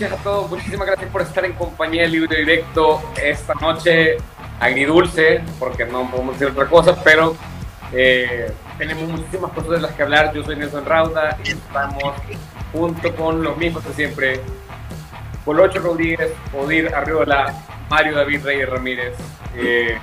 noches 0.00 0.18
a 0.18 0.22
todos. 0.22 0.50
Muchísimas 0.50 0.86
gracias 0.86 1.10
por 1.10 1.22
estar 1.22 1.44
en 1.44 1.52
compañía 1.52 2.02
del 2.02 2.12
Libro 2.12 2.34
Directo 2.34 3.02
esta 3.22 3.54
noche 3.54 4.16
agridulce, 4.58 5.42
porque 5.58 5.84
no 5.84 6.10
podemos 6.10 6.38
decir 6.38 6.52
otra 6.52 6.66
cosa, 6.66 7.02
pero 7.04 7.36
eh, 7.92 8.50
tenemos 8.78 9.08
muchísimas 9.08 9.52
cosas 9.52 9.70
de 9.72 9.80
las 9.80 9.92
que 9.92 10.02
hablar. 10.02 10.32
Yo 10.32 10.42
soy 10.42 10.56
Nelson 10.56 10.86
Rauda 10.86 11.36
y 11.44 11.50
estamos 11.50 12.14
junto 12.72 13.14
con 13.14 13.42
los 13.42 13.56
mismos 13.58 13.84
de 13.84 13.92
siempre. 13.92 14.40
Colocho 15.44 15.80
Rodríguez, 15.80 16.32
Odir 16.54 16.94
Arriola, 16.94 17.54
Mario 17.90 18.14
David 18.16 18.44
Reyes 18.44 18.68
Ramírez. 18.68 19.14
Eh, 19.54 19.98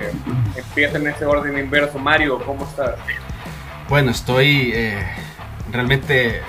empieza 0.54 0.98
en 0.98 1.08
ese 1.08 1.24
orden 1.24 1.58
inverso. 1.58 1.98
Mario, 1.98 2.38
¿cómo 2.44 2.64
estás? 2.64 2.96
Bueno, 3.88 4.10
estoy 4.10 4.72
eh, 4.74 5.02
realmente 5.72 6.42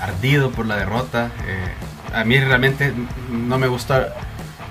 ardido 0.00 0.50
por 0.50 0.66
la 0.66 0.76
derrota. 0.76 1.30
Eh, 1.46 1.83
a 2.14 2.24
mí 2.24 2.38
realmente 2.38 2.92
no 3.30 3.58
me 3.58 3.66
gusta, 3.66 4.14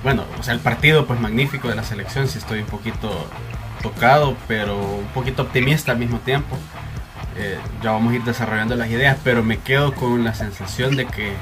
bueno, 0.04 0.24
o 0.40 0.44
sea, 0.44 0.54
el 0.54 0.60
partido 0.60 1.06
pues 1.06 1.20
magnífico 1.20 1.68
de 1.68 1.76
la 1.76 1.84
selección, 1.84 2.28
si 2.28 2.38
estoy 2.38 2.60
un 2.60 2.68
poquito 2.68 3.28
tocado, 3.82 4.36
pero 4.48 4.78
un 4.78 5.08
poquito 5.14 5.44
optimista 5.44 5.92
al 5.92 6.00
mismo 6.00 6.20
tiempo. 6.20 6.58
Eh, 7.36 7.58
ya 7.82 7.92
vamos 7.92 8.14
a 8.14 8.16
ir 8.16 8.24
desarrollando 8.24 8.76
las 8.76 8.90
ideas, 8.90 9.18
pero 9.24 9.44
me 9.44 9.58
quedo 9.58 9.94
con 9.94 10.24
la 10.24 10.34
sensación 10.34 10.96
de 10.96 11.06
que 11.06 11.34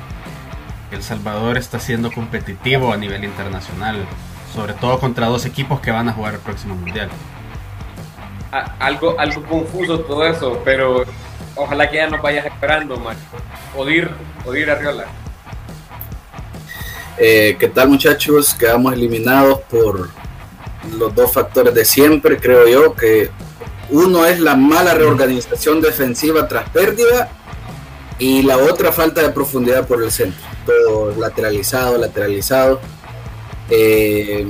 El 0.92 1.04
Salvador 1.04 1.58
está 1.58 1.80
siendo 1.80 2.12
competitivo 2.12 2.94
a 2.94 2.98
nivel 2.98 3.24
internacional, 3.24 4.06
sobre 4.54 4.74
todo 4.74 5.00
contra 5.00 5.28
dos 5.28 5.46
equipos 5.46 5.80
que 5.82 5.92
van 5.92 6.10
a 6.10 6.14
jugar 6.14 6.34
el 6.36 6.40
próximo 6.40 6.76
mundial. 6.76 7.10
algo, 8.80 9.20
algo 9.20 9.44
confuso 9.44 10.00
todo 10.00 10.26
eso, 10.26 10.62
pero 10.66 11.04
ojalá 11.56 11.90
que 11.90 11.98
ya 11.98 12.10
nos 12.10 12.22
vayas 12.22 12.46
esperando, 12.46 12.98
Mario. 12.98 13.22
Odir, 13.76 14.12
Odir 14.46 14.72
Arriola. 14.72 15.06
Eh, 17.18 17.56
¿Qué 17.60 17.68
tal 17.68 17.90
muchachos? 17.90 18.54
Quedamos 18.54 18.94
eliminados 18.94 19.60
por 19.70 20.10
los 20.98 21.14
dos 21.14 21.32
factores 21.32 21.74
de 21.74 21.86
siempre, 21.86 22.38
creo 22.38 22.68
yo, 22.68 22.96
que 22.96 23.30
uno 23.90 24.26
es 24.26 24.40
la 24.40 24.56
mala 24.56 24.94
reorganización 24.94 25.82
defensiva 25.82 26.48
tras 26.48 26.70
pérdida 26.70 27.30
y 28.18 28.44
la 28.44 28.58
otra 28.58 28.92
falta 28.92 29.22
de 29.22 29.30
profundidad 29.30 29.88
por 29.88 30.02
el 30.02 30.12
centro. 30.12 30.42
Todo 30.66 31.16
lateralizado, 31.20 31.98
lateralizado. 31.98 32.80
Eh, 33.70 34.48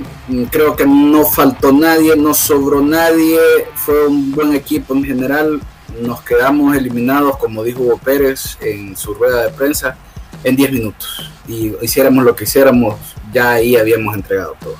creo 0.49 0.75
que 0.75 0.85
no 0.85 1.25
faltó 1.25 1.71
nadie, 1.71 2.15
no 2.15 2.33
sobró 2.33 2.81
nadie, 2.81 3.39
fue 3.75 4.07
un 4.07 4.31
buen 4.31 4.53
equipo 4.53 4.95
en 4.95 5.03
general 5.03 5.61
nos 5.99 6.21
quedamos 6.21 6.75
eliminados, 6.75 7.37
como 7.37 7.63
dijo 7.63 7.81
Hugo 7.81 7.97
Pérez 7.97 8.57
en 8.61 8.95
su 8.95 9.13
rueda 9.13 9.43
de 9.43 9.49
prensa, 9.49 9.97
en 10.43 10.55
10 10.55 10.71
minutos. 10.71 11.31
Y 11.47 11.73
hiciéramos 11.81 12.23
lo 12.23 12.35
que 12.35 12.43
hiciéramos, 12.43 12.95
ya 13.31 13.53
ahí 13.53 13.75
habíamos 13.75 14.15
entregado 14.15 14.55
todo. 14.59 14.75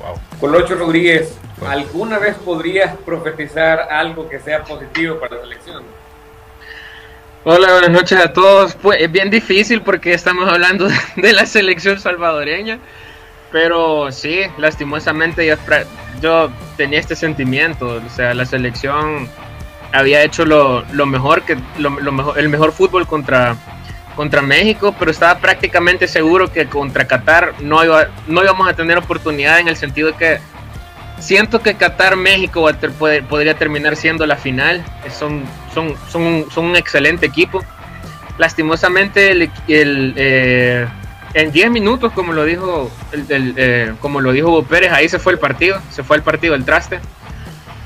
Wow. 0.00 0.20
Colocho 0.40 0.74
Rodríguez, 0.74 1.34
¿alguna 1.66 2.18
vez 2.18 2.36
podrías 2.36 2.96
profetizar 2.98 3.80
algo 3.90 4.28
que 4.28 4.38
sea 4.40 4.64
positivo 4.64 5.18
para 5.18 5.36
la 5.36 5.42
selección? 5.42 5.82
Hola, 7.42 7.72
buenas 7.72 7.90
noches 7.90 8.18
a 8.18 8.32
todos. 8.32 8.74
Pues 8.74 9.00
es 9.00 9.10
bien 9.10 9.30
difícil 9.30 9.80
porque 9.80 10.12
estamos 10.12 10.46
hablando 10.48 10.88
de 11.16 11.32
la 11.32 11.46
selección 11.46 11.98
salvadoreña. 11.98 12.78
Pero 13.50 14.12
sí, 14.12 14.42
lastimosamente 14.58 15.46
yo, 15.46 15.56
yo 16.20 16.50
tenía 16.76 17.00
este 17.00 17.16
sentimiento. 17.16 18.00
O 18.06 18.10
sea, 18.10 18.34
la 18.34 18.44
selección 18.44 19.28
había 19.92 20.22
hecho 20.22 20.44
lo, 20.44 20.84
mejor 21.06 21.42
que 21.42 21.56
lo, 21.78 21.90
mejor, 21.90 22.38
el 22.38 22.48
mejor 22.48 22.72
fútbol 22.72 23.06
contra 23.06 23.56
contra 24.16 24.42
México, 24.42 24.94
pero 24.98 25.10
estaba 25.10 25.38
prácticamente 25.38 26.08
seguro 26.08 26.52
que 26.52 26.66
contra 26.66 27.06
Qatar 27.06 27.54
no 27.60 27.84
iba, 27.84 28.08
no 28.26 28.42
íbamos 28.42 28.68
a 28.68 28.74
tener 28.74 28.98
oportunidad 28.98 29.60
en 29.60 29.68
el 29.68 29.76
sentido 29.76 30.10
de 30.12 30.16
que 30.16 30.40
siento 31.20 31.60
que 31.60 31.74
Qatar 31.74 32.16
México 32.16 32.68
podría 33.28 33.54
terminar 33.54 33.96
siendo 33.96 34.26
la 34.26 34.36
final. 34.36 34.84
Son, 35.16 35.44
son, 35.72 35.94
son, 36.08 36.46
son 36.50 36.64
un 36.66 36.76
excelente 36.76 37.26
equipo. 37.26 37.62
Lastimosamente 38.38 39.30
el, 39.32 39.50
eh, 40.16 40.86
en 41.34 41.52
10 41.52 41.70
minutos, 41.70 42.12
como 42.12 42.32
lo 42.32 42.44
dijo 42.44 42.90
el, 43.12 43.54
eh, 43.56 43.94
como 44.00 44.20
lo 44.20 44.32
dijo 44.32 44.48
Hugo 44.48 44.64
Pérez, 44.64 44.92
ahí 44.92 45.08
se 45.08 45.18
fue 45.18 45.34
el 45.34 45.38
partido, 45.38 45.80
se 45.90 46.02
fue 46.02 46.16
el 46.16 46.22
partido 46.22 46.54
del 46.54 46.64
traste. 46.64 47.00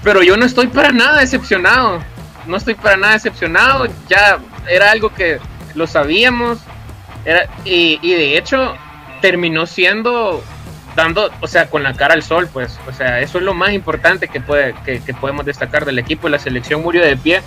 Pero 0.03 0.23
yo 0.23 0.37
no 0.37 0.47
estoy 0.47 0.69
para 0.69 0.93
nada 0.93 1.21
decepcionado. 1.21 2.01
No 2.47 2.57
estoy 2.57 2.75
para 2.75 2.97
nada 2.97 3.15
decepcionado. 3.15 3.87
Ya 4.09 4.39
era 4.69 4.91
algo 4.91 5.13
que 5.13 5.41
lo 5.75 5.87
sabíamos. 5.87 6.59
Era, 7.25 7.49
y, 7.65 7.99
de 7.99 8.37
hecho 8.37 8.75
terminó 9.21 9.67
siendo 9.67 10.43
dando, 10.95 11.31
o 11.41 11.47
sea, 11.47 11.71
con 11.71 11.83
la 11.83 11.95
cara 11.95 12.15
al 12.15 12.23
sol, 12.23 12.49
pues. 12.53 12.79
O 12.89 12.93
sea, 12.93 13.21
eso 13.21 13.39
es 13.39 13.45
lo 13.45 13.55
más 13.55 13.73
importante 13.73 14.29
que, 14.29 14.41
puede, 14.41 14.75
que, 14.84 15.01
podemos 15.15 15.47
destacar 15.47 15.84
del 15.84 15.99
equipo. 15.99 16.29
La 16.29 16.39
selección 16.39 16.83
murió 16.83 17.05
de 17.05 17.17
pie. 17.17 17.43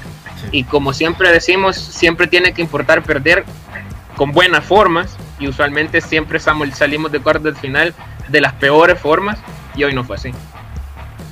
Y 0.51 0.63
como 0.63 0.93
siempre 0.93 1.31
decimos, 1.31 1.75
siempre 1.75 2.27
tiene 2.27 2.53
que 2.53 2.61
importar 2.61 3.03
perder 3.03 3.45
con 4.15 4.31
buenas 4.31 4.65
formas. 4.65 5.15
Y 5.39 5.47
usualmente 5.47 6.01
siempre 6.01 6.39
salimos 6.39 7.11
de 7.11 7.19
cuartos 7.19 7.43
del 7.43 7.55
final 7.55 7.93
de 8.27 8.41
las 8.41 8.53
peores 8.53 8.99
formas. 8.99 9.37
Y 9.75 9.83
hoy 9.83 9.93
no 9.93 10.03
fue 10.03 10.15
así. 10.15 10.31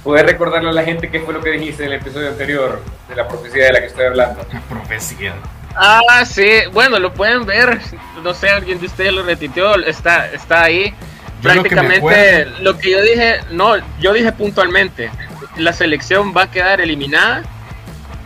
¿Puedes 0.05 0.23
recordarle 0.23 0.69
a 0.69 0.73
la 0.73 0.83
gente 0.83 1.09
qué 1.09 1.19
fue 1.21 1.33
lo 1.33 1.41
que 1.41 1.49
dijiste 1.49 1.83
en 1.83 1.91
el 1.91 1.99
episodio 1.99 2.29
anterior 2.29 2.79
de 3.09 3.15
la 3.15 3.27
profecía 3.27 3.65
de 3.65 3.73
la 3.73 3.79
que 3.79 3.87
estoy 3.87 4.05
hablando? 4.05 4.45
La 4.53 4.61
profecía. 4.61 5.33
Ah, 5.75 6.23
sí, 6.25 6.61
bueno, 6.71 6.99
lo 6.99 7.13
pueden 7.13 7.45
ver. 7.45 7.79
No 8.23 8.33
sé, 8.33 8.49
alguien 8.49 8.79
de 8.79 8.87
ustedes 8.87 9.13
lo 9.13 9.23
retiteó, 9.23 9.75
está, 9.75 10.31
está 10.31 10.63
ahí. 10.63 10.93
Prácticamente 11.41 12.45
lo 12.61 12.77
que 12.77 12.91
yo 12.91 13.01
dije, 13.01 13.39
no, 13.51 13.75
yo 13.99 14.13
dije 14.13 14.31
puntualmente, 14.31 15.11
la 15.57 15.73
selección 15.73 16.33
va 16.35 16.43
a 16.43 16.51
quedar 16.51 16.81
eliminada 16.81 17.43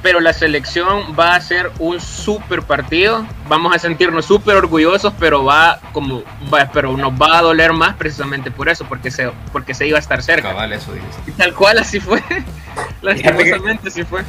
pero 0.01 0.19
la 0.19 0.33
selección 0.33 1.15
va 1.17 1.35
a 1.35 1.41
ser 1.41 1.71
un 1.79 1.99
super 1.99 2.61
partido. 2.61 3.25
Vamos 3.47 3.75
a 3.75 3.79
sentirnos 3.79 4.25
súper 4.25 4.55
orgullosos, 4.55 5.13
pero 5.19 5.43
va 5.43 5.79
como 5.91 6.23
va, 6.53 6.69
pero 6.71 6.95
nos 6.95 7.11
va 7.13 7.39
a 7.39 7.41
doler 7.41 7.73
más 7.73 7.95
precisamente 7.95 8.51
por 8.51 8.69
eso, 8.69 8.85
porque 8.85 9.11
se, 9.11 9.31
porque 9.51 9.73
se 9.73 9.87
iba 9.87 9.97
a 9.97 10.01
estar 10.01 10.23
cerca. 10.23 10.49
Cabal, 10.49 10.73
eso 10.73 10.93
Y 11.27 11.31
tal 11.31 11.53
cual 11.53 11.79
así 11.79 11.99
fue. 11.99 12.23
Lastimosamente 13.01 13.89
así 13.89 14.03
fue. 14.03 14.23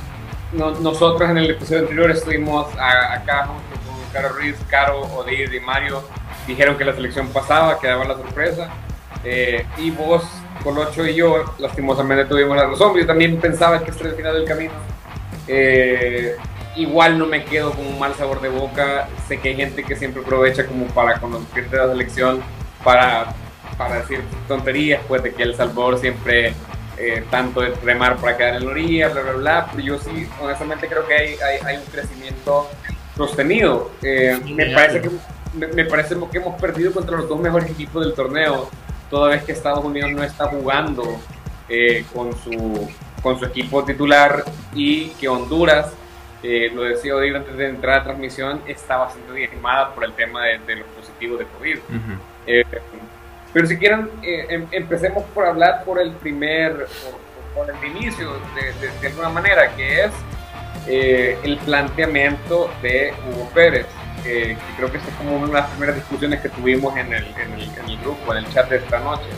Nosotros 0.52 1.30
en 1.30 1.38
el 1.38 1.50
episodio 1.50 1.82
anterior 1.82 2.10
estuvimos 2.10 2.66
acá 2.78 3.46
junto 3.46 3.80
con 3.86 4.12
Caro 4.12 4.30
Ruiz, 4.30 4.56
Caro, 4.68 5.00
Odir 5.16 5.54
y 5.54 5.60
Mario. 5.60 6.02
Dijeron 6.46 6.76
que 6.76 6.84
la 6.84 6.94
selección 6.94 7.28
pasaba, 7.28 7.78
que 7.78 7.86
daba 7.86 8.04
la 8.04 8.14
sorpresa. 8.14 8.68
Eh, 9.24 9.64
y 9.78 9.90
vos, 9.90 10.24
Colocho 10.64 11.06
y 11.06 11.14
yo, 11.14 11.44
lastimosamente 11.58 12.24
tuvimos 12.24 12.56
la 12.56 12.66
razón. 12.66 12.96
Yo 12.96 13.06
también 13.06 13.40
pensaba 13.40 13.82
que 13.82 13.90
este 13.90 14.02
era 14.02 14.10
el 14.10 14.16
final 14.16 14.34
del 14.34 14.44
camino 14.44 14.72
eh, 15.52 16.36
igual 16.76 17.18
no 17.18 17.26
me 17.26 17.44
quedo 17.44 17.72
con 17.72 17.84
un 17.84 17.98
mal 17.98 18.14
sabor 18.14 18.40
de 18.40 18.48
boca. 18.48 19.08
Sé 19.26 19.38
que 19.38 19.50
hay 19.50 19.56
gente 19.56 19.82
que 19.82 19.96
siempre 19.96 20.22
aprovecha 20.22 20.66
como 20.66 20.86
para 20.86 21.18
conocerte 21.18 21.76
la 21.76 21.88
selección, 21.88 22.40
para, 22.84 23.34
para 23.76 24.00
decir 24.00 24.22
tonterías, 24.46 25.02
pues 25.08 25.22
de 25.22 25.32
que 25.32 25.42
El 25.42 25.56
Salvador 25.56 25.98
siempre 25.98 26.54
eh, 27.00 27.24
tanto 27.30 27.60
de 27.60 27.74
remar 27.82 28.16
para 28.18 28.36
quedar 28.36 28.56
en 28.56 28.64
la 28.66 28.70
orilla, 28.70 29.08
bla, 29.08 29.22
bla, 29.22 29.32
bla. 29.32 29.66
Pero 29.70 29.82
yo 29.82 29.98
sí, 29.98 30.28
honestamente 30.40 30.86
creo 30.86 31.06
que 31.06 31.14
hay, 31.14 31.36
hay, 31.64 31.76
un 31.76 31.84
crecimiento 31.84 32.68
sostenido. 33.16 33.90
Eh, 34.02 34.38
me, 34.54 34.66
parece 34.74 35.00
que, 35.00 35.10
me, 35.74 35.84
parece 35.84 36.16
que 36.30 36.38
hemos 36.38 36.60
perdido 36.60 36.92
contra 36.92 37.16
los 37.16 37.28
dos 37.28 37.40
mejores 37.40 37.70
equipos 37.70 38.04
del 38.04 38.14
torneo, 38.14 38.70
toda 39.08 39.30
vez 39.30 39.44
que 39.44 39.52
Estados 39.52 39.84
Unidos 39.84 40.12
no 40.12 40.22
está 40.22 40.46
jugando 40.46 41.04
con 42.12 42.36
su 42.36 42.88
con 43.22 43.38
su 43.38 43.44
equipo 43.44 43.84
titular 43.84 44.44
y 44.74 45.08
que 45.10 45.28
Honduras, 45.28 45.92
eh, 46.42 46.70
lo 46.74 46.82
decía 46.82 47.14
hoy 47.14 47.34
antes 47.34 47.56
de 47.56 47.68
entrar 47.68 47.94
a 47.94 47.98
la 47.98 48.04
transmisión, 48.04 48.60
está 48.66 48.96
bastante 48.96 49.32
diezmada 49.32 49.94
por 49.94 50.04
el 50.04 50.12
tema 50.14 50.44
de, 50.44 50.76
los 50.76 50.86
positivos 50.88 51.38
de 51.38 51.46
COVID. 51.46 51.78
Eh, 52.46 52.64
pero 53.52 53.66
si 53.66 53.76
quieren, 53.76 54.10
eh, 54.22 54.46
em, 54.48 54.66
empecemos 54.72 55.24
por 55.34 55.46
hablar 55.46 55.84
por 55.84 56.00
el 56.00 56.12
primer, 56.12 56.86
por, 57.54 57.68
el 57.70 57.96
inicio, 57.96 58.32
de, 59.00 59.08
alguna 59.08 59.28
manera, 59.28 59.74
que 59.76 60.04
es 60.04 60.12
el 60.86 61.58
planteamiento 61.58 62.70
de 62.82 63.12
Hugo 63.28 63.50
Pérez. 63.54 63.86
que 64.22 64.56
creo 64.76 64.90
que 64.90 64.98
es 64.98 65.04
como 65.16 65.36
una 65.36 65.46
de 65.46 65.52
las 65.54 65.70
primeras 65.70 65.96
discusiones 65.96 66.40
que 66.40 66.48
tuvimos 66.50 66.96
en 66.96 67.12
el, 67.12 67.24
en 67.24 67.52
el, 67.54 67.62
en 67.62 67.88
el 67.88 67.98
grupo, 67.98 68.34
en 68.34 68.44
el 68.44 68.52
chat 68.52 68.68
de 68.68 68.76
esta 68.76 68.98
noche 68.98 69.30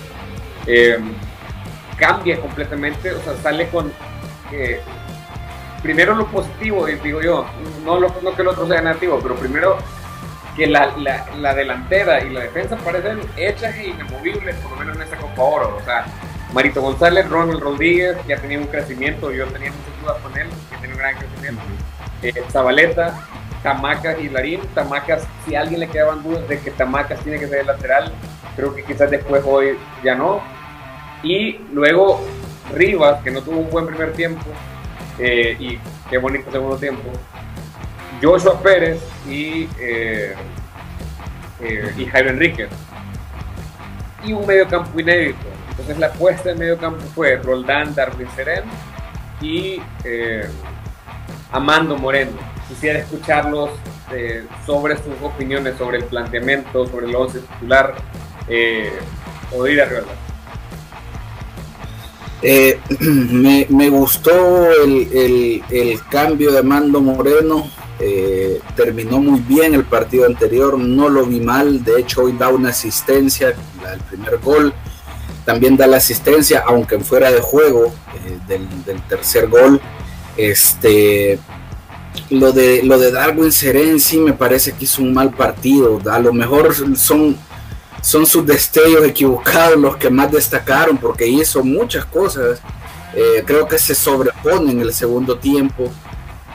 cambia 2.03 2.41
completamente, 2.41 3.13
o 3.13 3.23
sea, 3.23 3.37
sale 3.37 3.69
con 3.69 3.93
eh, 4.51 4.81
primero 5.83 6.15
lo 6.15 6.27
positivo, 6.27 6.87
digo 6.87 7.21
yo, 7.21 7.47
no, 7.85 7.99
lo, 7.99 8.13
no 8.23 8.35
que 8.35 8.43
el 8.43 8.49
otro 8.49 8.67
sea 8.67 8.81
negativo, 8.81 9.21
pero 9.23 9.37
primero 9.37 9.79
que 10.57 10.67
la, 10.67 10.95
la, 11.39 11.55
delantera 11.55 12.23
y 12.23 12.31
la 12.31 12.41
defensa 12.41 12.77
parecen 12.77 13.21
hechas 13.37 13.75
e 13.77 13.89
inamovibles, 13.89 14.55
por 14.57 14.73
lo 14.73 14.77
menos 14.77 14.97
en 14.97 15.03
esta 15.03 15.17
Copa 15.17 15.43
Oro. 15.43 15.77
O 15.77 15.85
sea, 15.85 16.05
Marito 16.53 16.83
González, 16.83 17.29
Ronald 17.29 17.61
Rodríguez 17.61 18.17
ya 18.29 18.37
tenía 18.37 18.59
un 18.59 18.67
crecimiento, 18.67 19.33
yo 19.33 19.47
tenía 19.47 19.71
muchas 19.71 20.03
dudas 20.03 20.19
con 20.23 20.39
él, 20.39 20.49
que 20.71 20.77
tenía 20.77 20.95
un 20.95 20.99
gran 20.99 21.17
crecimiento. 21.17 21.63
Eh, 22.23 22.45
Zabaleta, 22.51 23.15
Tamacas 23.63 24.19
y 24.21 24.29
Larín. 24.29 24.61
Tamacas, 24.75 25.27
si 25.47 25.55
a 25.55 25.61
alguien 25.61 25.81
le 25.81 25.89
quedaban 25.89 26.23
dudas 26.23 26.47
de 26.49 26.59
que 26.59 26.71
Tamacas 26.71 27.21
tiene 27.21 27.39
que 27.39 27.49
ser 27.49 27.61
el 27.61 27.67
lateral, 27.67 28.13
creo 28.55 28.75
que 28.75 28.85
quizás 28.85 29.11
después 29.11 29.43
hoy 29.47 29.79
ya 30.05 30.15
no. 30.15 30.43
Y 31.23 31.59
luego 31.73 32.21
Rivas, 32.75 33.23
que 33.23 33.31
no 33.31 33.43
tuvo 33.43 33.61
un 33.61 33.71
buen 33.71 33.87
primer 33.87 34.13
tiempo, 34.13 34.45
eh, 35.19 35.57
y 35.59 35.79
qué 36.11 36.19
bonito 36.19 36.51
segundo 36.51 36.77
tiempo. 36.77 37.11
Joshua 38.23 38.61
Pérez 38.63 39.01
y, 39.29 39.69
eh, 39.81 40.35
eh, 41.61 41.95
y 41.97 42.07
Jairo 42.07 42.31
Enríquez. 42.31 42.69
Y 44.25 44.33
un 44.33 44.47
medio 44.47 44.69
campo 44.69 44.99
inédito. 44.99 45.41
Entonces 45.71 45.99
la 45.99 46.07
apuesta 46.07 46.51
del 46.51 46.59
medio 46.59 46.79
campo 46.79 47.01
fue 47.15 47.37
Roldán, 47.37 47.95
Darwin 47.95 48.29
Serén 48.37 48.65
y 49.41 49.81
Amando 51.51 51.97
Moreno. 51.97 52.33
Quisiera 52.69 53.01
escucharlos 53.01 53.71
sobre 54.67 54.97
sus 54.97 55.21
opiniones 55.23 55.77
sobre 55.77 55.99
el 55.99 56.05
planteamiento, 56.05 56.87
sobre 56.87 57.07
el 57.07 57.15
11 57.17 57.41
titular. 57.41 57.95
Eh, 58.49 58.93
Odir 59.53 59.81
Arriola. 59.83 60.13
Eh, 62.43 62.79
me, 63.69 63.89
gustó 63.89 64.71
el, 64.83 65.63
cambio 66.11 66.53
de 66.53 66.63
Mando 66.63 67.01
Moreno. 67.01 67.71
Eh, 68.05 68.61
terminó 68.75 69.21
muy 69.21 69.39
bien 69.39 69.75
el 69.75 69.85
partido 69.85 70.27
anterior, 70.27 70.77
no 70.77 71.09
lo 71.09 71.25
vi 71.25 71.39
mal. 71.39 71.85
De 71.85 72.01
hecho, 72.01 72.23
hoy 72.23 72.33
da 72.33 72.49
una 72.49 72.71
asistencia, 72.71 73.51
el 73.51 74.01
primer 74.11 74.39
gol. 74.39 74.75
También 75.45 75.77
da 75.77 75.87
la 75.87 75.99
asistencia, 75.99 76.65
aunque 76.67 76.99
fuera 76.99 77.31
de 77.31 77.41
juego, 77.41 77.93
eh, 78.27 78.39
del, 78.49 78.69
tercer 79.09 79.49
gol. 79.49 79.81
Este, 80.37 81.39
lo 82.31 82.51
de, 82.51 82.83
lo 82.83 82.99
de 82.99 83.13
Darwin 83.13 83.53
Seren 83.53 84.01
sí 84.01 84.19
me 84.19 84.33
parece 84.33 84.73
que 84.73 84.85
hizo 84.85 85.01
un 85.03 85.15
mal 85.15 85.31
partido. 85.31 86.01
A 86.11 86.19
lo 86.19 86.33
mejor 86.33 86.75
son 86.97 87.37
son 88.03 88.27
sus 88.27 88.45
destellos 88.45 89.05
equivocados 89.05 89.79
los 89.79 89.97
que 89.97 90.11
más 90.11 90.31
destacaron 90.31 90.99
porque 90.99 91.27
hizo 91.27 91.63
muchas 91.63 92.05
cosas. 92.05 92.61
Eh, 93.15 93.45
creo 93.47 93.69
que 93.69 93.79
se 93.79 93.95
sobrepone 93.95 94.73
en 94.73 94.81
el 94.81 94.93
segundo 94.93 95.39
tiempo, 95.39 95.91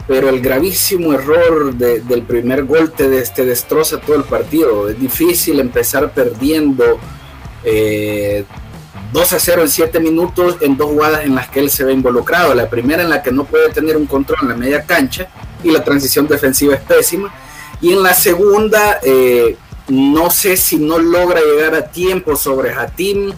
pero 0.08 0.30
el 0.30 0.40
gravísimo 0.40 1.14
error 1.14 1.74
del 1.74 2.22
primer 2.24 2.64
gol 2.64 2.94
te, 2.94 3.10
destroza 3.10 4.00
todo 4.00 4.16
el 4.16 4.24
partido. 4.24 4.88
Es 4.90 4.98
difícil 4.98 5.60
empezar 5.60 6.14
perdiendo 6.14 6.86
2 6.86 6.98
eh, 7.66 8.46
a 9.14 9.26
0 9.40 9.62
en 9.64 9.68
7 9.68 10.00
minutos 10.00 10.56
en 10.62 10.78
dos 10.78 10.88
jugadas 10.88 11.26
en 11.26 11.36
las 11.36 11.50
que 11.50 11.60
él 11.60 11.70
se 11.70 11.84
ve 11.84 11.92
involucrado. 11.92 12.56
La 12.56 12.70
primera 12.70 13.04
en 13.04 13.10
la 13.10 13.22
que 13.22 13.34
no 13.34 13.44
puede 13.44 13.70
tener 13.70 13.98
un 13.98 14.06
control 14.06 14.40
en 14.44 14.48
la 14.48 14.56
media 14.56 14.86
cancha 14.86 15.28
y 15.62 15.72
la 15.72 15.84
transición 15.84 16.26
defensiva 16.26 16.76
es 16.76 16.82
pésima. 16.82 17.34
Y 17.82 17.92
en 17.92 18.02
la 18.02 18.14
segunda, 18.14 19.00
eh, 19.04 19.58
no 19.90 20.30
sé 20.30 20.56
si 20.56 20.78
no 20.78 21.00
logra 21.00 21.42
llegar 21.42 21.76
a 21.76 21.92
tiempo 21.92 22.38
sobre 22.38 22.74
Hatim 22.74 23.34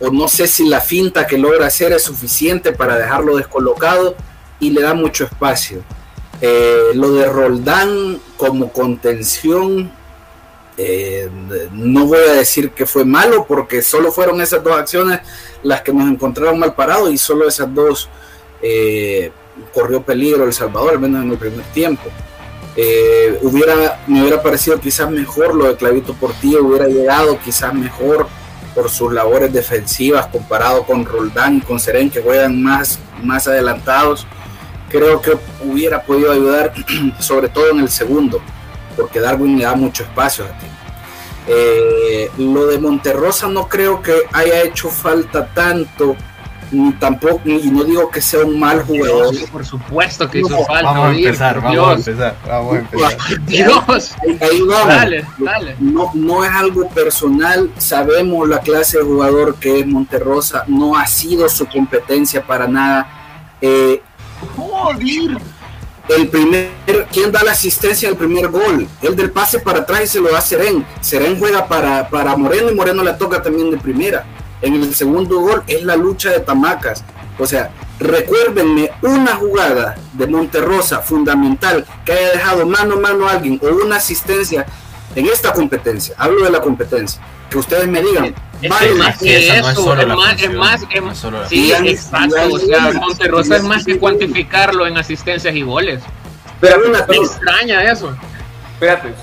o 0.00 0.10
no 0.10 0.26
sé 0.28 0.46
si 0.46 0.66
la 0.66 0.80
finta 0.80 1.26
que 1.26 1.36
logra 1.36 1.66
hacer 1.66 1.92
es 1.92 2.02
suficiente 2.02 2.72
para 2.72 2.96
dejarlo 2.96 3.36
descolocado 3.36 4.16
y 4.58 4.70
le 4.70 4.80
da 4.80 4.94
mucho 4.94 5.24
espacio. 5.24 5.84
Eh, 6.46 6.90
lo 6.92 7.10
de 7.12 7.26
Roldán 7.26 8.20
como 8.36 8.70
contención, 8.70 9.90
eh, 10.76 11.30
no 11.72 12.04
voy 12.04 12.18
a 12.18 12.32
decir 12.34 12.72
que 12.72 12.84
fue 12.84 13.06
malo 13.06 13.46
porque 13.48 13.80
solo 13.80 14.12
fueron 14.12 14.42
esas 14.42 14.62
dos 14.62 14.76
acciones 14.76 15.20
las 15.62 15.80
que 15.80 15.94
nos 15.94 16.06
encontraron 16.06 16.58
mal 16.58 16.74
parados 16.74 17.10
y 17.10 17.16
solo 17.16 17.48
esas 17.48 17.74
dos 17.74 18.10
eh, 18.60 19.32
corrió 19.72 20.02
peligro 20.02 20.44
El 20.44 20.52
Salvador, 20.52 20.90
al 20.90 20.98
menos 20.98 21.24
en 21.24 21.30
el 21.30 21.38
primer 21.38 21.64
tiempo. 21.72 22.10
Hubiera, 23.40 24.02
me 24.06 24.20
hubiera 24.20 24.42
parecido 24.42 24.78
quizás 24.78 25.10
mejor 25.10 25.54
lo 25.54 25.68
de 25.68 25.76
Clavito 25.76 26.12
Portillo, 26.12 26.62
hubiera 26.62 26.88
llegado 26.88 27.38
quizás 27.42 27.72
mejor 27.72 28.28
por 28.74 28.90
sus 28.90 29.10
labores 29.14 29.50
defensivas 29.50 30.26
comparado 30.26 30.84
con 30.84 31.06
Roldán 31.06 31.56
y 31.56 31.60
con 31.62 31.80
Seren 31.80 32.10
que 32.10 32.20
juegan 32.20 32.62
más, 32.62 32.98
más 33.22 33.48
adelantados. 33.48 34.26
Creo 34.94 35.20
que 35.20 35.36
hubiera 35.64 36.02
podido 36.02 36.30
ayudar, 36.30 36.72
sobre 37.18 37.48
todo 37.48 37.68
en 37.70 37.80
el 37.80 37.88
segundo, 37.88 38.40
porque 38.96 39.18
Darwin 39.18 39.58
le 39.58 39.64
da 39.64 39.74
mucho 39.74 40.04
espacio 40.04 40.44
a 40.44 40.56
ti. 40.56 40.66
Eh, 41.48 42.30
lo 42.38 42.68
de 42.68 42.78
Monterrosa 42.78 43.48
no 43.48 43.68
creo 43.68 44.00
que 44.00 44.14
haya 44.32 44.62
hecho 44.62 44.88
falta 44.88 45.46
tanto 45.46 46.14
tampoco, 47.00 47.40
y 47.44 47.70
no 47.72 47.82
digo 47.82 48.08
que 48.08 48.20
sea 48.20 48.44
un 48.44 48.60
mal 48.60 48.84
jugador. 48.84 49.34
por 49.50 49.66
supuesto 49.66 50.30
que 50.30 50.38
hizo 50.38 50.64
falta. 50.64 50.92
Vamos 50.92 51.06
a 51.08 51.16
empezar, 51.16 51.60
vamos 51.60 51.88
a 51.88 51.92
empezar, 51.94 52.36
vamos 52.46 52.74
a 52.74 52.78
empezar. 52.78 53.16
Dios, 53.46 54.14
ahí 54.40 54.60
vamos. 54.60 54.88
Dale, 54.88 55.24
dale. 55.38 55.76
No, 55.80 56.12
no 56.14 56.44
es 56.44 56.52
algo 56.52 56.88
personal, 56.88 57.68
sabemos 57.78 58.48
la 58.48 58.60
clase 58.60 58.98
de 58.98 59.04
jugador 59.04 59.56
que 59.56 59.80
es 59.80 59.86
Monterrosa, 59.88 60.62
no 60.68 60.96
ha 60.96 61.06
sido 61.08 61.48
su 61.48 61.66
competencia 61.66 62.46
para 62.46 62.68
nada. 62.68 63.08
Eh, 63.60 64.00
El 66.08 66.28
primer, 66.28 66.70
¿quién 67.10 67.32
da 67.32 67.42
la 67.42 67.52
asistencia 67.52 68.08
al 68.08 68.16
primer 68.16 68.48
gol? 68.48 68.86
El 69.00 69.16
del 69.16 69.30
pase 69.30 69.58
para 69.58 69.80
atrás 69.80 70.02
y 70.04 70.06
se 70.06 70.20
lo 70.20 70.30
da 70.30 70.40
Seren. 70.40 70.84
Seren 71.00 71.38
juega 71.38 71.66
para, 71.66 72.08
para 72.10 72.36
Moreno 72.36 72.70
y 72.70 72.74
Moreno 72.74 73.02
le 73.02 73.14
toca 73.14 73.42
también 73.42 73.70
de 73.70 73.78
primera 73.78 74.26
en 74.64 74.74
el 74.74 74.94
segundo 74.94 75.40
gol 75.40 75.62
es 75.66 75.82
la 75.84 75.96
lucha 75.96 76.30
de 76.30 76.40
Tamacas. 76.40 77.04
O 77.38 77.46
sea, 77.46 77.70
recuérdenme 77.98 78.90
una 79.02 79.36
jugada 79.36 79.94
de 80.12 80.26
Monterrosa 80.26 81.00
fundamental 81.00 81.84
que 82.04 82.12
haya 82.12 82.30
dejado 82.30 82.66
mano 82.66 82.94
a 82.94 83.00
mano 83.00 83.28
a 83.28 83.32
alguien 83.32 83.60
o 83.62 83.66
una 83.84 83.96
asistencia 83.96 84.66
en 85.14 85.26
esta 85.26 85.52
competencia. 85.52 86.14
Hablo 86.18 86.44
de 86.44 86.50
la 86.50 86.60
competencia. 86.60 87.20
Que 87.54 87.58
ustedes 87.60 87.86
me 87.86 88.02
digan. 88.02 88.34
Es 88.60 88.68
más 88.68 89.18
que 89.18 89.48
eso, 89.48 89.96
es, 89.96 90.06
más, 90.08 90.42
es 90.42 90.52
más, 90.52 90.82
es 90.90 91.48
sí, 91.48 91.72
exacto, 91.72 92.34
o 92.50 92.58
sea, 92.58 92.92
Monterrosa 92.94 93.56
es 93.58 93.62
más 93.62 93.84
que 93.84 93.96
cuantificarlo 93.96 94.88
en 94.88 94.98
asistencias 94.98 95.54
y 95.54 95.62
goles. 95.62 96.02
Pero 96.60 96.80
una 96.88 97.06
me 97.06 97.16
extraña 97.16 97.84
eso. 97.92 98.12
Espérate, 98.72 99.14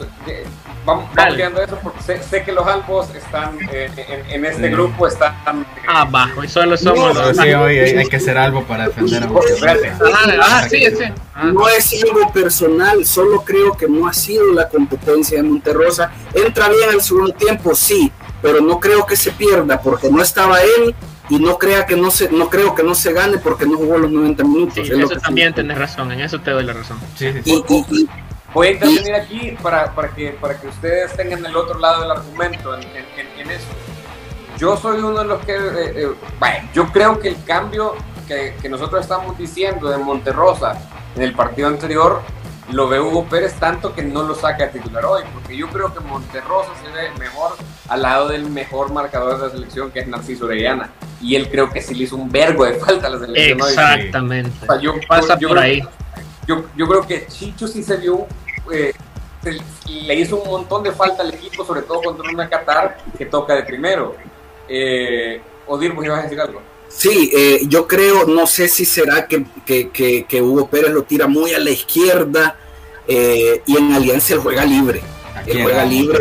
vamos, 0.85 1.09
vamos 1.13 1.39
eso 1.39 1.79
porque 1.83 2.01
sé, 2.01 2.43
que 2.43 2.51
los 2.51 2.65
albos 2.65 3.09
están 3.13 3.57
eh, 3.71 3.89
en, 4.29 4.45
este 4.45 4.69
grupo 4.69 5.07
están 5.07 5.65
abajo 5.87 6.43
y 6.43 6.47
solo 6.47 6.75
somos 6.77 7.13
no, 7.13 7.33
sí, 7.33 7.49
hay, 7.49 8.07
que 8.07 8.19
ser 8.19 8.37
algo 8.37 8.63
para 8.63 8.87
defender 8.87 9.23
a 9.23 9.29
ah, 10.41 10.67
sí, 10.67 10.83
sí. 10.85 11.03
no 11.43 11.67
es 11.69 12.03
algo 12.03 12.31
personal 12.33 13.05
solo 13.05 13.41
creo 13.41 13.77
que 13.77 13.87
no 13.87 14.07
ha 14.07 14.13
sido 14.13 14.53
la 14.53 14.67
competencia 14.69 15.37
de 15.37 15.43
Monterrosa 15.43 16.11
entra 16.33 16.69
bien 16.69 16.89
el 16.93 17.01
segundo 17.01 17.33
tiempo 17.33 17.75
sí 17.75 18.11
pero 18.41 18.61
no 18.61 18.79
creo 18.79 19.05
que 19.05 19.15
se 19.15 19.31
pierda 19.31 19.81
porque 19.81 20.09
no 20.09 20.21
estaba 20.21 20.61
él 20.61 20.95
y 21.29 21.39
no 21.39 21.57
crea 21.57 21.85
que 21.85 21.95
no 21.95 22.11
se 22.11 22.29
no 22.31 22.49
creo 22.49 22.75
que 22.75 22.83
no 22.83 22.95
se 22.95 23.13
gane 23.13 23.37
porque 23.37 23.65
no 23.65 23.77
jugó 23.77 23.97
los 23.97 24.11
90 24.11 24.43
minutos 24.43 24.73
sí, 24.75 24.81
eso 24.81 25.19
también 25.19 25.53
tienes 25.53 25.77
razón 25.77 26.11
en 26.11 26.21
eso 26.21 26.39
te 26.39 26.51
doy 26.51 26.63
la 26.63 26.73
razón. 26.73 26.99
Sí, 27.15 27.31
sí, 27.43 27.63
y, 27.89 28.07
Voy 28.53 28.67
a 28.67 28.71
intervenir 28.71 29.15
aquí 29.15 29.57
para, 29.61 29.95
para, 29.95 30.09
que, 30.09 30.31
para 30.31 30.59
que 30.59 30.67
ustedes 30.67 31.15
tengan 31.15 31.45
el 31.45 31.55
otro 31.55 31.79
lado 31.79 32.01
del 32.01 32.11
argumento 32.11 32.75
en, 32.75 32.83
en, 32.83 33.49
eso. 33.49 33.67
Yo 34.57 34.75
soy 34.75 34.99
uno 34.99 35.19
de 35.19 35.25
los 35.25 35.45
que, 35.45 35.55
eh, 35.55 35.93
eh, 35.95 36.11
bueno, 36.37 36.69
yo 36.73 36.91
creo 36.91 37.17
que 37.17 37.29
el 37.29 37.43
cambio 37.45 37.95
que, 38.27 38.55
que, 38.61 38.67
nosotros 38.67 39.01
estamos 39.01 39.37
diciendo 39.37 39.89
de 39.89 39.97
Monterrosa 39.97 40.77
en 41.15 41.21
el 41.21 41.33
partido 41.33 41.69
anterior 41.69 42.21
lo 42.71 42.87
ve 42.87 42.99
Hugo 42.99 43.25
Pérez 43.25 43.53
tanto 43.59 43.93
que 43.93 44.03
no 44.03 44.23
lo 44.23 44.35
saca 44.35 44.65
a 44.65 44.69
titular 44.69 45.05
hoy, 45.05 45.23
porque 45.33 45.55
yo 45.55 45.67
creo 45.69 45.93
que 45.93 45.99
Monterrosa 45.99 46.71
se 46.83 46.91
ve 46.91 47.09
mejor 47.19 47.51
al 47.89 48.01
lado 48.01 48.29
del 48.29 48.49
mejor 48.49 48.91
marcador 48.91 49.37
de 49.37 49.47
la 49.47 49.51
selección 49.51 49.91
que 49.91 49.99
es 49.99 50.07
Narciso 50.07 50.45
Orellana. 50.45 50.89
Y 51.21 51.35
él 51.35 51.49
creo 51.49 51.69
que 51.69 51.81
sí 51.81 51.93
le 51.93 52.05
hizo 52.05 52.15
un 52.15 52.31
vergo 52.31 52.65
de 52.65 52.73
falta 52.73 53.07
a 53.07 53.09
la 53.11 53.19
selección. 53.19 53.59
Exactamente. 53.59 54.67
Pasa 55.07 55.37
por 55.37 55.59
ahí. 55.59 55.81
Yo, 56.47 56.63
yo, 56.75 56.87
creo 56.87 57.05
que 57.05 57.27
Chicho 57.27 57.67
sí 57.67 57.83
se 57.83 57.97
vio 57.97 58.25
eh, 58.71 58.93
le 59.85 60.15
hizo 60.15 60.41
un 60.41 60.49
montón 60.49 60.83
de 60.83 60.91
falta 60.91 61.23
al 61.23 61.33
equipo, 61.33 61.65
sobre 61.65 61.81
todo 61.81 62.01
contra 62.01 62.29
una 62.29 62.49
Qatar 62.49 62.97
que 63.17 63.25
toca 63.25 63.55
de 63.55 63.63
primero. 63.63 64.15
Eh, 64.67 65.41
Odir, 65.67 65.93
¿vos 65.93 66.05
ibas 66.05 66.19
a 66.19 66.23
decir 66.23 66.39
algo? 66.39 66.61
Sí, 66.95 67.31
eh, 67.33 67.61
yo 67.67 67.87
creo, 67.87 68.25
no 68.25 68.45
sé 68.45 68.67
si 68.67 68.85
será 68.85 69.27
que, 69.27 69.45
que, 69.65 70.41
Hugo 70.41 70.69
Pérez 70.69 70.91
lo 70.91 71.03
tira 71.03 71.27
muy 71.27 71.53
a 71.53 71.59
la 71.59 71.71
izquierda 71.71 72.57
eh, 73.07 73.61
y 73.65 73.77
en 73.77 73.93
Alianza 73.93 74.33
él 74.33 74.39
juega 74.39 74.65
libre. 74.65 75.01
Él 75.45 75.63
juega 75.63 75.85
libre. 75.85 76.19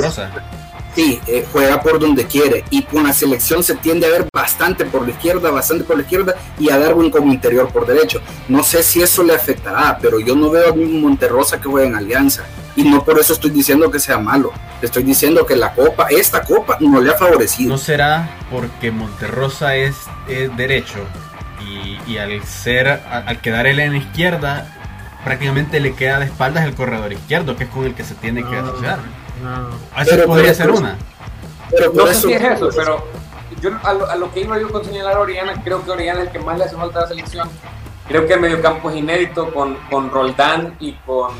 Sí, 0.94 1.20
eh, 1.28 1.46
juega 1.52 1.80
por 1.80 2.00
donde 2.00 2.26
quiere 2.26 2.64
y 2.70 2.82
con 2.82 3.04
la 3.04 3.12
selección 3.12 3.62
se 3.62 3.76
tiende 3.76 4.06
a 4.06 4.10
ver 4.10 4.26
bastante 4.34 4.84
por 4.84 5.04
la 5.04 5.10
izquierda, 5.10 5.50
bastante 5.50 5.84
por 5.84 5.96
la 5.96 6.02
izquierda 6.02 6.34
y 6.58 6.70
a 6.70 6.78
Darwin 6.78 7.10
como 7.10 7.32
interior 7.32 7.72
por 7.72 7.86
derecho. 7.86 8.20
No 8.48 8.64
sé 8.64 8.82
si 8.82 9.00
eso 9.00 9.22
le 9.22 9.34
afectará, 9.34 9.98
pero 10.00 10.18
yo 10.18 10.34
no 10.34 10.50
veo 10.50 10.70
a 10.70 10.74
mismo 10.74 10.98
Monterrosa 10.98 11.60
que 11.60 11.68
juega 11.68 11.86
en 11.88 11.94
Alianza 11.94 12.44
y 12.80 12.88
no 12.88 13.04
por 13.04 13.18
eso 13.18 13.32
estoy 13.32 13.50
diciendo 13.50 13.90
que 13.90 13.98
sea 14.00 14.18
malo. 14.18 14.52
Estoy 14.82 15.02
diciendo 15.02 15.44
que 15.44 15.56
la 15.56 15.72
copa, 15.74 16.08
esta 16.10 16.42
copa, 16.42 16.78
no 16.80 17.00
le 17.00 17.10
ha 17.10 17.14
favorecido. 17.14 17.70
¿No 17.70 17.78
será 17.78 18.30
porque 18.50 18.90
Monterrosa 18.90 19.76
es, 19.76 19.96
derecho 20.56 20.98
y, 22.06 22.16
al 22.16 22.42
ser, 22.44 22.88
al 22.88 23.40
quedar 23.40 23.66
él 23.66 23.78
en 23.80 23.94
izquierda, 23.96 24.66
prácticamente 25.24 25.78
le 25.80 25.94
queda 25.94 26.18
de 26.18 26.24
espaldas 26.26 26.64
el 26.64 26.74
corredor 26.74 27.12
izquierdo, 27.12 27.56
que 27.56 27.64
es 27.64 27.70
con 27.70 27.84
el 27.84 27.94
que 27.94 28.04
se 28.04 28.14
tiene 28.14 28.42
que 28.42 28.56
No, 28.56 28.68
asociar. 28.68 28.98
no. 29.42 29.68
Así 29.94 30.10
Pero 30.10 30.26
podría 30.26 30.48
por 30.48 30.56
ser 30.56 30.70
una. 30.70 30.96
Pero 31.70 31.92
por 31.92 32.02
No 32.02 32.06
sé 32.08 32.12
eso, 32.12 32.28
si 32.28 32.34
es 32.34 32.42
eso, 32.42 32.68
pero 32.74 33.04
yo 33.60 33.70
a 33.84 33.92
lo, 33.94 34.10
a 34.10 34.16
lo 34.16 34.32
que 34.32 34.40
iba 34.40 34.58
yo 34.58 34.70
con 34.70 34.84
señalar 34.84 35.16
a 35.16 35.20
Oriana, 35.20 35.60
creo 35.62 35.84
que 35.84 35.90
Oriana 35.90 36.20
es 36.20 36.26
el 36.26 36.32
que 36.32 36.38
más 36.40 36.58
le 36.58 36.64
hace 36.64 36.76
falta 36.76 37.00
a 37.00 37.02
la 37.02 37.08
selección. 37.08 37.48
Creo 38.10 38.26
que 38.26 38.34
el 38.34 38.40
mediocampo 38.40 38.90
es 38.90 38.96
inédito 38.96 39.54
con, 39.54 39.76
con 39.88 40.10
Roldán 40.10 40.74
y 40.80 40.94
con 41.06 41.30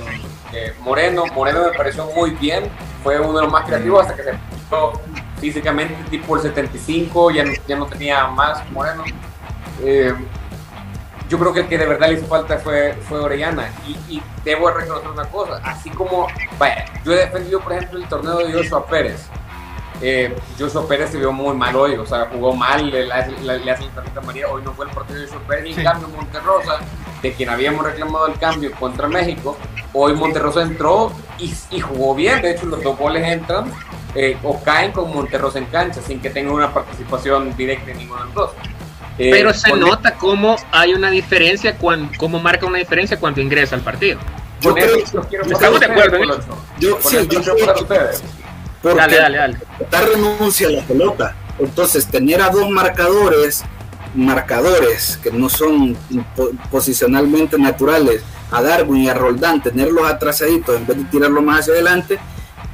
eh, 0.53 0.73
Moreno. 0.83 1.25
Moreno 1.35 1.65
me 1.65 1.77
pareció 1.77 2.07
muy 2.15 2.31
bien, 2.31 2.63
fue 3.03 3.19
uno 3.19 3.41
de 3.41 3.43
los 3.43 3.53
más 3.53 3.67
creativos 3.67 4.03
hasta 4.03 4.15
que 4.15 4.23
se 4.23 4.33
puso 4.69 5.01
físicamente, 5.41 5.97
tipo 6.11 6.37
el 6.37 6.43
75, 6.43 7.33
ya 7.33 7.45
no, 7.45 7.53
ya 7.67 7.77
no 7.77 7.87
tenía 7.87 8.29
más 8.29 8.71
Moreno. 8.71 9.03
Eh, 9.83 10.15
yo 11.29 11.41
creo 11.41 11.53
que 11.53 11.61
el 11.61 11.69
que 11.69 11.77
de 11.77 11.87
verdad 11.87 12.07
le 12.07 12.15
hizo 12.15 12.27
falta 12.27 12.57
fue, 12.59 12.93
fue 13.09 13.19
Orellana. 13.19 13.69
Y, 13.89 13.99
y 14.09 14.23
debo 14.45 14.71
reconocer 14.71 15.11
una 15.11 15.25
cosa, 15.25 15.61
así 15.65 15.91
como, 15.91 16.29
vaya, 16.57 16.85
yo 17.05 17.13
he 17.15 17.17
defendido, 17.17 17.59
por 17.59 17.73
ejemplo, 17.73 17.99
el 17.99 18.07
torneo 18.07 18.39
de 18.39 18.53
Joshua 18.53 18.87
Pérez. 18.87 19.29
Eh, 20.03 20.35
Joshua 20.59 20.87
Pérez 20.89 21.11
se 21.11 21.19
vio 21.19 21.31
muy 21.33 21.55
mal 21.55 21.77
hoy, 21.77 21.95
o 21.97 22.07
sea, 22.07 22.29
jugó 22.33 22.55
mal, 22.55 22.91
le, 22.91 23.07
le, 23.07 23.27
le, 23.43 23.59
le 23.59 23.71
hace 23.71 23.85
la 23.85 23.91
tarjeta 23.97 24.21
María, 24.23 24.49
hoy 24.49 24.63
no 24.65 24.73
fue 24.73 24.87
el 24.87 24.91
partido 24.93 25.21
de 25.21 25.27
Joshua 25.27 25.43
Pérez, 25.47 25.67
y 25.67 25.75
Sí. 25.75 25.81
en 25.81 25.85
cambio 25.87 26.09
Monterrosa, 26.09 26.79
de 27.23 27.33
quien 27.35 27.51
habíamos 27.51 27.85
reclamado 27.85 28.27
el 28.27 28.39
cambio 28.39 28.71
contra 28.73 29.09
México, 29.09 29.59
hoy 29.93 30.15
Monterrosa 30.15 30.63
entró 30.63 31.13
y, 31.39 31.53
y 31.71 31.81
jugó 31.81 32.15
bien, 32.15 32.41
de 32.41 32.53
hecho 32.53 32.65
los 32.67 32.83
dos 32.83 32.97
goles 32.97 33.27
entran 33.27 33.71
eh, 34.15 34.39
o 34.43 34.59
caen 34.63 34.93
con 34.93 35.13
Monterrosa 35.15 35.59
en 35.59 35.67
cancha, 35.67 36.01
sin 36.01 36.19
que 36.21 36.31
tenga 36.31 36.53
una 36.53 36.73
participación 36.73 37.55
directa 37.57 37.91
en 37.91 37.99
ninguno 37.99 38.21
de 38.21 38.27
los 38.27 38.35
dos. 38.35 38.51
Eh, 39.19 39.29
Pero 39.33 39.53
se 39.53 39.69
con- 39.71 39.81
nota 39.81 40.15
cómo 40.17 40.57
hay 40.73 40.95
una 40.95 41.11
diferencia, 41.11 41.77
cuando, 41.77 42.11
cómo 42.17 42.41
marca 42.41 42.65
una 42.65 42.79
diferencia 42.79 43.21
cuando 43.21 43.43
ingresa 43.43 43.75
al 43.77 43.83
partido. 43.83 44.19
yo 44.63 44.73
creo, 44.75 44.97
eso 44.97 45.17
los 45.19 45.27
quiero 45.27 45.45
Estamos 45.45 45.79
de 45.79 45.87
acuerdo 45.87 46.19
yo, 46.79 46.99
sí, 47.03 47.29
yo 47.31 47.55
creo. 47.87 48.11
Porque 48.83 48.99
Dale, 48.99 49.17
dale, 49.19 49.37
dale. 49.39 49.59
Qatar 49.79 50.09
renuncia 50.09 50.69
a 50.69 50.71
la 50.71 50.83
pelota. 50.83 51.37
Entonces, 51.59 52.07
tener 52.07 52.41
a 52.41 52.49
dos 52.51 52.69
marcadores, 52.71 53.63
marcadores 54.15 55.19
que 55.23 55.31
no 55.31 55.49
son 55.49 55.97
po- 56.37 56.51
posicionalmente 56.71 57.59
naturales, 57.59 58.23
a 58.51 58.63
Darwin 58.63 59.05
y 59.05 59.09
a 59.09 59.15
Roldán, 59.15 59.63
tenerlos 59.63 60.09
atrasaditos 60.11 60.77
en 60.77 60.87
vez 60.87 60.97
de 60.97 61.05
tirarlos 61.05 61.43
más 61.43 61.61
hacia 61.61 61.75
adelante, 61.75 62.19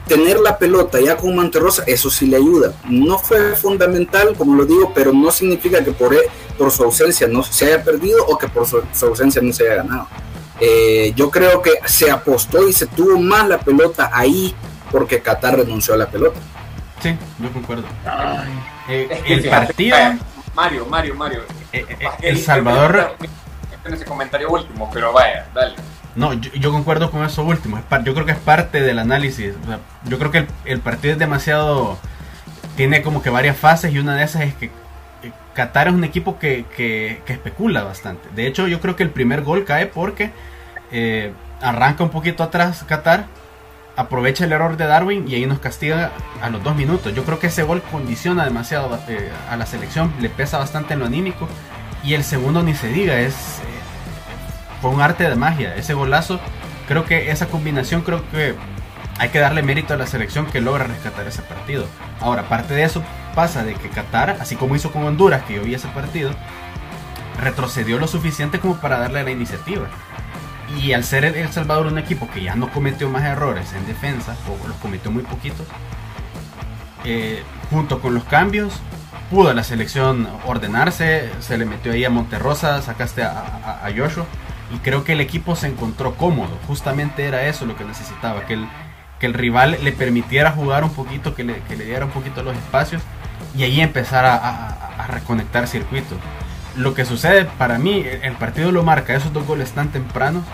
tener 0.06 0.38
la 0.40 0.56
pelota 0.56 1.00
ya 1.00 1.16
con 1.16 1.34
Monterrosa, 1.34 1.82
eso 1.86 2.08
sí 2.10 2.26
le 2.26 2.36
ayuda. 2.36 2.72
No 2.88 3.18
fue 3.18 3.54
fundamental, 3.56 4.34
como 4.38 4.54
lo 4.56 4.64
digo, 4.64 4.92
pero 4.94 5.12
no 5.12 5.30
significa 5.30 5.84
que 5.84 5.92
por, 5.92 6.14
e- 6.14 6.28
por 6.56 6.70
su 6.70 6.84
ausencia 6.84 7.26
no 7.26 7.42
se 7.42 7.66
haya 7.66 7.82
perdido 7.84 8.24
o 8.26 8.38
que 8.38 8.48
por 8.48 8.66
su, 8.66 8.82
su 8.92 9.06
ausencia 9.06 9.42
no 9.42 9.52
se 9.52 9.64
haya 9.64 9.82
ganado. 9.82 10.08
Eh, 10.60 11.12
yo 11.14 11.30
creo 11.30 11.60
que 11.60 11.72
se 11.84 12.10
apostó 12.10 12.66
y 12.66 12.72
se 12.72 12.86
tuvo 12.86 13.18
más 13.20 13.46
la 13.46 13.58
pelota 13.58 14.10
ahí 14.14 14.54
porque 14.90 15.20
Qatar 15.20 15.56
renunció 15.56 15.94
a 15.94 15.96
la 15.96 16.06
pelota. 16.06 16.38
Sí, 17.00 17.16
yo 17.38 17.52
concuerdo. 17.52 17.84
Eh, 18.88 19.08
Es 19.10 19.22
que 19.22 19.34
el 19.34 19.48
partido, 19.50 19.96
vaya, 19.96 20.18
Mario, 20.54 20.86
Mario, 20.86 21.14
Mario. 21.14 21.40
eh, 21.72 21.84
eh, 21.88 22.08
El 22.22 22.38
Salvador, 22.38 23.16
En 23.84 23.94
ese 23.94 24.04
comentario 24.04 24.48
último, 24.50 24.90
pero 24.92 25.12
vaya, 25.12 25.46
dale. 25.54 25.74
no, 26.16 26.32
yo, 26.32 26.50
yo 26.54 26.72
concuerdo 26.72 27.10
con 27.10 27.24
eso 27.24 27.44
último. 27.44 27.78
Yo 28.04 28.14
creo 28.14 28.26
que 28.26 28.32
es 28.32 28.38
parte 28.38 28.80
del 28.82 28.98
análisis. 28.98 29.54
O 29.62 29.66
sea, 29.66 29.78
yo 30.04 30.18
creo 30.18 30.30
que 30.32 30.38
el, 30.38 30.46
el 30.64 30.80
partido 30.80 31.12
es 31.12 31.18
demasiado, 31.20 31.96
tiene 32.76 33.02
como 33.02 33.22
que 33.22 33.30
varias 33.30 33.56
fases 33.56 33.92
y 33.92 33.98
una 33.98 34.16
de 34.16 34.24
esas 34.24 34.42
es 34.42 34.54
que 34.54 34.66
eh, 35.22 35.30
Qatar 35.54 35.88
es 35.88 35.94
un 35.94 36.02
equipo 36.04 36.38
que, 36.38 36.64
que- 36.76 37.20
que 37.26 37.32
especula 37.34 37.84
bastante. 37.84 38.28
De 38.34 38.46
hecho, 38.48 38.66
yo 38.66 38.80
creo 38.80 38.96
que 38.96 39.02
el 39.04 39.10
primer 39.10 39.42
gol 39.42 39.64
cae 39.64 39.86
porque 39.86 40.30
eh, 40.90 41.32
arranca 41.60 42.02
un 42.02 42.10
poquito 42.10 42.42
atrás 42.42 42.82
Qatar, 42.88 43.26
aprovecha 43.96 44.44
el 44.44 44.52
error 44.52 44.76
de 44.76 44.86
Darwin 44.86 45.26
y 45.26 45.34
ahí 45.34 45.46
nos 45.46 45.58
castiga 45.58 46.12
a 46.40 46.50
los 46.50 46.62
dos 46.62 46.76
minutos. 46.76 47.14
Yo 47.14 47.24
creo 47.24 47.38
que 47.38 47.48
ese 47.48 47.62
gol 47.62 47.82
condiciona 47.90 48.44
demasiado 48.44 48.98
eh, 49.08 49.32
a 49.50 49.56
la 49.56 49.66
selección, 49.66 50.12
le 50.20 50.28
pesa 50.28 50.58
bastante 50.58 50.94
en 50.94 51.00
lo 51.00 51.06
anímico. 51.06 51.48
Y 52.04 52.14
el 52.14 52.22
segundo 52.22 52.62
ni 52.62 52.74
se 52.74 52.88
diga, 52.88 53.18
es 53.18 53.34
eh, 53.34 54.86
un 54.86 55.00
arte 55.00 55.28
de 55.28 55.34
magia. 55.34 55.74
Ese 55.74 55.94
golazo, 55.94 56.38
creo 56.86 57.04
que 57.04 57.30
esa 57.30 57.46
combinación, 57.46 58.02
creo 58.02 58.22
que 58.30 58.54
hay 59.18 59.30
que 59.30 59.38
darle 59.38 59.62
mérito 59.62 59.94
a 59.94 59.96
la 59.96 60.06
selección 60.06 60.46
que 60.46 60.60
logra 60.60 60.84
rescatar 60.84 61.26
ese 61.26 61.42
partido. 61.42 61.86
Ahora, 62.20 62.42
aparte 62.42 62.74
de 62.74 62.84
eso, 62.84 63.02
pasa 63.34 63.64
de 63.64 63.74
que 63.74 63.88
Qatar, 63.88 64.36
así 64.40 64.56
como 64.56 64.76
hizo 64.76 64.92
con 64.92 65.04
Honduras, 65.04 65.42
que 65.44 65.54
yo 65.54 65.62
vi 65.62 65.74
ese 65.74 65.88
partido, 65.88 66.30
retrocedió 67.40 67.98
lo 67.98 68.06
suficiente 68.06 68.60
como 68.60 68.76
para 68.76 68.98
darle 68.98 69.22
la 69.22 69.30
iniciativa. 69.30 69.88
Y 70.74 70.92
al 70.92 71.04
ser 71.04 71.24
el, 71.24 71.52
Salvador 71.52 71.86
un 71.86 71.98
equipo 71.98 72.28
que 72.28 72.42
ya 72.42 72.56
no 72.56 72.70
cometió 72.70 73.08
más 73.08 73.22
errores 73.24 73.72
en 73.72 73.86
defensa, 73.86 74.36
o 74.48 74.66
los 74.66 74.76
cometió 74.78 75.10
muy 75.10 75.22
poquitos, 75.22 75.66
eh, 77.04 77.42
junto 77.70 78.00
con 78.00 78.14
los 78.14 78.24
cambios, 78.24 78.72
pudo 79.30 79.52
la 79.54 79.62
selección 79.64 80.28
ordenarse, 80.44 81.30
se 81.40 81.56
le 81.58 81.64
metió 81.64 81.92
ahí 81.92 82.04
a 82.04 82.10
Monterrosa, 82.10 82.82
sacaste 82.82 83.22
a, 83.22 83.80
a- 83.84 83.90
Joshua, 83.96 84.26
y 84.74 84.78
creo 84.78 85.04
que 85.04 85.12
el 85.12 85.20
equipo 85.20 85.54
se 85.54 85.68
encontró 85.68 86.14
cómodo. 86.16 86.58
Justamente 86.66 87.24
era 87.24 87.46
eso 87.46 87.64
lo 87.66 87.76
que 87.76 87.84
necesitaba, 87.84 88.44
que 88.46 88.54
el, 88.54 88.66
que 89.20 89.26
el 89.26 89.34
rival 89.34 89.78
le 89.82 89.92
permitiera 89.92 90.50
jugar 90.50 90.82
un 90.82 90.90
poquito, 90.90 91.34
que 91.34 91.44
le, 91.44 91.60
que 91.62 91.76
le 91.76 91.84
diera 91.84 92.04
un 92.04 92.10
poquito 92.10 92.42
los 92.42 92.56
espacios, 92.56 93.02
y 93.56 93.62
ahí 93.62 93.80
empezar 93.80 94.24
a- 94.24 94.68
a 94.98 95.06
reconectar 95.06 95.68
circuitos. 95.68 96.18
Lo 96.76 96.94
que 96.94 97.04
sucede 97.04 97.46
para 97.58 97.78
mí, 97.78 98.04
el 98.22 98.32
partido 98.34 98.70
lo 98.72 98.82
marca, 98.82 99.14
esos 99.14 99.32
dos 99.32 99.46
goles 99.46 99.72
tan 99.72 99.88
tempranos, 99.88 100.44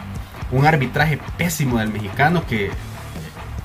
un 0.52 0.66
arbitraje 0.66 1.18
pésimo 1.36 1.78
del 1.78 1.88
mexicano 1.90 2.44
que 2.46 2.70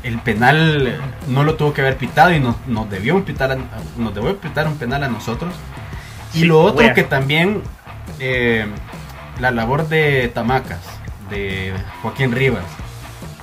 el 0.04 0.18
penal 0.20 1.00
no 1.28 1.44
lo 1.44 1.56
tuvo 1.56 1.74
que 1.74 1.82
haber 1.82 1.98
pitado 1.98 2.32
y 2.34 2.40
nos, 2.40 2.56
nos 2.68 2.90
debió 2.90 3.24
pitar 3.26 3.52
a- 3.52 3.58
nos 3.98 4.16
debió 4.16 4.38
pitar 4.38 4.68
un 4.68 4.78
penal 4.78 5.04
a 5.04 5.08
nosotros. 5.10 5.54
Y 6.34 6.40
Sí, 6.40 6.46
lo 6.46 6.62
otro 6.62 6.86
wea. 6.86 6.94
que 6.94 7.04
también 7.04 7.62
eh, 8.20 8.66
la 9.40 9.52
labor 9.52 9.88
de 9.90 10.32
Tamacas, 10.34 10.80
de 11.30 11.74
Joaquín 12.02 12.32
Rivas, 12.32 12.64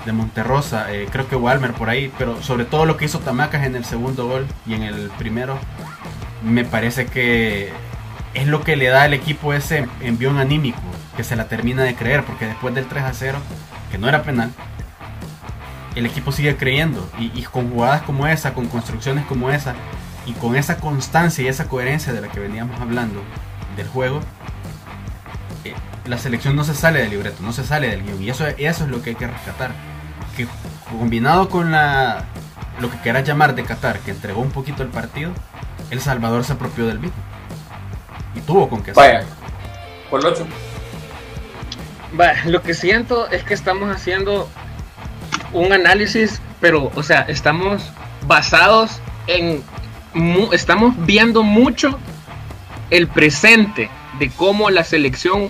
de 0.07 0.13
Monterrosa, 0.13 0.93
eh, 0.93 1.07
creo 1.11 1.29
que 1.29 1.37
Walmer 1.37 1.73
por 1.73 1.89
ahí, 1.91 2.11
pero 2.19 2.43
sobre 2.43 2.65
todo 2.65 2.85
lo 2.87 2.97
que 2.97 3.05
hizo 3.05 3.19
Tamacas 3.21 3.65
en 3.65 3.77
el 3.77 3.85
segundo 3.85 4.27
gol 4.27 4.47
y 4.67 4.75
en 4.75 4.83
el 4.83 5.11
primero, 5.19 5.59
me 6.43 6.65
parece 6.65 7.07
que 7.07 7.73
es 8.35 8.47
lo 8.47 8.63
que 8.63 8.77
le 8.77 8.89
da 8.89 9.03
al 9.03 9.15
equipo 9.15 9.53
ese 9.53 9.89
envión 10.01 10.39
anímico, 10.39 10.81
que 11.17 11.25
se 11.25 11.37
la 11.37 11.49
termina 11.49 11.83
de 11.83 11.95
creer, 11.95 12.25
porque 12.25 12.47
después 12.47 12.75
del 12.75 12.87
3 12.87 13.05
a 13.05 13.15
0, 13.15 13.39
que 13.91 13.99
no 13.99 14.09
era 14.09 14.23
penal, 14.23 14.51
el 15.95 16.07
equipo 16.07 16.33
sigue 16.33 16.57
creyendo 16.57 17.09
y, 17.19 17.43
con 17.43 17.71
jugadas 17.71 18.03
como 18.03 18.27
esa, 18.27 18.53
con 18.53 18.67
construcciones 18.67 19.25
como 19.27 19.51
esa 19.51 19.75
y 20.27 20.33
con 20.33 20.57
esa 20.57 20.79
constancia 20.79 21.45
y 21.45 21.49
esa 21.49 21.69
coherencia 21.69 22.13
de 22.13 22.21
la 22.21 22.29
que 22.29 22.41
veníamos 22.41 22.81
hablando 22.81 23.23
del 23.77 23.87
juego, 23.87 24.21
eh, 25.65 25.75
la 26.07 26.19
selección 26.19 26.57
no 26.57 26.65
se 26.65 26.75
sale 26.75 27.01
del 27.01 27.11
libreto, 27.11 27.43
no 27.43 27.53
se 27.53 27.65
sale 27.65 27.89
del 27.89 28.03
guion 28.03 28.23
y 28.23 28.31
eso, 28.31 28.47
eso 28.47 28.85
es 28.85 28.91
lo 28.91 29.03
que 29.03 29.11
hay 29.11 29.17
que 29.17 29.29
rescatar. 29.29 29.71
Que 30.37 30.49
combinado 30.91 31.49
con 31.49 31.71
la 31.71 32.25
lo 32.81 32.91
que 32.91 32.99
quieras 32.99 33.25
llamar 33.25 33.55
de 33.55 33.63
Qatar, 33.63 34.01
que 34.01 34.11
entregó 34.11 34.41
un 34.41 34.51
poquito 34.51 34.83
el 34.83 34.89
partido, 34.89 35.33
El 35.91 36.01
Salvador 36.01 36.43
se 36.45 36.55
apropió 36.55 36.87
del 36.87 36.99
mismo. 36.99 37.17
Y 38.35 38.41
tuvo 38.41 38.69
con 38.69 38.83
qué 38.83 38.91
hacer. 38.93 39.15
Vaya, 39.15 39.27
por 40.11 40.21
el 40.21 40.27
8. 40.27 40.47
Va, 42.19 42.33
lo 42.47 42.63
que 42.63 42.75
siento 42.75 43.29
es 43.31 43.43
que 43.43 43.55
estamos 43.55 43.95
haciendo 43.95 44.49
un 45.53 45.73
análisis, 45.73 46.41
pero, 46.61 46.91
o 46.95 47.03
sea, 47.03 47.23
estamos 47.23 47.83
basados 48.27 49.01
en. 49.27 49.63
mu- 50.13 50.53
estamos 50.53 50.95
viendo 50.99 51.43
mucho 51.43 51.99
el 52.91 53.09
presente 53.09 53.91
de 54.19 54.31
cómo 54.31 54.71
la 54.71 54.85
selección. 54.85 55.49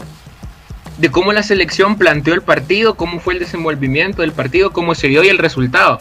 De 0.99 1.11
cómo 1.11 1.33
la 1.33 1.43
selección 1.43 1.97
planteó 1.97 2.35
el 2.35 2.43
partido, 2.43 2.95
cómo 2.95 3.19
fue 3.19 3.35
el 3.35 3.41
desenvolvimiento 3.41 4.23
del 4.23 4.31
partido, 4.33 4.73
cómo 4.73 4.95
se 4.95 5.09
dio 5.09 5.25
y 5.25 5.29
el 5.29 5.39
resultado. 5.39 5.99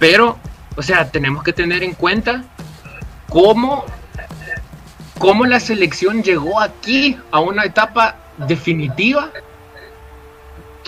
Pero, 0.00 0.36
o 0.76 0.82
sea, 0.82 1.10
tenemos 1.12 1.44
que 1.44 1.52
tener 1.52 1.84
en 1.84 1.92
cuenta 1.94 2.42
cómo, 3.28 3.84
cómo 5.20 5.44
la 5.46 5.60
selección 5.60 6.22
llegó 6.22 6.60
aquí 6.60 7.16
a 7.30 7.38
una 7.40 7.64
etapa 7.64 8.16
definitiva 8.48 9.30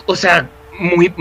o 0.07 0.17
sea, 0.17 0.49
muy 0.79 1.13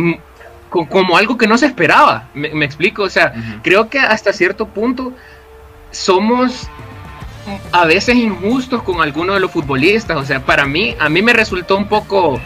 co- 0.70 0.88
como 0.88 1.18
algo 1.18 1.38
que 1.38 1.46
no 1.48 1.58
se 1.58 1.66
esperaba. 1.68 2.30
Me, 2.34 2.50
me 2.50 2.66
explico, 2.66 3.04
o 3.04 3.10
sea, 3.10 3.34
creo 3.62 3.90
que 3.90 4.00
hasta 4.00 4.34
cierto 4.34 4.66
punto 4.68 5.14
somos 5.92 6.68
a 7.72 7.86
veces 7.86 8.16
injustos 8.16 8.82
con 8.84 9.02
algunos 9.02 9.36
de 9.36 9.42
los 9.42 9.52
futbolistas. 9.52 10.18
O 10.18 10.24
sea, 10.26 10.40
para 10.40 10.66
mí, 10.66 10.96
a 11.00 11.10
mí 11.10 11.22
me 11.22 11.34
resultó 11.34 11.78
un 11.78 11.88
poco, 11.88 12.40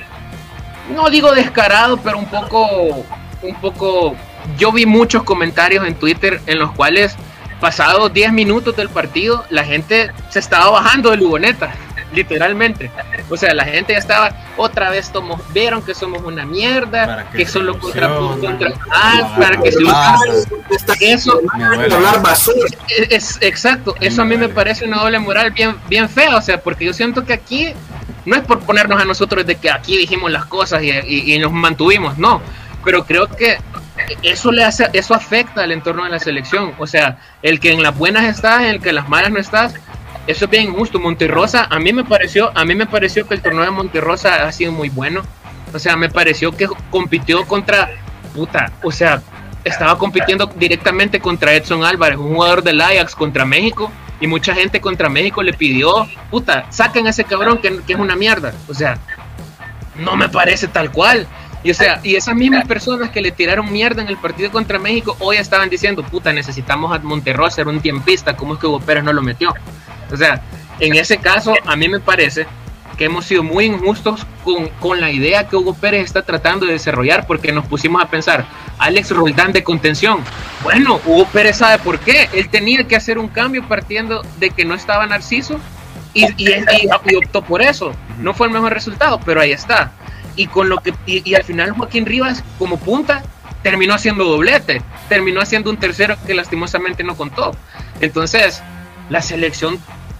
no 0.93 1.09
digo 1.09 1.31
descarado, 1.33 1.97
pero 1.97 2.17
un 2.17 2.25
poco, 2.25 3.05
un 3.43 3.55
poco. 3.61 4.15
Yo 4.57 4.71
vi 4.71 4.85
muchos 4.85 5.23
comentarios 5.23 5.87
en 5.87 5.95
Twitter 5.95 6.41
en 6.47 6.59
los 6.59 6.71
cuales, 6.73 7.15
pasados 7.59 8.13
10 8.13 8.33
minutos 8.33 8.75
del 8.75 8.89
partido, 8.89 9.45
la 9.49 9.63
gente 9.63 10.11
se 10.29 10.39
estaba 10.39 10.69
bajando 10.69 11.11
del 11.11 11.21
Lugoneta. 11.21 11.73
literalmente. 12.15 12.89
O 13.29 13.37
sea, 13.37 13.53
la 13.53 13.65
gente 13.65 13.93
ya 13.93 13.99
estaba 13.99 14.31
otra 14.57 14.89
vez 14.89 15.11
tomos, 15.11 15.41
vieron 15.53 15.81
que 15.81 15.93
somos 15.93 16.21
una 16.23 16.45
mierda, 16.45 17.27
que, 17.31 17.45
solo 17.45 17.77
contra, 17.77 18.15
contra 18.15 18.73
ah, 18.91 19.35
para 19.37 19.57
que 19.57 19.71
se 19.71 19.83
eso 21.01 21.41
hablar 21.53 22.21
basura. 22.21 22.69
Es, 23.09 23.37
exacto, 23.41 23.95
eso 23.99 24.21
a 24.21 24.25
mí 24.25 24.37
me 24.37 24.49
parece 24.49 24.85
una 24.85 24.97
doble 24.97 25.19
moral 25.19 25.51
bien 25.51 25.75
bien 25.87 26.09
fea, 26.09 26.37
o 26.37 26.41
sea, 26.41 26.61
porque 26.61 26.85
yo 26.85 26.93
siento 26.93 27.25
que 27.25 27.33
aquí 27.33 27.73
no 28.25 28.35
es 28.35 28.43
por 28.43 28.59
ponernos 28.61 29.01
a 29.01 29.05
nosotros 29.05 29.45
de 29.45 29.55
que 29.55 29.69
aquí 29.69 29.97
dijimos 29.97 30.31
las 30.31 30.45
cosas 30.45 30.81
y, 30.83 31.33
y 31.33 31.37
nos 31.39 31.51
mantuvimos, 31.51 32.17
no, 32.17 32.41
pero 32.83 33.05
creo 33.05 33.27
que 33.27 33.57
eso 34.21 34.51
le 34.51 34.63
hace, 34.63 34.89
eso 34.93 35.13
afecta 35.13 35.63
al 35.63 35.71
entorno 35.71 36.03
de 36.03 36.09
la 36.09 36.19
selección. 36.19 36.73
O 36.77 36.87
sea, 36.87 37.19
el 37.41 37.59
que 37.59 37.71
en 37.71 37.83
las 37.83 37.97
buenas 37.97 38.25
estás, 38.25 38.63
el 38.63 38.81
que 38.81 38.89
en 38.89 38.95
las 38.95 39.09
malas 39.09 39.31
no 39.31 39.39
estás, 39.39 39.73
eso 40.27 40.45
es 40.45 40.51
bien 40.51 40.63
injusto. 40.63 40.99
Monterrosa, 40.99 41.67
a 41.69 41.79
mí 41.79 41.93
me 41.93 42.03
pareció, 42.03 42.51
a 42.55 42.65
mí 42.65 42.75
me 42.75 42.85
pareció 42.85 43.27
que 43.27 43.35
el 43.35 43.41
torneo 43.41 43.63
de 43.63 43.71
Monterrosa 43.71 44.47
ha 44.47 44.51
sido 44.51 44.71
muy 44.71 44.89
bueno. 44.89 45.21
O 45.73 45.79
sea, 45.79 45.95
me 45.95 46.09
pareció 46.09 46.51
que 46.51 46.67
compitió 46.89 47.45
contra 47.45 47.89
puta, 48.33 48.71
o 48.83 48.91
sea, 48.91 49.21
estaba 49.63 49.97
compitiendo 49.97 50.45
directamente 50.55 51.19
contra 51.19 51.53
Edson 51.53 51.83
Álvarez, 51.83 52.17
un 52.17 52.35
jugador 52.35 52.63
del 52.63 52.81
Ajax 52.81 53.15
contra 53.15 53.45
México, 53.45 53.91
y 54.19 54.27
mucha 54.27 54.53
gente 54.53 54.79
contra 54.79 55.09
México 55.09 55.41
le 55.43 55.53
pidió, 55.53 56.07
puta, 56.29 56.65
saquen 56.69 57.07
a 57.07 57.09
ese 57.09 57.23
cabrón 57.23 57.59
que 57.59 57.81
es 57.87 57.99
una 57.99 58.15
mierda. 58.15 58.53
O 58.67 58.73
sea, 58.73 58.97
no 59.97 60.15
me 60.15 60.29
parece 60.29 60.67
tal 60.67 60.91
cual. 60.91 61.27
Y 61.65 61.71
o 61.71 61.73
sea, 61.73 61.99
y 62.03 62.15
esas 62.15 62.35
mismas 62.35 62.67
personas 62.67 63.09
que 63.09 63.19
le 63.19 63.31
tiraron 63.31 63.73
mierda 63.73 64.03
en 64.03 64.07
el 64.07 64.17
partido 64.17 64.51
contra 64.51 64.77
México 64.77 65.17
hoy 65.19 65.37
estaban 65.37 65.67
diciendo, 65.67 66.03
puta, 66.03 66.31
necesitamos 66.31 66.95
a 66.95 66.99
Monterrey 66.99 67.49
ser 67.49 67.67
un 67.67 67.81
tiempista, 67.81 68.37
¿cómo 68.37 68.53
es 68.53 68.59
que 68.59 68.67
Hugo 68.67 68.79
Pérez 68.79 69.03
no 69.03 69.11
lo 69.11 69.23
metió? 69.23 69.51
O 70.11 70.15
sea, 70.15 70.43
en 70.79 70.93
ese 70.93 71.17
caso, 71.17 71.55
a 71.65 71.75
mí 71.75 71.89
me 71.89 71.99
parece 71.99 72.45
que 72.99 73.05
hemos 73.05 73.25
sido 73.25 73.41
muy 73.41 73.65
injustos 73.65 74.27
con, 74.43 74.69
con, 74.79 75.01
la 75.01 75.09
idea 75.09 75.47
que 75.47 75.55
Hugo 75.55 75.73
Pérez 75.73 76.03
está 76.03 76.21
tratando 76.21 76.67
de 76.67 76.73
desarrollar 76.73 77.25
porque 77.25 77.51
nos 77.51 77.65
pusimos 77.65 77.99
a 77.99 78.11
pensar, 78.11 78.45
Alex 78.77 79.09
Roldán 79.09 79.51
de 79.51 79.63
contención. 79.63 80.19
Bueno, 80.61 81.01
Hugo 81.03 81.25
Pérez 81.33 81.57
sabe 81.57 81.79
por 81.79 81.97
qué. 81.97 82.29
Él 82.31 82.47
tenía 82.49 82.83
que 82.87 82.95
hacer 82.95 83.17
un 83.17 83.27
cambio 83.27 83.67
partiendo 83.67 84.21
de 84.37 84.51
que 84.51 84.65
no 84.65 84.75
estaba 84.75 85.07
Narciso 85.07 85.59
y, 86.13 86.25
y, 86.37 86.63
y 87.07 87.15
optó 87.15 87.41
por 87.41 87.63
eso. 87.63 87.91
No 88.19 88.35
fue 88.35 88.45
el 88.45 88.53
mejor 88.53 88.71
resultado, 88.71 89.19
pero 89.25 89.41
ahí 89.41 89.51
está 89.51 89.91
y 90.35 90.47
con 90.47 90.69
lo 90.69 90.77
que 90.77 90.93
y, 91.05 91.33
al 91.35 91.43
final 91.43 91.71
Joaquín 91.71 92.05
Rivas 92.05 92.43
como 92.59 92.77
punta 92.77 93.23
terminó 93.63 93.93
haciendo 93.93 94.25
doblete, 94.25 94.81
terminó 95.09 95.41
haciendo 95.41 95.69
un 95.69 95.77
tercero 95.77 96.17
que 96.27 96.35
lastimosamente 96.35 97.03
no 97.03 97.15
contó. 97.15 97.55
Entonces, 97.99 98.61
la 99.09 99.23
selección 99.23 99.79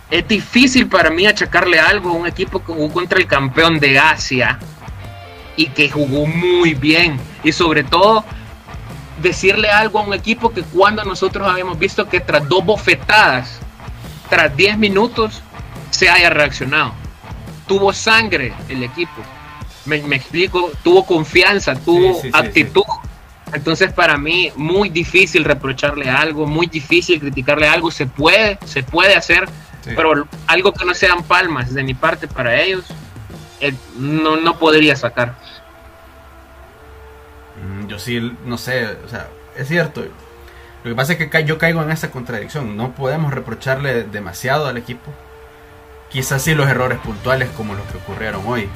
es 0.10 0.28
difícil 0.28 0.88
para 0.88 1.12
mí 1.12 1.28
achacarle 1.28 1.80
algo 1.80 2.10
a 2.10 2.14
un 2.14 2.26
equipo 2.26 2.64
que 2.64 2.74
jugó 2.74 2.92
contra 2.92 3.20
el 3.20 3.28
campeón 3.28 3.80
de 3.80 4.00
Asia 4.00 4.58
y 5.56 5.68
que 5.68 5.90
jugó 5.90 6.26
muy 6.26 6.74
bien 6.74 7.20
y 7.44 7.52
sobre 7.52 7.84
todo 7.84 8.26
decirle 9.22 9.70
algo 9.70 10.00
a 10.00 10.04
un 10.04 10.14
equipo 10.14 10.52
que 10.52 10.64
cuando 10.64 11.04
nosotros 11.04 11.48
habíamos 11.48 11.78
visto 11.78 12.10
que 12.10 12.20
tras 12.20 12.50
dos 12.50 12.66
bofetadas, 12.66 13.60
tras 14.30 14.56
10 14.56 14.78
minutos, 14.80 15.44
se 15.92 16.10
haya 16.10 16.32
reaccionado. 16.32 16.94
Tuvo 17.68 17.94
sangre 17.94 18.54
el 18.70 18.84
equipo 18.84 19.22
me, 19.86 20.16
explico, 20.16 20.72
tuvo 20.84 21.06
confianza, 21.06 21.76
tuvo 21.76 22.22
actitud. 22.34 22.84
Entonces 23.54 23.94
para 23.94 24.18
mí 24.18 24.52
muy 24.56 24.90
difícil 24.90 25.44
reprocharle 25.44 26.10
algo, 26.10 26.46
muy 26.46 26.68
difícil 26.68 27.20
criticarle 27.20 27.68
algo, 27.68 27.92
se 27.92 28.06
puede, 28.06 28.58
se 28.66 28.84
puede 28.84 29.16
hacer, 29.16 29.48
pero 29.84 30.28
algo 30.48 30.74
que 30.74 30.86
no 30.86 30.94
sean 30.94 31.24
palmas 31.24 31.74
de 31.74 31.84
mi 31.84 31.94
parte 31.94 32.28
para 32.28 32.60
ellos, 32.60 32.86
eh, 33.62 33.74
no, 33.98 34.36
no 34.38 34.58
podría 34.58 34.96
sacar. 34.96 35.36
Mm, 37.64 37.88
yo 37.88 38.00
sí, 38.00 38.32
no 38.46 38.58
sé, 38.58 38.88
o 39.06 39.08
sea, 39.08 39.30
es 39.56 39.68
cierto. 39.68 40.04
Lo 40.84 40.92
que 40.92 40.96
pasa 40.96 41.14
es 41.14 41.30
que 41.30 41.46
yo 41.46 41.58
caigo 41.58 41.82
en 41.82 41.92
esa 41.92 42.12
contradicción. 42.12 42.78
No 42.78 42.94
podemos 42.94 43.34
reprocharle 43.34 44.04
demasiado 44.04 44.68
al 44.68 44.78
equipo. 44.78 45.12
Quizás 46.10 46.44
sí 46.44 46.54
los 46.54 46.68
errores 46.68 47.00
puntuales 47.00 47.50
como 47.58 47.74
los 47.74 47.86
que 47.88 47.98
ocurrieron 47.98 48.44
hoy 48.46 48.70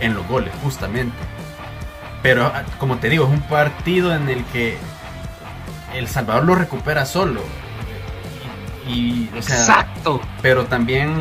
en 0.00 0.14
los 0.14 0.26
goles, 0.28 0.52
justamente. 0.62 1.16
Pero 2.22 2.46
ah, 2.46 2.62
como 2.78 2.98
te 2.98 3.08
digo, 3.08 3.24
es 3.24 3.30
un 3.30 3.42
partido 3.42 4.14
en 4.14 4.28
el 4.28 4.44
que 4.46 4.78
El 5.94 6.08
Salvador 6.08 6.44
lo 6.44 6.54
recupera 6.54 7.04
solo. 7.04 7.42
Y, 8.88 9.28
Exacto. 9.34 10.20
Pero 10.42 10.64
también 10.66 11.14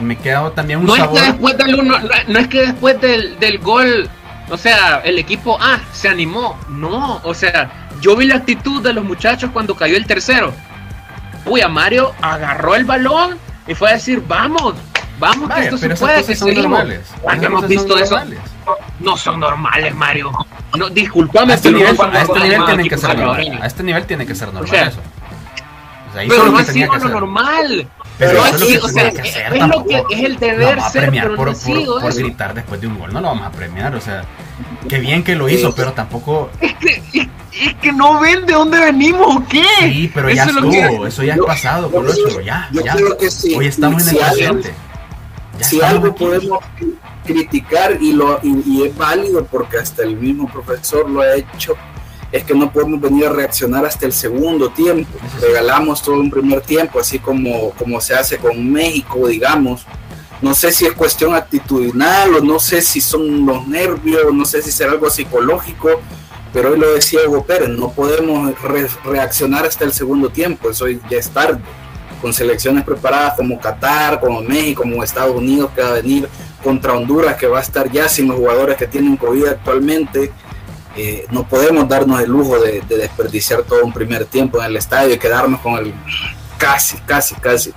me 0.00 0.16
queda 0.16 0.50
también 0.50 0.80
un 0.80 0.86
no 0.86 0.96
sabor. 0.96 1.16
Es 1.16 1.22
que 1.22 1.32
después 1.32 1.58
del 1.58 1.74
uno, 1.74 1.96
no 2.28 2.38
es 2.38 2.48
que 2.48 2.60
después 2.66 3.00
del, 3.00 3.38
del 3.38 3.58
gol, 3.58 4.08
o 4.50 4.56
sea, 4.56 5.00
el 5.04 5.18
equipo 5.18 5.58
ah, 5.60 5.80
se 5.92 6.08
animó. 6.08 6.58
No, 6.68 7.20
o 7.24 7.34
sea, 7.34 7.88
yo 8.00 8.16
vi 8.16 8.26
la 8.26 8.36
actitud 8.36 8.82
de 8.82 8.92
los 8.92 9.04
muchachos 9.04 9.50
cuando 9.52 9.74
cayó 9.74 9.96
el 9.96 10.06
tercero. 10.06 10.52
Uy, 11.46 11.60
a 11.60 11.68
Mario 11.68 12.12
agarró 12.20 12.74
el 12.74 12.84
balón 12.84 13.38
y 13.66 13.74
fue 13.74 13.90
a 13.90 13.94
decir, 13.94 14.22
vamos, 14.26 14.74
Vamos, 15.20 15.50
que 15.54 15.60
esto 15.64 15.76
se 15.76 15.90
puede, 15.90 16.24
que 16.24 16.54
normales. 16.54 17.00
¿Cuándo 17.20 17.46
hemos 17.46 17.68
visto 17.68 17.98
eso? 17.98 18.18
No 19.00 19.16
son 19.18 19.38
normales, 19.38 19.94
Mario. 19.94 20.32
No, 20.78 20.88
disculpame, 20.88 21.52
a 21.52 21.56
este 21.56 21.70
nivel, 21.70 21.96
a 22.00 22.22
este 22.22 22.40
nivel 22.40 22.64
tienen 22.64 22.88
que 22.88 22.96
ser 22.96 23.18
normal. 23.18 23.58
A 23.60 23.66
este 23.66 23.82
nivel 23.82 24.06
tiene 24.06 24.26
que 24.26 24.34
ser 24.34 24.52
normal 24.52 24.88
eso. 24.88 25.00
pero 26.14 26.46
no 26.46 26.58
ha 26.58 26.64
sido 26.64 26.96
lo 26.96 27.08
normal. 27.08 27.88
Pero, 28.18 28.44
es, 28.44 28.60
lo 28.60 28.88
sea, 28.88 29.08
es, 29.08 29.66
lo 29.66 29.84
que 29.86 30.04
es 30.10 30.24
el 30.24 30.38
deber 30.38 30.76
no 30.76 30.90
ser 30.90 31.02
premiar 31.04 31.34
por, 31.36 31.54
por, 31.54 32.00
por, 32.02 32.14
gritar 32.14 32.52
después 32.52 32.78
de 32.78 32.86
un 32.86 32.98
gol. 32.98 33.12
No 33.14 33.20
lo 33.22 33.28
vamos 33.28 33.46
a 33.46 33.50
premiar, 33.50 33.94
o 33.94 34.00
sea, 34.00 34.24
qué 34.90 34.98
bien 34.98 35.22
que 35.22 35.34
lo 35.36 35.48
hizo, 35.48 35.74
pero 35.74 35.94
tampoco. 35.94 36.50
Es 36.60 36.74
que, 36.74 37.02
es 37.52 37.74
que 37.76 37.92
no 37.92 38.20
ven 38.20 38.44
de 38.44 38.52
dónde 38.52 38.78
venimos 38.78 39.36
o 39.36 39.42
qué. 39.48 39.64
Sí, 39.80 40.10
pero 40.12 40.28
ya 40.28 40.44
estuvo, 40.44 41.06
eso 41.06 41.22
ya 41.22 41.34
es 41.34 41.40
pasado, 41.40 41.90
por 41.90 42.06
ocho, 42.06 42.40
ya, 42.42 42.68
ya. 42.72 42.94
Hoy 43.56 43.66
estamos 43.66 44.06
en 44.06 44.16
el 44.16 44.22
presente 44.22 44.74
si 45.62 45.80
algo 45.80 46.14
podemos 46.14 46.60
criticar 47.24 47.98
y, 48.00 48.12
lo, 48.12 48.40
y, 48.42 48.82
es 48.82 48.96
válido 48.96 49.44
porque 49.44 49.78
hasta 49.78 50.02
el 50.02 50.16
mismo 50.16 50.50
profesor 50.50 51.08
lo 51.08 51.20
ha 51.20 51.34
hecho, 51.34 51.74
es 52.32 52.44
que 52.44 52.54
no 52.54 52.72
podemos 52.72 53.00
venir 53.00 53.26
a 53.26 53.32
reaccionar 53.32 53.84
hasta 53.84 54.06
el 54.06 54.12
segundo 54.12 54.70
tiempo. 54.70 55.10
Regalamos 55.40 56.02
todo 56.02 56.16
un 56.16 56.30
primer 56.30 56.60
tiempo, 56.60 57.00
así 57.00 57.18
como, 57.18 57.70
como 57.72 58.00
se 58.00 58.14
hace 58.14 58.38
con 58.38 58.70
México, 58.70 59.26
digamos. 59.26 59.84
No 60.40 60.54
sé 60.54 60.72
si 60.72 60.86
es 60.86 60.92
cuestión 60.92 61.34
actitudinal 61.34 62.34
o 62.36 62.40
no 62.40 62.58
sé 62.58 62.80
si 62.80 63.00
son 63.00 63.44
los 63.44 63.66
nervios, 63.66 64.32
no 64.32 64.44
sé 64.44 64.62
si 64.62 64.70
será 64.70 64.92
algo 64.92 65.10
psicológico, 65.10 66.00
pero 66.52 66.70
hoy 66.70 66.78
lo 66.78 66.94
decía 66.94 67.20
Hugo 67.26 67.44
Pérez, 67.44 67.68
no 67.68 67.92
podemos 67.92 68.54
reaccionar 69.04 69.66
hasta 69.66 69.84
el 69.84 69.92
segundo 69.92 70.30
tiempo, 70.30 70.70
eso 70.70 70.88
ya 70.88 71.18
es 71.18 71.28
tarde 71.28 71.60
con 72.20 72.32
selecciones 72.32 72.84
preparadas 72.84 73.34
como 73.34 73.58
Qatar, 73.58 74.20
como 74.20 74.42
México, 74.42 74.82
como 74.82 75.02
Estados 75.02 75.36
Unidos 75.36 75.70
que 75.74 75.82
va 75.82 75.88
a 75.88 75.92
venir 75.92 76.28
contra 76.62 76.92
Honduras, 76.92 77.36
que 77.36 77.46
va 77.46 77.58
a 77.58 77.62
estar 77.62 77.90
ya 77.90 78.08
sin 78.08 78.28
los 78.28 78.36
jugadores 78.36 78.76
que 78.76 78.86
tienen 78.86 79.16
COVID 79.16 79.46
actualmente. 79.46 80.30
Eh, 80.96 81.26
no 81.30 81.46
podemos 81.46 81.88
darnos 81.88 82.20
el 82.20 82.30
lujo 82.30 82.58
de, 82.60 82.82
desperdiciar 82.88 83.62
todo 83.62 83.84
un 83.84 83.92
primer 83.92 84.24
tiempo 84.26 84.58
en 84.58 84.66
el 84.66 84.76
estadio 84.76 85.14
y 85.14 85.18
quedarnos 85.18 85.60
con 85.60 85.78
el 85.78 85.94
casi, 86.58 86.98
casi, 86.98 87.34
casi. 87.36 87.72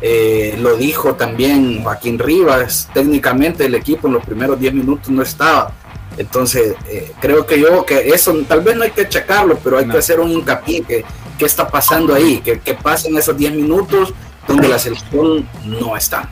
Eh, 0.00 0.56
lo 0.58 0.76
dijo 0.76 1.14
también 1.14 1.82
Joaquín 1.82 2.18
Rivas, 2.18 2.88
técnicamente 2.92 3.66
el 3.66 3.74
equipo 3.74 4.08
en 4.08 4.14
los 4.14 4.24
primeros 4.24 4.58
10 4.58 4.74
minutos 4.74 5.10
no 5.10 5.22
estaba. 5.22 5.72
Entonces, 6.16 6.74
eh, 6.88 7.12
creo 7.20 7.46
que 7.46 7.58
yo 7.58 7.84
que 7.86 8.08
eso 8.08 8.34
tal 8.46 8.60
vez 8.60 8.76
no 8.76 8.84
hay 8.84 8.90
que 8.90 9.02
achacarlo, 9.02 9.58
pero 9.62 9.78
hay 9.78 9.88
que 9.88 9.98
hacer 9.98 10.20
un 10.20 10.30
hincapié 10.30 10.82
que 10.82 11.04
qué 11.42 11.46
está 11.46 11.66
pasando 11.66 12.14
ahí, 12.14 12.40
qué, 12.44 12.60
qué 12.60 12.72
pasa 12.72 13.08
en 13.08 13.18
esos 13.18 13.36
10 13.36 13.54
minutos 13.54 14.14
donde 14.46 14.68
la 14.68 14.78
selección 14.78 15.44
no 15.64 15.96
está. 15.96 16.28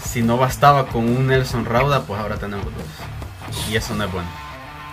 Si 0.00 0.22
no 0.22 0.36
bastaba 0.36 0.86
con 0.86 1.08
un 1.08 1.26
Nelson 1.26 1.64
Rauda, 1.64 2.04
pues 2.04 2.20
ahora 2.20 2.36
tenemos 2.36 2.66
dos. 2.66 3.68
Y 3.68 3.74
eso 3.74 3.96
no 3.96 4.04
es 4.04 4.12
bueno. 4.12 4.28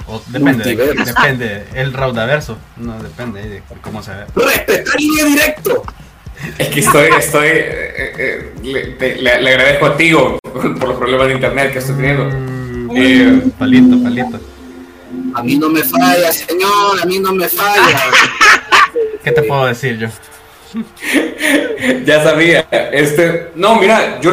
O 0.08 0.20
depende, 0.30 0.76
depende, 0.76 1.68
el 1.76 1.94
Raudaverso, 1.94 2.58
no 2.78 2.98
depende 3.04 3.48
de 3.48 3.62
cómo 3.82 4.02
se 4.02 4.16
ve. 4.16 4.26
Respetar 4.36 5.00
línea 5.00 5.26
directo. 5.26 5.84
Es 6.58 6.68
que 6.70 6.80
estoy, 6.80 7.10
estoy, 7.16 7.48
eh, 7.48 8.54
eh, 8.64 9.20
le, 9.22 9.32
agradezco 9.32 9.86
a 9.86 9.96
Tigo 9.96 10.40
por 10.42 10.88
los 10.90 10.98
problemas 10.98 11.28
de 11.28 11.34
internet 11.36 11.72
que 11.72 11.80
estoy 11.80 11.96
teniendo. 11.98 12.26
Mm, 12.26 12.98
eh, 12.98 13.42
palito, 13.60 14.02
palito. 14.02 14.40
A 15.36 15.44
mí 15.44 15.56
no 15.56 15.70
me 15.70 15.84
falla, 15.84 16.32
señor, 16.32 17.00
a 17.00 17.06
mí 17.06 17.20
no 17.20 17.32
me 17.32 17.48
falla. 17.48 18.00
¿Qué 19.26 19.32
te 19.32 19.42
puedo 19.42 19.66
decir 19.66 19.98
yo? 19.98 20.08
ya 22.06 22.24
sabía. 22.24 22.68
Este, 22.92 23.50
no, 23.56 23.80
mira, 23.80 24.22
yo 24.22 24.32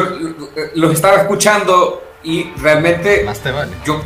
los 0.75 0.93
estaba 0.93 1.17
escuchando 1.17 2.03
y 2.23 2.51
realmente 2.61 3.23
Más 3.25 3.39
te 3.39 3.49
vale. 3.49 3.71
yo, 3.83 4.03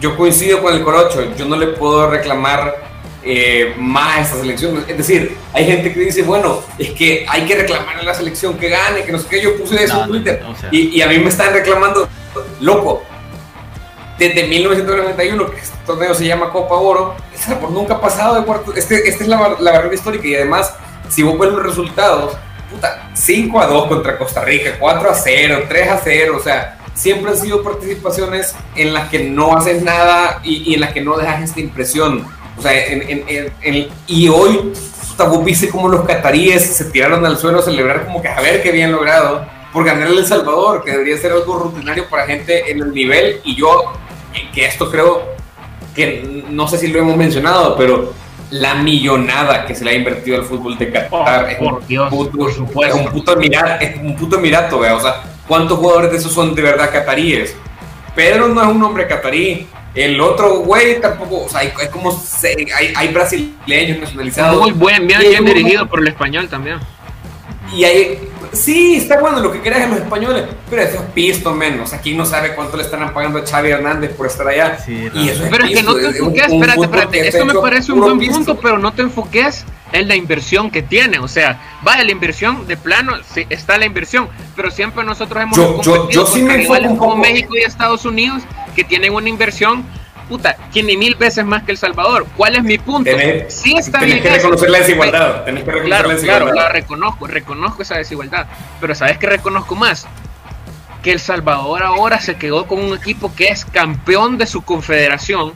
yo 0.00 0.16
coincido 0.16 0.60
con 0.60 0.74
el 0.74 0.82
Corocho. 0.82 1.32
Yo 1.36 1.44
no 1.44 1.56
le 1.56 1.68
puedo 1.68 2.10
reclamar 2.10 2.74
eh, 3.22 3.72
más 3.78 4.16
a 4.16 4.20
esta 4.22 4.40
selección. 4.40 4.84
Es 4.88 4.96
decir, 4.96 5.36
hay 5.52 5.64
gente 5.64 5.92
que 5.92 6.00
dice, 6.00 6.22
bueno, 6.22 6.60
es 6.76 6.90
que 6.90 7.24
hay 7.28 7.42
que 7.42 7.54
reclamar 7.54 7.98
a 7.98 8.02
la 8.02 8.14
selección 8.14 8.58
que 8.58 8.68
gane, 8.68 9.04
que 9.04 9.12
no 9.12 9.18
sé 9.20 9.28
qué. 9.30 9.40
Yo 9.40 9.56
puse 9.56 9.84
eso 9.84 10.02
en 10.02 10.08
Twitter 10.08 10.42
y, 10.72 10.98
y, 10.98 11.02
a 11.02 11.06
mí 11.06 11.18
me 11.20 11.28
están 11.28 11.52
reclamando, 11.52 12.08
loco, 12.58 13.04
desde 14.20 14.46
1991, 14.46 15.50
que 15.50 15.56
este 15.56 15.76
torneo 15.86 16.14
se 16.14 16.26
llama 16.26 16.50
Copa 16.50 16.74
Oro, 16.74 17.14
nunca 17.70 17.94
ha 17.94 18.00
pasado 18.00 18.34
de 18.38 18.44
cuarto. 18.44 18.74
Este, 18.74 19.08
esta 19.08 19.24
es 19.24 19.28
la, 19.28 19.56
la 19.58 19.72
barrera 19.72 19.94
histórica 19.94 20.28
y 20.28 20.34
además, 20.34 20.74
si 21.08 21.22
vos 21.22 21.38
ves 21.38 21.50
los 21.50 21.62
resultados, 21.62 22.36
puta, 22.70 23.10
5 23.14 23.60
a 23.60 23.66
2 23.66 23.88
contra 23.88 24.18
Costa 24.18 24.44
Rica, 24.44 24.76
4 24.78 25.10
a 25.10 25.14
0, 25.14 25.64
3 25.66 25.88
a 25.88 26.00
0, 26.04 26.36
o 26.38 26.42
sea, 26.42 26.78
siempre 26.92 27.30
han 27.30 27.38
sido 27.38 27.62
participaciones 27.62 28.54
en 28.76 28.92
las 28.92 29.08
que 29.08 29.30
no 29.30 29.56
haces 29.56 29.82
nada 29.82 30.40
y, 30.44 30.74
en 30.74 30.80
las 30.82 30.92
que 30.92 31.00
no 31.00 31.16
dejas 31.16 31.42
esta 31.42 31.60
impresión. 31.60 32.26
O 32.58 32.62
sea, 32.62 32.72
en, 32.86 33.24
en, 33.62 33.88
y 34.06 34.28
hoy, 34.28 34.74
vos 35.16 35.44
viste 35.44 35.70
como 35.70 35.88
los 35.88 36.06
cataríes 36.06 36.76
se 36.76 36.84
tiraron 36.84 37.24
al 37.24 37.38
suelo 37.38 37.60
a 37.60 37.62
celebrar 37.62 38.04
como 38.04 38.20
que 38.20 38.28
a 38.28 38.40
ver 38.40 38.62
qué 38.62 38.70
bien 38.70 38.92
logrado 38.92 39.46
por 39.72 39.84
ganar 39.84 40.08
El 40.08 40.26
Salvador, 40.26 40.84
que 40.84 40.90
debería 40.90 41.16
ser 41.16 41.32
algo 41.32 41.58
rutinario 41.58 42.08
para 42.08 42.26
gente 42.26 42.70
en 42.70 42.80
el 42.80 42.92
nivel. 42.92 43.40
Y 43.44 43.56
yo, 43.56 43.92
que 44.52 44.64
esto 44.64 44.90
creo 44.90 45.34
que 45.94 46.44
no 46.50 46.68
sé 46.68 46.78
si 46.78 46.88
lo 46.88 47.00
hemos 47.00 47.16
mencionado, 47.16 47.76
pero 47.76 48.12
la 48.50 48.74
millonada 48.74 49.64
que 49.64 49.74
se 49.74 49.84
le 49.84 49.92
ha 49.92 49.94
invertido 49.94 50.36
al 50.38 50.44
fútbol 50.44 50.76
de 50.76 50.90
Qatar 50.90 51.44
oh, 51.44 51.48
es, 51.48 51.56
por 51.56 51.74
un 51.74 51.86
Dios, 51.86 52.10
puto, 52.10 52.38
por 52.38 52.52
supuesto. 52.52 52.96
es 52.96 53.06
un 53.06 53.12
puto 53.12 53.36
mirato, 53.36 53.84
es 53.84 53.96
un 53.96 54.16
puto 54.16 54.38
mirato, 54.38 54.78
o 54.78 55.00
sea, 55.00 55.22
¿cuántos 55.46 55.78
jugadores 55.78 56.10
de 56.10 56.18
esos 56.18 56.32
son 56.32 56.54
de 56.54 56.62
verdad 56.62 56.90
cataríes? 56.92 57.54
Pedro 58.14 58.48
no 58.48 58.60
es 58.60 58.68
un 58.68 58.82
hombre 58.82 59.06
catarí, 59.06 59.68
el 59.94 60.20
otro 60.20 60.60
güey 60.60 61.00
tampoco, 61.00 61.44
o 61.44 61.48
sea, 61.48 61.60
hay, 61.60 61.72
como 61.90 62.10
hay, 62.76 62.92
hay, 62.94 63.08
brasileños 63.08 63.98
nacionalizados. 63.98 64.60
Muy 64.60 64.72
buen, 64.72 65.06
bien, 65.06 65.20
bien 65.20 65.44
dirigido 65.44 65.86
por 65.86 66.00
el 66.00 66.08
español 66.08 66.48
también. 66.48 66.78
Y 67.74 67.84
hay, 67.84 68.18
Sí, 68.52 68.96
está 68.96 69.20
bueno 69.20 69.40
lo 69.40 69.52
que 69.52 69.60
quieras 69.60 69.82
en 69.82 69.90
los 69.90 70.00
españoles, 70.00 70.44
pero 70.68 70.82
eso 70.82 70.96
es 70.96 71.02
pisto 71.12 71.54
menos. 71.54 71.92
Aquí 71.92 72.14
no 72.14 72.26
sabe 72.26 72.54
cuánto 72.54 72.76
le 72.76 72.82
están 72.82 73.12
pagando 73.12 73.38
a 73.38 73.46
Xavi 73.46 73.70
Hernández 73.70 74.12
por 74.14 74.26
estar 74.26 74.46
allá. 74.48 74.78
y 74.86 75.28
eso 75.28 75.44
pero 75.50 75.64
es, 75.64 75.76
que 75.76 75.82
no 75.82 75.94
te 75.94 76.06
enfoques, 76.06 76.52
espérate, 76.52 76.82
espérate. 76.82 77.28
Esto 77.28 77.44
me 77.44 77.54
parece 77.54 77.92
un 77.92 78.00
buen 78.00 78.18
punto, 78.18 78.58
pero 78.58 78.78
no 78.78 78.92
te 78.92 79.02
enfoques 79.02 79.64
en 79.92 80.08
la 80.08 80.16
inversión 80.16 80.70
que 80.70 80.82
tiene. 80.82 81.18
O 81.18 81.28
sea, 81.28 81.60
vaya, 81.82 82.04
la 82.04 82.12
inversión 82.12 82.66
de 82.66 82.76
plano, 82.76 83.14
sí, 83.32 83.46
está 83.50 83.78
la 83.78 83.86
inversión, 83.86 84.28
pero 84.56 84.70
siempre 84.70 85.04
nosotros 85.04 85.42
hemos 85.42 85.56
yo, 85.56 85.80
yo, 85.82 86.10
yo 86.10 86.26
sí 86.26 86.42
me 86.42 86.66
como 86.96 87.16
México 87.16 87.56
y 87.56 87.62
Estados 87.62 88.04
Unidos 88.04 88.42
que 88.74 88.84
tienen 88.84 89.14
una 89.14 89.28
inversión 89.28 89.84
puta, 90.30 90.56
tiene 90.70 90.96
mil 90.96 91.16
veces 91.16 91.44
más 91.44 91.64
que 91.64 91.72
El 91.72 91.76
Salvador. 91.76 92.24
¿Cuál 92.36 92.54
es 92.54 92.62
mi 92.62 92.78
punto? 92.78 93.10
sí 93.48 93.74
está 93.76 93.98
tenés 93.98 94.22
que 94.22 94.30
reconocer 94.30 94.70
la 94.70 94.78
desigualdad. 94.78 95.44
Tenés 95.44 95.64
que 95.64 95.72
reconocer 95.72 95.88
claro, 95.88 96.08
la 96.08 96.14
desigualdad. 96.14 96.52
Claro, 96.52 96.54
la 96.54 96.68
reconozco, 96.68 97.26
reconozco 97.26 97.82
esa 97.82 97.96
desigualdad. 97.96 98.46
Pero 98.80 98.94
¿sabes 98.94 99.18
qué 99.18 99.26
reconozco 99.26 99.74
más? 99.74 100.06
Que 101.02 101.10
El 101.12 101.18
Salvador 101.18 101.82
ahora 101.82 102.20
se 102.20 102.36
quedó 102.36 102.66
con 102.68 102.78
un 102.78 102.96
equipo 102.96 103.34
que 103.34 103.48
es 103.48 103.64
campeón 103.64 104.38
de 104.38 104.46
su 104.46 104.62
confederación, 104.62 105.52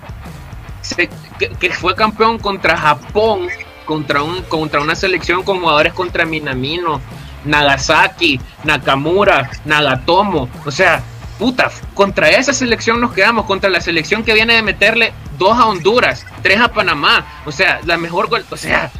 que, 0.98 1.70
fue 1.70 1.94
campeón 1.94 2.38
contra 2.38 2.76
Japón, 2.76 3.46
contra, 3.84 4.24
un, 4.24 4.42
contra 4.42 4.80
una 4.80 4.96
selección 4.96 5.44
con 5.44 5.60
jugadores 5.60 5.92
contra 5.92 6.26
Minamino, 6.26 7.00
Nagasaki, 7.44 8.40
Nakamura, 8.64 9.50
Nagatomo. 9.64 10.48
O 10.64 10.70
sea, 10.72 11.00
puta, 11.38 11.70
contra 11.94 12.30
esa 12.30 12.52
selección 12.52 13.00
nos 13.00 13.12
quedamos, 13.12 13.46
contra 13.46 13.70
la 13.70 13.80
selección 13.80 14.22
que 14.22 14.34
viene 14.34 14.54
de 14.54 14.62
meterle 14.62 15.12
dos 15.38 15.58
a 15.58 15.66
Honduras, 15.66 16.26
tres 16.42 16.60
a 16.60 16.68
Panamá, 16.68 17.26
o 17.44 17.52
sea, 17.52 17.80
la 17.84 17.96
mejor 17.96 18.28
gol, 18.28 18.44
o 18.50 18.56
sea, 18.56 18.90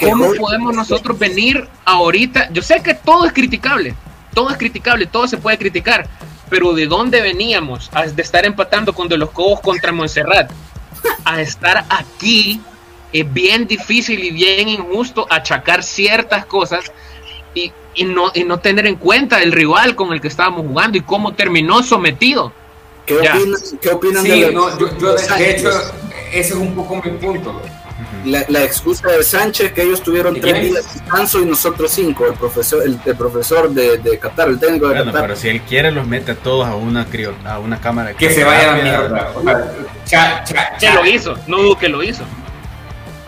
¿cómo 0.00 0.32
podemos 0.34 0.74
nosotros 0.74 1.18
venir 1.18 1.68
ahorita? 1.84 2.50
Yo 2.52 2.62
sé 2.62 2.82
que 2.82 2.94
todo 2.94 3.26
es 3.26 3.32
criticable, 3.32 3.94
todo 4.34 4.50
es 4.50 4.56
criticable, 4.56 5.06
todo 5.06 5.26
se 5.26 5.36
puede 5.36 5.58
criticar, 5.58 6.08
pero 6.48 6.72
¿de 6.72 6.86
dónde 6.86 7.20
veníamos? 7.20 7.90
de 8.14 8.22
estar 8.22 8.44
empatando 8.44 8.94
con 8.94 9.08
de 9.08 9.18
los 9.18 9.30
Cobos 9.30 9.60
contra 9.60 9.92
Montserrat, 9.92 10.50
a 11.24 11.40
estar 11.40 11.84
aquí 11.88 12.60
es 13.12 13.32
bien 13.32 13.66
difícil 13.66 14.22
y 14.22 14.30
bien 14.30 14.68
injusto 14.68 15.26
achacar 15.30 15.82
ciertas 15.82 16.44
cosas 16.46 16.92
y, 17.54 17.72
y, 17.98 18.04
no, 18.04 18.30
y 18.34 18.44
no 18.44 18.58
tener 18.60 18.86
en 18.86 18.96
cuenta 18.96 19.42
el 19.42 19.52
rival 19.52 19.94
con 19.94 20.12
el 20.12 20.20
que 20.20 20.28
estábamos 20.28 20.66
jugando 20.66 20.96
y 20.96 21.02
cómo 21.02 21.34
terminó 21.34 21.82
sometido. 21.82 22.52
¿Qué 23.04 23.16
opinan, 23.16 23.60
¿qué 23.80 23.88
opinan 23.90 24.24
de, 24.24 24.52
no, 24.52 24.78
yo, 24.78 24.98
yo 24.98 25.14
de, 25.14 25.50
hecho, 25.50 25.70
ese 26.32 26.50
es 26.50 26.54
un 26.54 26.74
poco 26.74 26.96
mi 26.96 27.10
punto. 27.12 27.60
La, 28.24 28.44
la, 28.48 28.62
excusa 28.64 29.08
de 29.08 29.22
Sánchez 29.22 29.72
que 29.72 29.82
ellos 29.82 30.02
tuvieron 30.02 30.38
tres 30.40 30.60
días 30.60 30.74
de 30.74 31.00
descanso 31.00 31.40
y 31.40 31.46
nosotros 31.46 31.90
cinco, 31.90 32.26
el 32.26 32.34
profesor, 32.34 32.82
el, 32.84 32.98
el 33.04 33.16
profesor 33.16 33.70
de, 33.70 33.98
de, 33.98 34.18
Qatar, 34.18 34.48
el 34.48 34.58
técnico 34.58 34.88
de 34.88 34.96
bueno, 34.96 35.12
Qatar. 35.12 35.28
Pero 35.28 35.36
si 35.36 35.48
él 35.48 35.62
quiere 35.62 35.90
los 35.90 36.06
mete 36.06 36.32
a 36.32 36.34
todos 36.34 36.66
a 36.66 36.74
una 36.74 37.06
a 37.46 37.58
una 37.58 37.80
cámara 37.80 38.14
que 38.14 38.30
se 38.30 38.44
vaya 38.44 38.72
a 38.72 38.82
mierda. 38.82 39.32
O 39.34 39.42
sea, 39.42 39.72
cha, 40.04 40.44
cha, 40.44 40.76
cha. 40.76 40.90
Que 40.92 40.94
lo 40.94 41.06
hizo, 41.06 41.36
no 41.46 41.58
dudo 41.62 41.78
que 41.78 41.88
lo 41.88 42.02
hizo. 42.02 42.24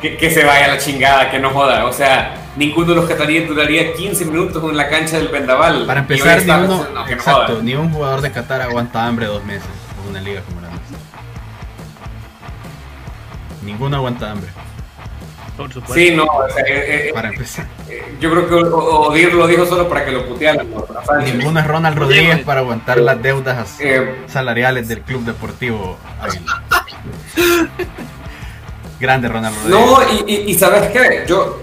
Que, 0.00 0.16
que, 0.16 0.30
se 0.30 0.44
vaya 0.44 0.64
a 0.64 0.68
la 0.68 0.78
chingada, 0.78 1.30
que 1.30 1.38
no 1.38 1.50
joda. 1.50 1.84
O 1.84 1.92
sea, 1.92 2.34
ninguno 2.56 2.88
de 2.88 2.94
los 2.96 3.08
cataríes 3.08 3.48
duraría 3.48 3.92
15 3.92 4.24
minutos 4.24 4.62
en 4.64 4.76
la 4.76 4.88
cancha 4.88 5.18
del 5.18 5.28
Vendaval. 5.28 5.86
Para 5.86 6.00
empezar, 6.00 6.44
ni, 6.44 6.50
uno, 6.50 6.86
no, 6.94 7.08
exacto, 7.08 7.62
ni 7.62 7.74
un 7.74 7.92
jugador 7.92 8.20
de 8.20 8.32
Qatar 8.32 8.62
aguanta 8.62 9.06
hambre 9.06 9.26
dos 9.26 9.44
meses 9.44 9.68
en 10.02 10.10
una 10.10 10.20
liga 10.20 10.40
como 10.42 10.60
la 10.60 10.68
nuestra. 10.68 10.96
Ninguno 13.62 13.96
aguanta 13.96 14.30
hambre. 14.30 14.50
Por 15.56 15.70
supuesto. 15.70 15.94
Sí, 15.94 16.12
no, 16.16 16.24
o 16.24 16.48
sea, 16.48 16.64
eh, 16.64 17.08
eh, 17.08 17.12
para 17.12 17.28
empezar. 17.28 17.66
Eh, 17.88 18.16
yo 18.18 18.30
creo 18.30 18.48
que 18.48 18.54
Odir 18.54 19.34
lo 19.34 19.46
dijo 19.46 19.66
solo 19.66 19.88
para 19.90 20.06
que 20.06 20.12
lo 20.12 20.26
putearan. 20.26 20.66
Ninguno 21.24 21.60
es 21.60 21.66
Ronald 21.66 21.98
Rodríguez 21.98 22.38
para 22.40 22.60
aguantar 22.60 22.98
las 22.98 23.20
deudas 23.22 23.76
eh, 23.80 24.22
salariales 24.26 24.88
del 24.88 25.02
Club 25.02 25.24
Deportivo. 25.24 25.98
Grande 29.00 29.28
Ronald 29.28 29.56
Rodríguez. 29.56 29.86
No, 29.86 30.26
y, 30.26 30.32
y, 30.32 30.50
y 30.50 30.54
¿sabes 30.54 30.90
qué? 30.90 31.24
Yo, 31.26 31.58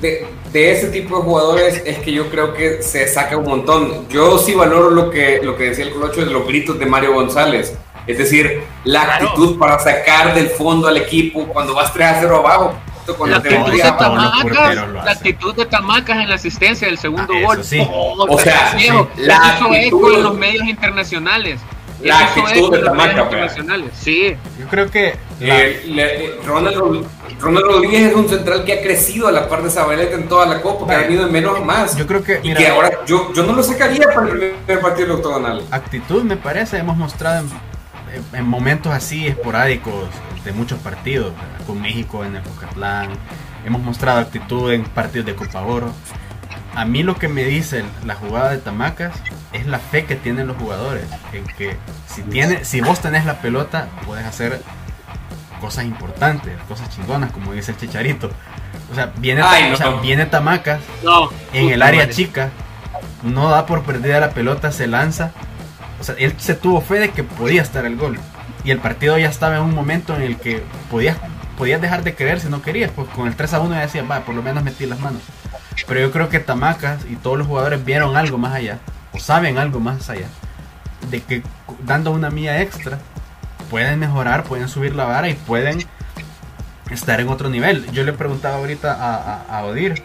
de, 0.00 0.26
de, 0.52 0.72
ese 0.72 0.88
tipo 0.88 1.18
de 1.18 1.22
jugadores 1.22 1.82
es 1.84 1.98
que 1.98 2.12
yo 2.12 2.30
creo 2.30 2.54
que 2.54 2.82
se 2.82 3.06
saca 3.06 3.36
un 3.36 3.44
montón. 3.44 4.08
Yo 4.08 4.38
sí 4.38 4.54
valoro 4.54 4.90
lo 4.90 5.10
que, 5.10 5.40
lo 5.42 5.56
que 5.56 5.64
decía 5.70 5.84
el 5.84 5.92
Colocho 5.92 6.24
de 6.24 6.32
los 6.32 6.46
gritos 6.46 6.78
de 6.78 6.86
Mario 6.86 7.12
González. 7.12 7.76
Es 8.06 8.18
decir, 8.18 8.62
la 8.84 9.04
claro. 9.04 9.28
actitud 9.28 9.58
para 9.58 9.78
sacar 9.78 10.34
del 10.34 10.48
fondo 10.48 10.88
al 10.88 10.96
equipo 10.96 11.46
cuando 11.46 11.74
vas 11.74 11.92
3 11.92 12.08
a 12.08 12.20
0 12.20 12.36
abajo. 12.36 12.74
La 13.26 13.38
actitud, 13.38 13.72
de 13.72 13.78
Tamacas, 13.80 14.76
la 15.04 15.10
actitud 15.10 15.54
de 15.56 15.66
Tamacas 15.66 16.18
en 16.18 16.28
la 16.28 16.36
asistencia 16.36 16.86
del 16.86 16.98
segundo 16.98 17.32
ah, 17.36 17.46
gol. 17.46 17.64
Sí. 17.64 17.84
Oh, 17.90 18.26
o 18.28 18.38
sea, 18.38 18.76
sí. 18.78 18.88
la 19.16 19.56
actitud 19.58 20.14
en 20.14 20.22
los 20.22 20.34
medios 20.34 20.68
internacionales. 20.68 21.60
La 22.02 22.18
actitud 22.20 22.72
de 22.72 22.78
Tamaca, 22.80 23.28
Sí. 23.92 24.36
Yo 24.58 24.66
creo 24.68 24.90
que 24.90 25.14
eh, 25.40 25.82
le, 25.86 26.46
Ronald, 26.46 27.06
Ronald, 27.40 27.66
Rodríguez 27.66 28.10
es 28.10 28.14
un 28.14 28.28
central 28.28 28.64
que 28.64 28.74
ha 28.74 28.82
crecido 28.82 29.28
a 29.28 29.32
la 29.32 29.48
par 29.48 29.62
de 29.62 29.70
Zabaleta 29.70 30.14
en 30.14 30.28
toda 30.28 30.46
la 30.46 30.60
Copa, 30.60 30.86
que 30.86 30.94
ha 30.94 30.98
venido 30.98 31.26
en 31.26 31.32
menos 31.32 31.64
más. 31.64 31.96
Yo 31.96 32.06
creo 32.06 32.22
que. 32.22 32.40
Y 32.42 32.54
que 32.54 32.68
ahora 32.68 33.04
yo, 33.06 33.32
yo 33.32 33.44
no 33.44 33.52
lo 33.52 33.62
sacaría 33.62 34.04
para 34.14 34.28
el 34.28 34.38
primer 34.38 34.80
partido 34.80 35.08
de 35.08 35.14
octogonal. 35.14 35.62
Actitud, 35.70 36.22
me 36.22 36.36
parece, 36.36 36.78
hemos 36.78 36.96
mostrado 36.96 37.44
en, 38.12 38.38
en, 38.38 38.46
momentos 38.46 38.92
así 38.92 39.26
esporádicos 39.26 40.08
de 40.44 40.52
muchos 40.52 40.78
partidos, 40.80 41.32
con 41.66 41.80
México 41.80 42.24
en 42.24 42.36
el 42.36 42.42
Pocatlán. 42.42 43.10
Hemos 43.64 43.80
mostrado 43.82 44.20
actitud 44.20 44.72
en 44.72 44.84
partidos 44.84 45.26
de 45.26 45.34
Copa 45.34 45.62
Oro. 45.62 45.92
A 46.74 46.84
mí 46.84 47.02
lo 47.02 47.16
que 47.16 47.28
me 47.28 47.44
dice 47.44 47.84
la 48.06 48.14
jugada 48.14 48.50
de 48.50 48.58
Tamacas 48.58 49.14
es 49.52 49.66
la 49.66 49.78
fe 49.78 50.04
que 50.04 50.16
tienen 50.16 50.46
los 50.46 50.56
jugadores. 50.56 51.04
En 51.32 51.44
que 51.44 51.76
si, 52.06 52.22
tiene, 52.22 52.64
si 52.64 52.80
vos 52.80 53.00
tenés 53.00 53.26
la 53.26 53.40
pelota, 53.40 53.88
puedes 54.06 54.24
hacer 54.24 54.62
cosas 55.60 55.84
importantes, 55.84 56.54
cosas 56.68 56.88
chingonas, 56.90 57.30
como 57.30 57.52
dice 57.52 57.72
el 57.72 57.78
Chicharito. 57.78 58.30
O 58.90 58.94
sea, 58.94 59.12
viene, 59.16 59.42
Ay, 59.42 59.72
o 59.72 59.76
sea, 59.76 59.90
viene 60.00 60.26
Tamacas 60.26 60.80
no, 61.02 61.30
en 61.52 61.70
el 61.70 61.82
área 61.82 62.10
chica, 62.10 62.50
no 63.22 63.48
da 63.48 63.64
por 63.64 63.84
perdida 63.84 64.20
la 64.20 64.30
pelota, 64.30 64.72
se 64.72 64.86
lanza. 64.86 65.32
O 66.00 66.04
sea, 66.04 66.14
él 66.18 66.34
se 66.38 66.54
tuvo 66.54 66.80
fe 66.80 66.98
de 66.98 67.10
que 67.10 67.22
podía 67.22 67.62
estar 67.62 67.86
el 67.86 67.96
gol. 67.96 68.18
Y 68.64 68.70
el 68.70 68.78
partido 68.78 69.18
ya 69.18 69.28
estaba 69.28 69.56
en 69.56 69.62
un 69.62 69.74
momento 69.74 70.14
en 70.14 70.22
el 70.22 70.36
que 70.36 70.62
podías, 70.90 71.16
podías 71.56 71.80
dejar 71.80 72.02
de 72.02 72.14
creer 72.14 72.40
si 72.40 72.48
no 72.48 72.62
querías. 72.62 72.90
Pues 72.90 73.08
con 73.08 73.26
el 73.26 73.36
3 73.36 73.54
a 73.54 73.60
1 73.60 73.74
ya 73.74 73.80
decías, 73.80 74.10
va, 74.10 74.20
por 74.20 74.34
lo 74.34 74.42
menos 74.42 74.62
metí 74.62 74.86
las 74.86 75.00
manos. 75.00 75.22
Pero 75.86 76.00
yo 76.00 76.10
creo 76.10 76.28
que 76.28 76.40
Tamacas 76.40 77.04
y 77.08 77.16
todos 77.16 77.38
los 77.38 77.46
jugadores 77.46 77.84
vieron 77.84 78.16
algo 78.16 78.38
más 78.38 78.54
allá, 78.54 78.78
o 79.12 79.18
saben 79.18 79.58
algo 79.58 79.80
más 79.80 80.08
allá, 80.10 80.26
de 81.10 81.20
que 81.22 81.42
dando 81.84 82.10
una 82.10 82.30
mía 82.30 82.60
extra 82.60 82.98
pueden 83.70 83.98
mejorar, 83.98 84.44
pueden 84.44 84.68
subir 84.68 84.94
la 84.94 85.04
vara 85.04 85.28
y 85.28 85.34
pueden 85.34 85.84
estar 86.90 87.20
en 87.20 87.28
otro 87.28 87.48
nivel. 87.48 87.90
Yo 87.92 88.04
le 88.04 88.12
preguntaba 88.12 88.56
ahorita 88.56 88.92
a, 88.92 89.14
a, 89.14 89.58
a 89.58 89.64
Odir, 89.64 90.02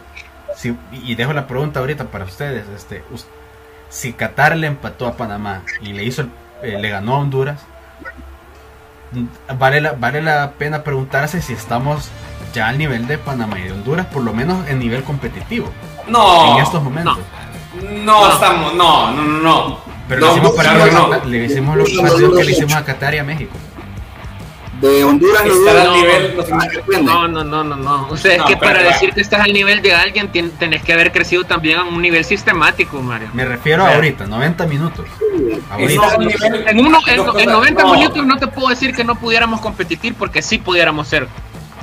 si, 0.56 0.76
y 0.92 1.16
dejo 1.16 1.34
la 1.34 1.48
pregunta 1.48 1.82
ahorita 1.82 2.06
para 2.06 2.26
ustedes, 2.26 2.66
este, 2.76 3.04
si 3.90 4.14
Qatar 4.14 4.56
le 4.56 4.68
empató 4.68 5.08
a 5.08 5.18
Panamá 5.18 5.64
y 5.82 5.94
le 5.94 6.04
hizo, 6.04 6.28
eh, 6.62 6.78
le 6.80 6.90
ganó 6.90 7.16
a 7.16 7.20
Honduras, 7.20 7.60
vale 9.58 9.82
la, 9.82 9.94
vale 9.94 10.22
la 10.22 10.52
pena 10.52 10.84
preguntarse 10.84 11.42
si 11.42 11.54
estamos 11.54 12.10
ya 12.54 12.68
al 12.68 12.78
nivel 12.78 13.08
de 13.08 13.18
Panamá 13.18 13.60
y 13.60 13.64
de 13.64 13.72
Honduras, 13.74 14.06
por 14.08 14.24
lo 14.24 14.34
menos 14.34 14.68
en 14.68 14.80
nivel 14.80 15.04
competitivo. 15.04 15.70
No. 16.08 16.56
En 16.58 16.64
estos 16.64 16.82
momentos. 16.84 17.18
No, 18.04 18.30
estamos, 18.34 18.74
no, 18.74 19.12
no, 19.12 19.22
no, 19.24 19.40
no. 19.42 19.80
Pero 20.08 20.22
No, 20.22 20.28
le 20.28 20.32
hicimos, 20.34 20.54
claro 20.54 20.80
partidos 20.80 20.90
que 21.10 21.16
a- 21.16 21.18
no. 21.20 21.26
le 21.26 21.46
hicimos 21.46 21.78
los 21.78 21.90
partidos 21.92 22.38
que 22.38 22.44
le 22.46 22.52
hicimos 22.52 22.74
a 22.76 22.84
Qatar 22.86 23.14
y 23.14 23.18
a 23.18 23.24
México. 23.24 23.52
De 24.82 25.04
Honduras 25.04 25.44
no 25.46 25.54
Estar 25.54 25.78
al 25.78 25.88
dudo- 25.88 25.96
nivel, 25.96 27.04
no. 27.04 27.28
No, 27.28 27.28
no, 27.28 27.44
no, 27.44 27.64
no, 27.64 27.76
no. 27.76 28.08
O 28.10 28.18
sea, 28.18 28.34
es 28.34 28.38
No, 28.40 28.46
que 28.46 28.58
para 28.58 28.84
decir 28.84 29.12
que 29.14 29.22
estás 29.22 29.40
al 29.42 29.52
nivel 29.54 29.82
de 29.82 29.96
alguien, 29.96 30.30
tenés 30.30 30.84
que 30.84 30.94
haber 30.94 31.12
crecido 31.12 31.44
también 31.46 31.80
a 31.80 31.84
un 31.84 32.00
nivel 32.02 32.24
sistemático, 32.26 33.02
Mario. 33.02 33.30
Me 33.34 33.46
refiero 33.46 33.84
O 33.84 33.86
a 33.86 33.90
sea, 33.90 33.96
ahorita, 33.98 34.28
90 34.28 34.66
minutos. 34.68 35.06
Ahorita. 35.72 36.08
Al 36.16 36.22
En, 36.70 36.80
uno, 36.80 37.00
en, 37.08 37.14
en 37.20 37.26
cosas, 37.26 37.46
90 37.46 37.84
no. 37.84 37.94
minutos 37.94 38.26
no 38.26 38.38
te 38.38 38.48
puedo 38.48 38.68
decir 38.70 38.94
que 38.96 39.04
no 39.04 39.16
pudiéramos 39.16 39.62
competir 39.62 40.14
porque 40.14 40.42
sí 40.42 40.58
pudiéramos 40.60 41.08
ser. 41.08 41.28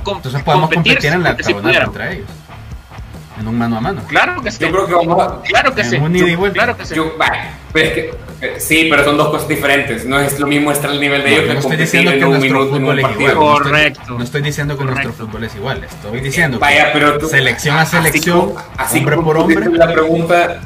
com- 0.05 0.17
Entonces 0.19 0.43
podemos 0.43 0.71
competir 0.71 1.05
en 1.07 1.23
la 1.23 1.37
sí 1.41 1.53
contra 1.53 2.13
ellos. 2.13 2.29
En 3.39 3.49
un 3.49 3.59
mano 3.59 3.79
a 3.79 3.81
mano. 3.81 4.03
Claro 4.07 4.41
que 4.43 4.51
sí. 4.53 4.59
Yo 4.61 4.71
creo 4.71 4.87
que 4.87 4.95
vamos 4.95 5.21
a. 5.23 5.43
Claro 5.43 5.75
que 5.75 5.81
en 5.81 5.91
sí. 5.91 5.97
un 5.97 6.15
ida 6.15 6.29
y 6.29 6.37
vuelta. 6.37 6.55
Claro 6.55 6.77
que 6.77 6.87
sí. 6.87 6.95
Yo, 6.95 7.15
bah, 7.19 7.33
pero 7.73 7.89
es 7.89 7.93
que, 7.93 8.61
sí, 8.61 8.87
pero 8.89 9.03
son 9.05 9.17
dos 9.17 9.29
cosas 9.31 9.49
diferentes. 9.49 10.05
No 10.07 10.21
es 10.21 10.39
lo 10.39 10.47
mismo 10.47 10.71
estar 10.71 10.91
al 10.91 11.01
nivel 11.01 11.25
de 11.25 11.31
No, 11.31 11.37
ellos 11.37 11.43
yo 11.43 11.49
que 11.49 11.55
no 11.55 11.59
estoy 11.61 11.71
competir 11.73 11.85
diciendo 11.87 12.11
que 12.13 12.17
en 12.19 12.25
un 12.25 12.31
nuestro 12.31 12.59
minuto 12.61 12.77
en 12.77 12.81
fútbol 12.83 12.93
un 12.95 12.99
es 13.01 13.05
partido. 13.07 13.33
igual. 13.33 13.47
No 13.49 13.55
estoy- 13.57 13.71
Correcto. 13.73 14.15
No 14.19 14.25
estoy 14.25 14.43
diciendo 14.43 14.79
que 14.79 14.85
nuestro 14.85 15.13
fútbol 15.15 15.45
es 15.45 15.55
igual. 15.57 15.85
Estoy 15.85 16.21
diciendo 16.21 16.59
Vaya, 16.61 16.87
que 16.93 16.99
pero 16.99 17.19
tú- 17.19 17.29
selección 17.29 17.77
a 17.77 17.87
selección, 17.87 18.53
así 18.77 18.99
hombre 18.99 19.17
por 19.17 19.37
hombre. 19.39 19.69
La 19.73 19.93
pregunta. 19.93 20.61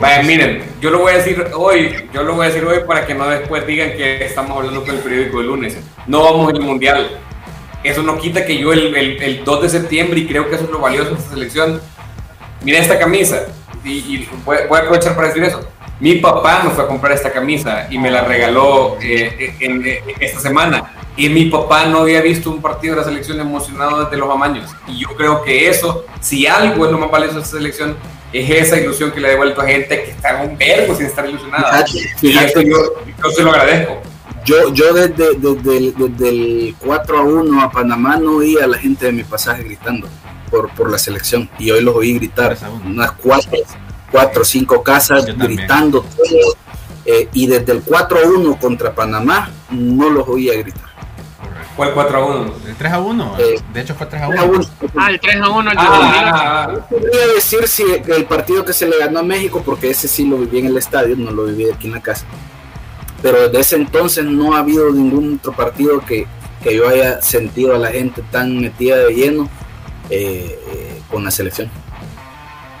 Vaya, 0.00 0.22
miren, 0.22 0.62
yo 0.80 0.90
lo 0.90 1.00
voy 1.00 1.12
a 1.14 1.16
decir 1.16 1.44
hoy, 1.56 2.08
yo 2.14 2.22
lo 2.22 2.34
voy 2.36 2.46
a 2.46 2.48
decir 2.50 2.64
hoy 2.64 2.78
para 2.86 3.04
que 3.04 3.14
no 3.16 3.26
después 3.28 3.66
digan 3.66 3.90
que 3.90 4.24
estamos 4.24 4.56
hablando 4.56 4.84
con 4.84 4.94
el 4.94 5.00
periódico 5.00 5.38
de 5.40 5.44
lunes. 5.44 5.76
No 6.06 6.22
vamos 6.22 6.52
al 6.54 6.60
mundial. 6.60 7.10
Eso 7.84 8.02
no 8.02 8.18
quita 8.18 8.44
que 8.44 8.58
yo 8.58 8.72
el, 8.72 8.94
el, 8.94 9.22
el 9.22 9.44
2 9.44 9.62
de 9.62 9.68
septiembre, 9.68 10.20
y 10.20 10.26
creo 10.26 10.48
que 10.48 10.56
eso 10.56 10.64
es 10.64 10.70
lo 10.70 10.80
valioso 10.80 11.10
de 11.10 11.16
esta 11.16 11.30
selección, 11.30 11.80
mira 12.62 12.78
esta 12.78 12.98
camisa, 12.98 13.46
y, 13.84 13.90
y 13.92 14.28
voy, 14.44 14.58
voy 14.68 14.78
a 14.78 14.82
aprovechar 14.82 15.14
para 15.14 15.28
decir 15.28 15.44
eso. 15.44 15.60
Mi 16.00 16.16
papá 16.16 16.62
me 16.64 16.70
fue 16.70 16.84
a 16.84 16.86
comprar 16.86 17.12
esta 17.12 17.32
camisa 17.32 17.88
y 17.90 17.98
me 17.98 18.10
la 18.10 18.22
regaló 18.22 18.96
eh, 19.02 19.54
en, 19.58 19.84
en 19.84 20.02
esta 20.20 20.38
semana. 20.40 20.92
Y 21.16 21.28
mi 21.28 21.46
papá 21.46 21.86
no 21.86 21.98
había 21.98 22.20
visto 22.20 22.50
un 22.50 22.62
partido 22.62 22.94
de 22.94 23.00
la 23.00 23.06
selección 23.08 23.40
emocionado 23.40 24.04
desde 24.04 24.16
los 24.16 24.30
amaños. 24.30 24.70
Y 24.86 25.00
yo 25.00 25.08
creo 25.16 25.42
que 25.42 25.68
eso, 25.68 26.04
si 26.20 26.46
algo 26.46 26.86
es 26.86 26.92
lo 26.92 26.98
más 26.98 27.10
valioso 27.10 27.34
de 27.34 27.42
esta 27.42 27.56
selección, 27.56 27.96
es 28.32 28.48
esa 28.48 28.78
ilusión 28.78 29.10
que 29.10 29.20
le 29.20 29.26
ha 29.26 29.30
devuelto 29.30 29.60
a 29.60 29.66
gente 29.66 30.04
que 30.04 30.10
está 30.12 30.40
en 30.40 30.50
un 30.50 30.56
verbo 30.56 30.94
sin 30.94 31.06
estar 31.06 31.28
ilusionada. 31.28 31.84
Fíjate, 31.84 32.26
Y 32.26 32.38
eso 32.38 32.60
yo, 32.60 32.76
yo 33.24 33.30
se 33.30 33.42
lo 33.42 33.50
agradezco. 33.50 34.00
Yo, 34.48 34.72
yo 34.72 34.94
desde, 34.94 35.34
desde, 35.34 35.76
el- 35.76 35.94
desde 35.96 36.28
el 36.28 36.74
4 36.78 37.18
a 37.18 37.22
1 37.22 37.60
a 37.62 37.70
Panamá 37.70 38.16
no 38.16 38.36
oía 38.36 38.64
a 38.64 38.66
la 38.66 38.78
gente 38.78 39.06
de 39.06 39.12
mi 39.12 39.22
pasaje 39.24 39.62
gritando 39.64 40.08
por, 40.50 40.70
por 40.70 40.90
la 40.90 40.98
selección. 40.98 41.50
Y 41.58 41.70
hoy 41.70 41.82
los 41.82 41.94
oí 41.94 42.14
gritar. 42.14 42.48
3 42.56 42.62
a 42.62 42.70
1. 42.70 42.86
Unas 42.86 43.12
cuatro, 43.12 43.50
cuatro 44.10 44.42
o 44.42 44.44
cinco 44.44 44.82
casas 44.82 45.26
gritando. 45.36 46.00
todo. 46.00 46.54
Eh, 47.04 47.28
y 47.32 47.46
desde 47.46 47.72
el 47.72 47.82
4 47.82 48.18
a 48.18 48.28
1 48.28 48.58
contra 48.58 48.94
Panamá 48.94 49.50
no 49.70 50.08
los 50.10 50.26
oía 50.28 50.54
gritar. 50.58 50.88
El 51.78 51.92
4 51.92 52.18
a 52.18 52.24
1. 52.24 52.54
El 52.66 52.74
3 52.76 52.92
a 52.92 52.98
1, 53.00 53.36
Eh, 53.38 53.60
de 53.72 53.80
hecho 53.82 53.94
fue 53.94 54.06
3 54.06 54.22
a 54.22 54.28
3 54.28 54.40
a 54.40 54.44
1. 54.44 54.52
1. 54.58 54.68
Ah, 54.96 55.10
el 55.10 55.20
3 55.20 55.36
a 55.42 55.48
1 55.50 55.70
el 55.70 55.76
de 55.76 55.82
Ah, 55.82 55.90
2008. 55.90 56.26
ah, 56.34 56.68
ah. 56.80 56.86
Podría 56.88 57.26
decir 57.34 57.68
si 57.68 57.84
el 58.06 58.24
partido 58.24 58.64
que 58.64 58.72
se 58.72 58.86
le 58.88 58.98
ganó 58.98 59.20
a 59.20 59.22
México, 59.22 59.62
porque 59.64 59.90
ese 59.90 60.08
sí 60.08 60.26
lo 60.26 60.38
viví 60.38 60.58
en 60.60 60.66
el 60.66 60.76
estadio, 60.78 61.16
no 61.16 61.30
lo 61.30 61.44
viví 61.44 61.70
aquí 61.70 61.86
en 61.86 61.92
la 61.94 62.00
casa. 62.02 62.24
Pero 63.22 63.48
desde 63.48 63.60
ese 63.60 63.76
entonces 63.76 64.24
no 64.24 64.54
ha 64.54 64.60
habido 64.60 64.90
ningún 64.92 65.36
otro 65.40 65.52
partido 65.52 66.00
que, 66.04 66.26
que 66.62 66.76
yo 66.76 66.88
haya 66.88 67.20
sentido 67.20 67.74
a 67.74 67.78
la 67.78 67.88
gente 67.90 68.22
tan 68.30 68.60
metida 68.60 68.96
de 68.98 69.14
lleno 69.14 69.48
eh, 70.10 70.58
eh, 70.72 71.00
con 71.10 71.24
la 71.24 71.30
selección. 71.30 71.70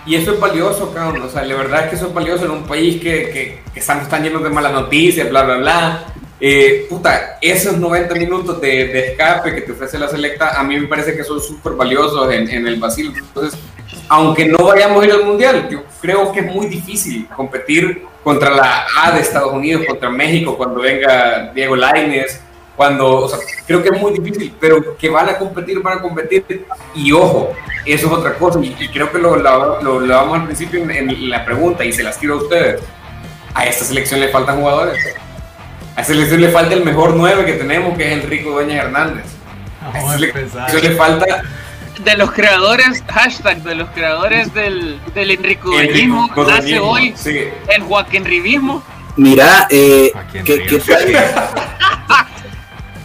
Y 0.06 0.14
eso 0.14 0.32
es 0.32 0.40
valioso, 0.40 0.92
cabrón. 0.94 1.22
O 1.22 1.28
sea, 1.28 1.44
la 1.44 1.54
verdad 1.54 1.84
es 1.84 1.90
que 1.90 1.96
eso 1.96 2.06
es 2.06 2.14
valioso 2.14 2.46
en 2.46 2.52
un 2.52 2.64
país 2.64 3.00
que, 3.00 3.30
que, 3.30 3.62
que 3.74 3.80
están, 3.80 4.00
están 4.00 4.22
llenos 4.22 4.42
de 4.42 4.48
malas 4.48 4.72
noticias, 4.72 5.28
bla, 5.28 5.42
bla, 5.42 5.56
bla. 5.56 6.06
Eh, 6.40 6.86
puta, 6.88 7.38
esos 7.42 7.76
90 7.76 8.14
minutos 8.14 8.60
de, 8.60 8.86
de 8.88 9.08
escape 9.10 9.54
que 9.54 9.62
te 9.62 9.72
ofrece 9.72 9.98
la 9.98 10.08
selecta, 10.08 10.58
a 10.58 10.62
mí 10.62 10.78
me 10.78 10.86
parece 10.86 11.16
que 11.16 11.24
son 11.24 11.40
súper 11.40 11.72
valiosos 11.72 12.32
en, 12.32 12.48
en 12.48 12.66
el 12.66 12.76
vacío. 12.76 13.10
Entonces, 13.14 13.58
aunque 14.08 14.46
no 14.46 14.58
vayamos 14.58 15.02
a 15.02 15.06
ir 15.06 15.12
al 15.12 15.24
mundial, 15.24 15.68
yo 15.70 15.82
creo 16.00 16.32
que 16.32 16.40
es 16.40 16.46
muy 16.46 16.66
difícil 16.66 17.28
competir 17.36 18.06
contra 18.24 18.50
la 18.50 18.86
A 19.02 19.12
de 19.12 19.20
Estados 19.20 19.52
Unidos, 19.52 19.84
contra 19.86 20.10
México, 20.10 20.56
cuando 20.56 20.80
venga 20.80 21.50
Diego 21.54 21.76
Lainez, 21.76 22.40
cuando, 22.76 23.22
o 23.22 23.28
sea, 23.28 23.38
creo 23.66 23.82
que 23.82 23.88
es 23.88 24.00
muy 24.00 24.12
difícil, 24.12 24.54
pero 24.60 24.96
que 24.96 25.08
van 25.10 25.28
a 25.28 25.36
competir, 25.36 25.80
van 25.82 25.98
a 25.98 26.00
competir. 26.02 26.64
Y 26.94 27.12
ojo, 27.12 27.52
eso 27.84 28.06
es 28.06 28.12
otra 28.12 28.34
cosa, 28.34 28.60
y, 28.62 28.74
y 28.78 28.88
creo 28.88 29.10
que 29.10 29.18
lo, 29.18 29.40
damos 30.06 30.38
al 30.38 30.44
principio 30.44 30.82
en, 30.82 30.90
en 30.90 31.30
la 31.30 31.44
pregunta, 31.44 31.84
y 31.84 31.92
se 31.92 32.02
las 32.02 32.18
tiro 32.18 32.34
a 32.34 32.36
ustedes. 32.38 32.80
A 33.54 33.66
esta 33.66 33.84
selección 33.84 34.20
le 34.20 34.28
faltan 34.28 34.60
jugadores. 34.60 34.96
A 35.96 36.00
esta 36.02 36.12
selección 36.12 36.40
le 36.40 36.50
falta 36.50 36.74
el 36.74 36.84
mejor 36.84 37.14
9 37.14 37.44
que 37.44 37.54
tenemos, 37.54 37.96
que 37.96 38.06
es 38.12 38.22
Enrico 38.22 38.50
Dueñas 38.50 38.84
Hernández. 38.84 39.24
A 39.82 39.98
esta 39.98 40.12
selección 40.12 40.82
le 40.82 40.90
falta 40.96 41.42
De 42.04 42.16
los 42.16 42.30
creadores, 42.32 43.02
hashtag 43.08 43.62
de 43.62 43.74
los 43.74 43.88
creadores 43.90 44.52
del, 44.54 45.00
del 45.14 45.30
enricodeñismo, 45.32 46.22
Enrico 46.24 46.44
nace 46.44 46.78
hoy 46.78 47.12
Sí. 47.16 47.40
el 47.68 47.82
Joaquín 47.82 48.24
Rivismo. 48.24 48.82
Mira, 49.16 49.66
eh, 49.68 50.10
Joaquín 50.12 50.44
¿qué, 50.44 50.62
qué 50.62 50.78
Ríos. 50.78 50.84
tal? 50.86 51.06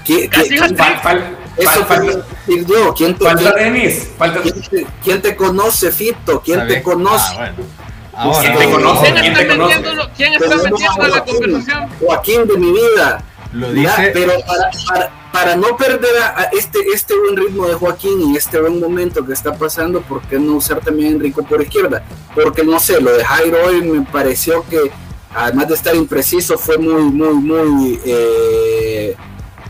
¿Qué- 0.05 0.13
qué- 0.21 0.29
Casi 0.29 0.49
qué- 0.49 0.57
Joaquín. 0.59 0.77
Fal- 0.77 1.01
fal- 1.01 1.37
eso 1.57 1.85
fal- 1.87 2.23
decir 2.45 2.65
yo. 2.67 2.93
¿Quién 2.93 3.15
te, 3.15 3.25
falta 3.25 3.51
Denis, 3.53 4.11
falta 4.17 4.41
quién 4.41 4.61
te- 4.61 4.87
quién 5.03 5.21
te 5.21 5.35
conoce, 5.35 5.91
Fito? 5.91 6.41
¿Quién 6.41 6.59
¿Sabes? 6.59 6.73
te 6.75 6.83
conoce? 6.83 7.25
Ah, 7.35 7.51
bueno. 7.55 7.69
Ahora, 8.15 8.39
¿Quién 8.41 8.57
te 8.57 8.69
conoce? 8.71 9.01
¿Quién 9.01 9.15
¿Quién 9.15 9.33
está 9.33 9.47
conoce? 9.55 9.75
metiendo, 9.79 10.09
quién 10.15 10.33
está 10.33 10.45
Tenemos 10.49 10.71
metiendo 10.71 11.01
a 11.01 11.05
en 11.05 11.11
la 11.11 11.17
Joaquín, 11.17 11.35
conversación? 11.41 11.89
Joaquín 11.99 12.47
de 12.47 12.57
mi 12.57 12.71
vida. 12.71 13.23
Lo 13.53 13.67
pero 14.13 14.33
para, 14.45 14.69
para, 14.87 15.11
para 15.33 15.55
no 15.55 15.75
perder 15.75 16.15
a, 16.21 16.43
este, 16.53 16.77
este 16.93 17.15
buen 17.17 17.35
ritmo 17.35 17.67
de 17.67 17.73
Joaquín 17.73 18.21
y 18.21 18.37
este 18.37 18.61
buen 18.61 18.79
momento 18.79 19.25
que 19.25 19.33
está 19.33 19.57
pasando, 19.57 19.99
¿por 20.01 20.21
qué 20.21 20.37
no 20.37 20.53
usar 20.53 20.79
también 20.79 21.07
a 21.07 21.15
Enrico 21.15 21.43
por 21.43 21.59
izquierda? 21.59 22.03
Porque 22.35 22.63
no 22.63 22.79
sé, 22.79 23.01
lo 23.01 23.11
de 23.11 23.25
Jairo 23.25 23.57
hoy 23.65 23.81
me 23.81 24.05
pareció 24.05 24.63
que, 24.69 24.91
además 25.33 25.69
de 25.69 25.73
estar 25.73 25.95
impreciso, 25.95 26.55
fue 26.55 26.77
muy, 26.77 27.01
muy, 27.01 27.33
muy, 27.33 27.99
eh, 28.05 29.15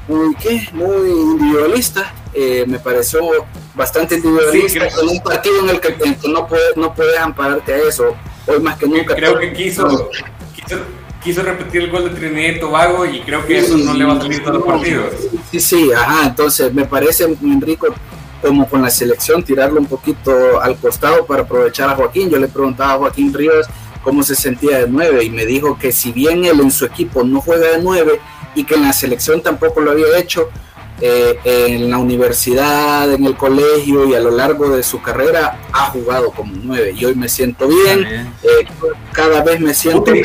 muy, 0.09 0.35
¿qué? 0.35 0.67
Muy 0.73 1.09
individualista. 1.09 2.13
Eh, 2.33 2.65
me 2.67 2.79
pareció 2.79 3.21
bastante 3.73 4.15
individualista 4.15 4.89
Sí, 4.89 4.99
en 5.01 5.07
un 5.07 5.23
partido 5.23 5.59
en 5.61 5.69
el 5.69 5.79
que, 5.79 5.95
en 6.03 6.15
que 6.15 6.27
no, 6.27 6.45
puedes, 6.45 6.75
no 6.75 6.93
puedes 6.93 7.17
ampararte 7.17 7.73
a 7.73 7.77
eso. 7.87 8.13
Hoy 8.47 8.59
más 8.59 8.77
que 8.77 8.85
nunca. 8.85 9.15
creo 9.15 9.39
que 9.39 9.53
quiso, 9.53 10.09
quiso, 10.53 10.81
quiso 11.23 11.41
repetir 11.41 11.83
el 11.83 11.91
gol 11.91 12.03
de 12.03 12.19
Trinidad 12.19 12.55
y 12.55 12.59
Tobago 12.59 13.05
y 13.05 13.21
creo 13.21 13.45
que 13.45 13.59
eso 13.59 13.77
no 13.77 13.93
le 13.93 14.05
va 14.05 14.13
a 14.13 14.21
salir 14.21 14.43
todos 14.43 14.57
los 14.57 14.65
partidos. 14.65 15.13
Sí, 15.51 15.59
sí, 15.59 15.91
ajá, 15.91 16.27
entonces 16.27 16.73
me 16.73 16.85
parece, 16.85 17.23
Enrico, 17.41 17.87
como 18.41 18.67
con 18.67 18.81
la 18.81 18.89
selección, 18.89 19.43
tirarlo 19.43 19.79
un 19.79 19.85
poquito 19.85 20.59
al 20.61 20.75
costado 20.77 21.25
para 21.25 21.43
aprovechar 21.43 21.89
a 21.89 21.95
Joaquín. 21.95 22.29
Yo 22.29 22.37
le 22.37 22.47
preguntaba 22.47 22.93
a 22.93 22.97
Joaquín 22.97 23.33
Ríos 23.33 23.67
cómo 24.03 24.21
se 24.21 24.35
sentía 24.35 24.79
de 24.79 24.87
nueve 24.87 25.23
y 25.23 25.29
me 25.29 25.45
dijo 25.45 25.77
que 25.77 25.91
si 25.91 26.11
bien 26.11 26.43
él 26.43 26.59
en 26.59 26.71
su 26.71 26.85
equipo 26.85 27.23
no 27.23 27.39
juega 27.39 27.71
de 27.71 27.81
nueve 27.81 28.19
y 28.53 28.65
que 28.65 28.75
en 28.75 28.83
la 28.83 28.93
selección 28.93 29.41
tampoco 29.41 29.79
lo 29.79 29.91
había 29.91 30.17
hecho, 30.17 30.49
eh, 31.01 31.39
en 31.43 31.89
la 31.89 31.97
universidad, 31.97 33.11
en 33.11 33.25
el 33.25 33.35
colegio 33.35 34.05
y 34.07 34.13
a 34.13 34.19
lo 34.19 34.29
largo 34.29 34.69
de 34.69 34.83
su 34.83 35.01
carrera 35.01 35.59
ha 35.71 35.85
jugado 35.87 36.31
como 36.31 36.53
nueve 36.55 36.93
y 36.95 37.03
hoy 37.03 37.15
me 37.15 37.27
siento 37.27 37.67
bien, 37.67 38.31
eh, 38.43 38.67
cada 39.11 39.43
vez 39.43 39.59
me 39.59 39.73
siento 39.73 40.03
Puta, 40.03 40.21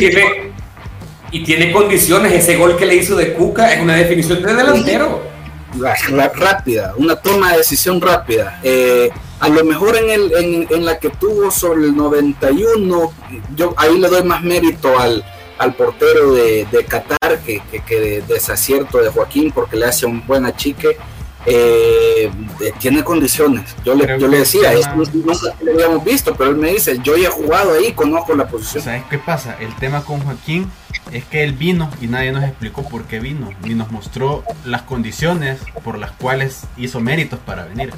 y, 1.31 1.45
tiene, 1.45 1.73
condiciones, 1.73 2.33
ese 2.33 2.57
gol 2.57 2.77
que 2.77 2.87
le 2.87 2.97
hizo 2.97 3.17
de 3.17 3.33
Cuca 3.33 3.73
es 3.73 3.81
una 3.81 3.97
definición 3.97 4.43
de 4.43 4.55
delantero. 4.55 5.23
rápida, 6.35 6.95
una 6.97 7.17
toma 7.17 7.53
de 7.53 7.59
decisión 7.59 8.01
rápida. 8.01 8.61
Eh, 8.63 9.11
a 9.41 9.49
lo 9.49 9.65
mejor 9.65 9.97
en, 9.97 10.11
el, 10.11 10.67
en, 10.71 10.85
la 10.85 10.99
que 10.99 11.11
tuvo 11.11 11.51
sobre 11.51 11.85
el 11.85 11.97
91, 11.97 13.13
yo 13.55 13.75
ahí 13.77 13.99
le 13.99 14.09
doy 14.09 14.23
más 14.25 14.43
mérito 14.43 14.99
al, 14.99 15.25
al 15.59 15.75
portero 15.75 16.33
de, 16.35 16.67
de 16.73 16.85
Qatar 16.85 17.39
que, 17.45 17.63
que, 17.71 17.81
que 17.81 18.01
de 18.01 18.23
desacierto 18.23 18.99
de 18.99 19.11
Joaquín 19.11 19.53
porque 19.53 19.77
le 19.77 19.87
hace 19.87 20.07
un 20.07 20.27
buen 20.27 20.45
achique. 20.47 20.97
Eh, 21.47 22.31
tiene 22.79 23.03
condiciones. 23.05 23.75
Yo 23.85 23.95
le, 23.95 24.19
yo 24.19 24.29
le 24.29 24.39
decía, 24.41 24.73
el 24.73 24.81
esto 24.81 24.91
tema- 24.91 25.05
nunca 25.15 25.57
lo 25.63 25.73
habíamos 25.73 26.05
visto, 26.05 26.35
pero 26.37 26.51
él 26.51 26.57
me 26.57 26.73
dice, 26.73 26.99
yo 27.03 27.17
ya 27.17 27.29
he 27.29 27.31
jugado 27.31 27.75
ahí, 27.75 27.93
conozco 27.93 28.35
la 28.35 28.47
posición. 28.49 28.83
¿Sabes 28.85 29.05
qué 29.09 29.19
pasa? 29.19 29.57
El 29.61 29.75
tema 29.77 30.05
con 30.05 30.21
Joaquín 30.21 30.71
es 31.13 31.25
que 31.25 31.45
él 31.45 31.53
vino 31.53 31.91
y 32.01 32.07
nadie 32.07 32.33
nos 32.33 32.45
explicó 32.45 32.87
por 32.89 33.05
qué 33.05 33.21
vino, 33.21 33.51
ni 33.63 33.75
nos 33.75 33.91
mostró 33.93 34.45
las 34.65 34.83
condiciones 34.83 35.61
por 35.85 35.97
las 35.99 36.11
cuales 36.13 36.63
hizo 36.77 37.01
méritos 37.01 37.39
para 37.39 37.65
venir. 37.65 37.93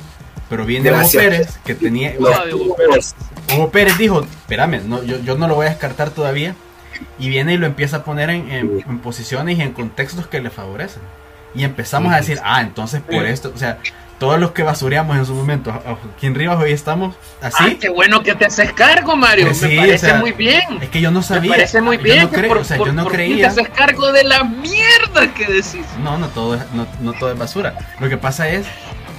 Pero 0.48 0.64
viene 0.66 0.90
Hugo. 0.90 0.98
Pérez, 1.12 1.58
que 1.64 1.74
tenía. 1.74 2.10
De 2.12 2.18
Hugo 2.54 2.76
tipos- 2.76 3.14
Hugo 3.54 3.70
Pérez 3.70 3.98
dijo: 3.98 4.20
Espérame, 4.22 4.82
no, 4.86 5.02
yo, 5.02 5.18
yo 5.20 5.36
no 5.38 5.46
lo 5.48 5.54
voy 5.54 5.66
a 5.66 5.70
descartar 5.70 6.10
todavía. 6.10 6.54
y 7.18 7.28
viene 7.30 7.54
y 7.54 7.56
lo 7.56 7.66
empieza 7.66 7.98
a 7.98 8.04
poner 8.04 8.28
en, 8.30 8.50
en- 8.50 8.84
en 8.86 8.98
posiciones 8.98 9.58
y 9.58 9.62
en 9.62 9.72
contextos 9.72 10.26
que 10.26 10.40
le 10.40 10.50
favorecen. 10.50 11.00
Y 11.54 11.64
empezamos 11.64 12.12
a 12.12 12.16
decir, 12.16 12.38
ah, 12.44 12.60
entonces 12.60 13.00
por 13.02 13.24
esto, 13.26 13.52
o 13.54 13.58
sea, 13.58 13.78
todos 14.18 14.38
los 14.38 14.50
que 14.52 14.62
basureamos 14.62 15.16
en 15.16 15.24
su 15.24 15.34
momento 15.34 15.72
Joaquín 15.72 16.34
Rivas 16.34 16.58
hoy 16.60 16.72
estamos 16.72 17.16
Ay, 17.40 17.50
así. 17.54 17.76
qué 17.76 17.88
bueno 17.88 18.22
que 18.22 18.34
te 18.34 18.44
haces 18.44 18.72
cargo, 18.74 19.16
Mario. 19.16 19.46
Pues 19.46 19.62
me 19.62 19.70
sí, 19.70 19.76
parece 19.78 20.06
o 20.06 20.10
sea, 20.10 20.18
muy 20.20 20.32
bien. 20.32 20.62
Es 20.82 20.90
que 20.90 21.00
yo 21.00 21.10
no 21.10 21.20
Me 21.20 21.24
sabía. 21.26 21.50
parece 21.52 21.80
muy 21.80 21.96
yo 21.96 22.02
bien 22.02 22.22
no 22.24 22.30
que 22.30 22.42
por, 22.42 22.58
o 22.58 22.64
sea, 22.64 22.76
por- 22.76 22.86
yo 22.88 22.92
no 22.92 23.04
por 23.04 23.12
fin 23.12 23.18
te 23.20 23.26
creía. 23.28 23.48
haces 23.48 23.68
cargo 23.70 24.12
de 24.12 24.24
la 24.24 24.44
mierda 24.44 25.32
que 25.34 25.46
decís. 25.46 25.86
No, 26.02 26.18
no 26.18 26.28
todo, 26.28 26.54
es, 26.56 26.60
no, 26.74 26.86
no 27.00 27.12
todo 27.14 27.32
es 27.32 27.38
basura. 27.38 27.74
Lo 27.98 28.08
que 28.10 28.18
pasa 28.18 28.48
es 28.50 28.66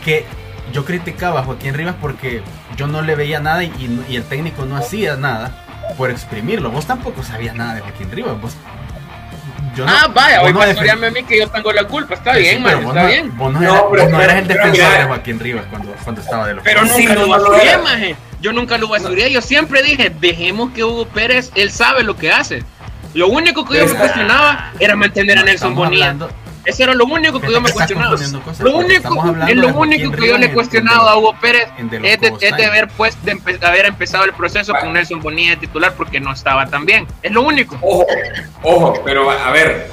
que 0.05 0.25
yo 0.71 0.85
criticaba 0.85 1.39
a 1.41 1.43
Joaquín 1.43 1.73
Rivas 1.73 1.95
porque 1.99 2.43
yo 2.77 2.85
no 2.87 3.01
le 3.01 3.15
veía 3.15 3.39
nada 3.39 3.63
y, 3.63 3.67
y- 3.79 4.05
y 4.13 4.15
el 4.17 4.23
técnico 4.23 4.65
no 4.67 4.77
hacía 4.77 5.15
nada 5.15 5.65
por 5.97 6.11
exprimirlo. 6.11 6.69
Vos 6.69 6.85
tampoco 6.85 7.23
sabías 7.23 7.55
nada 7.55 7.73
de 7.73 7.81
Joaquín 7.81 8.11
Rivas. 8.11 8.39
Vos, 8.39 8.53
yo 9.75 9.85
no- 9.85 9.91
ah, 9.91 10.07
vaya, 10.13 10.39
vos 10.39 10.47
hoy 10.47 10.53
no 10.53 10.59
pastoreame 10.59 11.07
defen- 11.07 11.09
a 11.09 11.11
mí 11.11 11.23
que 11.23 11.39
yo 11.39 11.47
tengo 11.49 11.71
la 11.71 11.83
culpa. 11.85 12.13
Está 12.15 12.33
Sí, 12.35 12.39
bien, 12.41 12.61
Mario, 12.63 12.79
vos 12.81 12.87
está 12.89 13.01
no, 13.03 13.07
bien. 13.07 13.37
Vos 13.37 13.53
no, 13.53 13.59
No, 13.59 13.65
eras, 13.69 13.83
pero- 13.91 14.03
vos 14.03 14.11
no 14.11 14.21
eras 14.21 14.35
el 14.37 14.47
defensor 14.47 14.71
mira- 14.71 14.97
de 14.99 15.03
Joaquín 15.05 15.39
Rivas 15.39 15.65
cuando, 15.69 15.91
cuando 16.03 16.21
estaba 16.21 16.47
de 16.47 16.53
los 16.55 16.63
Pero 16.63 16.85
Sí, 16.87 17.01
nunca 17.05 17.13
no, 17.15 17.21
lo 17.21 17.29
basuré, 17.29 17.77
maje. 17.77 18.15
Yo 18.41 18.53
nunca 18.53 18.77
lo 18.77 18.87
basuré. 18.87 19.31
Yo 19.31 19.41
siempre 19.41 19.83
dije, 19.83 20.11
dejemos 20.19 20.71
que 20.71 20.83
Hugo 20.83 21.05
Pérez, 21.07 21.51
él 21.55 21.71
sabe 21.71 22.03
lo 22.03 22.15
que 22.17 22.31
hace. 22.31 22.63
Lo 23.13 23.27
único 23.27 23.65
que 23.65 23.77
yo 23.77 23.85
me 23.87 23.93
cuestionaba 23.93 24.71
era 24.79 24.95
mantener 24.95 25.37
a 25.37 25.43
Nelson 25.43 25.75
Bonilla. 25.75 26.05
hablando- 26.11 26.31
Eso 26.65 26.83
era 26.83 26.93
lo 26.93 27.05
único 27.05 27.39
que 27.39 27.51
yo 27.51 27.59
me 27.61 27.71
cuestionaba. 27.71 28.15
Lo 28.59 28.75
único, 28.77 29.23
es 29.47 29.55
lo 29.55 29.67
único 29.69 30.11
que 30.11 30.27
yo 30.27 30.37
le 30.37 30.45
he 30.45 30.53
cuestionado 30.53 31.09
a 31.09 31.17
Hugo 31.17 31.35
Pérez 31.41 31.67
es 32.07 32.21
de, 32.21 32.27
es 32.41 32.55
de 32.57 32.65
haber, 32.65 32.87
pues, 32.89 33.17
de 33.25 33.35
empe- 33.35 33.63
haber 33.63 33.85
empezado 33.87 34.25
el 34.25 34.33
proceso 34.33 34.73
con 34.73 34.93
Nelson 34.93 35.21
Bonilla 35.21 35.51
de 35.51 35.57
titular 35.57 35.93
porque 35.95 36.19
no 36.19 36.31
estaba 36.33 36.67
tan 36.67 36.85
bien. 36.85 37.07
Es 37.23 37.31
lo 37.31 37.41
único. 37.41 37.77
Ojo, 37.81 38.05
ojo, 38.63 39.01
pero 39.03 39.29
a 39.31 39.51
ver, 39.51 39.89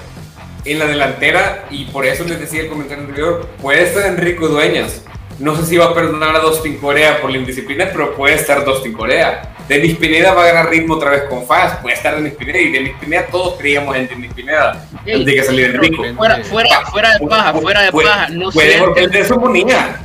en 0.64 0.78
la 0.78 0.86
delantera, 0.86 1.64
y 1.70 1.86
por 1.86 2.04
eso 2.04 2.24
les 2.24 2.38
decía 2.40 2.60
el 2.62 2.68
comentario 2.68 3.04
anterior, 3.04 3.48
puede 3.62 3.84
estar 3.84 4.04
Enrico 4.06 4.48
Dueñas. 4.48 5.02
No 5.38 5.56
sé 5.56 5.64
si 5.64 5.76
va 5.76 5.86
a 5.86 5.94
perdonar 5.94 6.34
a 6.36 6.40
Dustin 6.40 6.78
Corea 6.78 7.20
por 7.20 7.30
la 7.30 7.38
indisciplina, 7.38 7.86
pero 7.92 8.14
puede 8.14 8.34
estar 8.34 8.64
Dustin 8.64 8.92
Corea. 8.92 9.54
Denis 9.68 9.96
Pineda 9.96 10.32
va 10.32 10.44
a 10.44 10.46
ganar 10.46 10.70
ritmo 10.70 10.94
otra 10.94 11.10
vez 11.10 11.22
con 11.24 11.46
Faz, 11.46 11.76
puede 11.78 11.94
estar 11.96 12.16
Denis 12.16 12.32
Pineda, 12.34 12.58
y 12.58 12.72
Denis 12.72 12.92
Pineda 13.00 13.26
todos 13.26 13.58
creíamos 13.58 13.94
en 13.96 14.08
Denis 14.08 14.32
Pineda, 14.32 14.86
antes 14.98 15.24
de 15.26 15.34
que 15.34 15.42
saliera 15.44 15.74
Enrico. 15.74 16.02
Fuera, 16.16 16.42
fuera, 16.44 16.80
fuera 16.86 17.12
de 17.18 17.26
paja, 17.26 17.52
fuera 17.54 17.82
de 17.82 17.92
Puede- 17.92 18.08
paja. 18.08 18.28
No 18.30 18.50
puede 18.50 18.68
sienten, 18.72 18.88
volver 18.94 19.10
de 19.10 19.24
su 19.24 19.34
bonilla. 19.36 20.00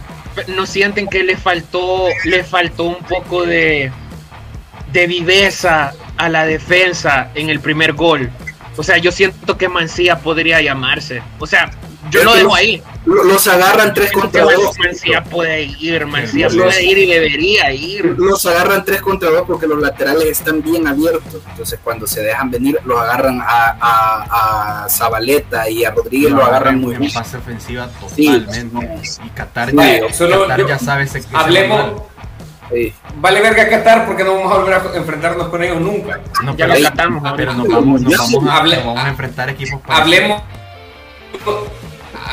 no 0.47 0.65
sienten 0.65 1.08
que 1.08 1.23
le 1.23 1.38
faltó, 1.38 2.08
le 2.26 2.43
faltó 2.43 2.84
un 2.86 2.97
poco 3.06 3.45
de, 3.45 3.91
de 4.91 5.08
viveza 5.08 5.93
a 6.17 6.30
la 6.30 6.45
defensa 6.45 7.30
en 7.36 7.49
el 7.49 7.60
primer 7.60 7.93
gol. 7.93 8.30
O 8.76 8.84
sea, 8.84 8.97
yo 8.97 9.12
siento 9.12 9.58
que 9.58 9.69
Mancía 9.69 10.17
podría 10.19 10.60
llamarse. 10.62 11.21
O 11.39 11.47
sea, 11.47 11.69
yo 12.11 12.23
lo 12.23 12.33
dejo 12.35 12.47
los- 12.49 12.57
ahí. 12.57 12.83
Lo- 13.05 13.23
Los 13.25 13.47
agarran 13.47 13.93
tres 13.93 14.11
contra 14.11 14.43
dos. 14.43 14.77
Mancía 14.79 15.23
puede 15.23 15.63
ir, 15.63 16.05
Mancía 16.05 16.47
Los- 16.47 16.55
puede 16.55 16.83
ir 16.83 16.97
y 16.99 17.05
debería 17.07 17.71
ir. 17.73 18.15
Los 18.17 18.45
agarran 18.45 18.85
tres 18.85 19.01
contra 19.01 19.29
dos 19.29 19.43
porque 19.45 19.67
los 19.67 19.79
laterales 19.81 20.25
están 20.25 20.61
bien 20.61 20.87
abiertos. 20.87 21.41
Entonces, 21.49 21.79
cuando 21.83 22.07
se 22.07 22.21
dejan 22.21 22.49
venir, 22.49 22.79
los 22.85 22.99
agarran 22.99 23.41
a, 23.41 23.77
a, 23.81 24.83
a 24.85 24.89
Zabaleta 24.89 25.69
y 25.69 25.83
a 25.83 25.91
Rodríguez, 25.91 26.31
lo 26.31 26.43
agarran 26.45 26.79
muy 26.79 26.93
en 26.95 27.01
bien. 27.01 27.11
fase 27.11 27.37
ofensiva 27.37 27.89
Sí, 28.15 28.25
totalmente. 28.27 28.73
no. 28.73 29.25
y 29.25 29.29
Qatar, 29.31 29.69
Sí, 29.71 29.75
ya, 29.77 30.13
solo 30.13 30.41
Qatar 30.43 30.59
yo- 30.59 30.67
ya 30.67 30.79
sabe 30.79 31.03
ese, 31.03 31.23
Hablemos. 31.33 32.01
Sí. 32.71 32.93
vale 33.17 33.41
verga 33.41 33.69
Qatar 33.69 34.05
porque 34.07 34.23
no 34.23 34.35
vamos 34.35 34.51
a 34.51 34.57
volver 34.57 34.73
a 34.75 34.97
enfrentarnos 34.97 35.47
con 35.49 35.61
ellos 35.61 35.79
nunca. 35.81 36.21
No, 36.43 36.55
Ya 36.55 36.65
pero, 36.67 36.79
lo 36.79 36.89
catamos, 36.89 37.33
pero 37.35 37.53
nos 37.53 37.67
vamos, 37.67 38.01
nos 38.01 38.17
vamos, 38.17 38.49
a, 38.49 38.63
nos 38.63 38.85
vamos 38.85 38.99
a 39.03 39.09
enfrentar 39.09 39.49
equipos 39.49 39.81
para 39.81 40.05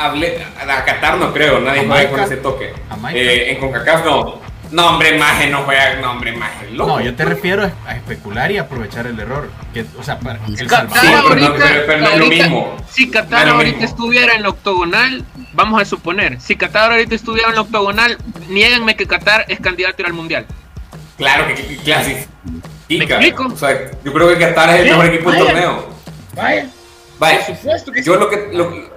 A 0.08 0.84
Qatar 0.84 1.18
no 1.18 1.32
creo, 1.32 1.60
nadie 1.60 1.80
juega 1.80 1.94
Jamaica. 1.94 2.10
con 2.10 2.20
ese 2.20 2.36
toque. 2.36 2.72
Eh, 3.14 3.52
en 3.52 3.58
CONCACAF 3.58 4.04
no. 4.04 4.40
No, 4.70 4.86
hombre, 4.90 5.18
maje, 5.18 5.48
no 5.50 5.62
juega. 5.64 5.96
No, 5.96 6.12
hombre, 6.12 6.32
maje, 6.32 6.70
loco. 6.70 6.90
No, 6.90 7.00
yo 7.00 7.14
te 7.16 7.24
refiero 7.24 7.68
a, 7.86 7.96
especular 7.96 8.52
y 8.52 8.58
aprovechar 8.58 9.04
el 9.08 9.18
error. 9.18 9.50
Que, 9.74 9.84
o 9.98 10.02
sea, 10.04 10.20
para 10.20 10.38
el 10.46 10.66
Qatar 10.68 11.00
Sí, 11.00 11.12
ahorita, 11.12 11.54
pero- 11.58 11.86
pero 11.86 11.98
no 12.02 12.08
es 12.08 12.18
lo 12.18 12.26
mismo. 12.26 12.76
si 12.88 13.10
Qatar 13.10 13.48
ahorita 13.48 13.84
estuviera 13.84 14.34
en 14.34 14.42
la 14.44 14.50
octogonal, 14.50 15.24
vamos 15.54 15.82
a 15.82 15.84
suponer, 15.84 16.40
si 16.40 16.54
Qatar 16.54 16.92
ahorita 16.92 17.16
estuviera 17.16 17.48
en 17.48 17.56
la 17.56 17.62
octogonal, 17.62 18.16
niéganme 18.48 18.94
que 18.94 19.06
Qatar 19.08 19.44
es 19.48 19.58
candidato 19.58 19.96
a 19.98 20.00
ir 20.02 20.06
al 20.06 20.12
mundial. 20.12 20.46
Claro 21.16 21.48
que, 21.48 21.54
que, 21.54 21.66
que 21.66 21.76
clasifica. 21.78 22.28
¿Me 22.88 22.96
explico? 23.04 23.46
O 23.52 23.56
sea, 23.56 23.90
yo 24.04 24.12
creo 24.12 24.28
que 24.28 24.38
Qatar 24.38 24.70
es 24.70 24.76
el 24.76 24.84
Sí, 24.84 24.90
mejor 24.90 25.06
equipo 25.06 25.32
del 25.32 25.44
torneo. 25.46 25.88
Vaya, 26.34 26.66
Vaya, 27.18 27.44
por 27.46 27.56
supuesto 27.56 27.92
que 27.92 28.02
yo 28.04 28.14
sí. 28.14 28.18
lo 28.20 28.28
que. 28.30 28.48
lo- 28.52 28.89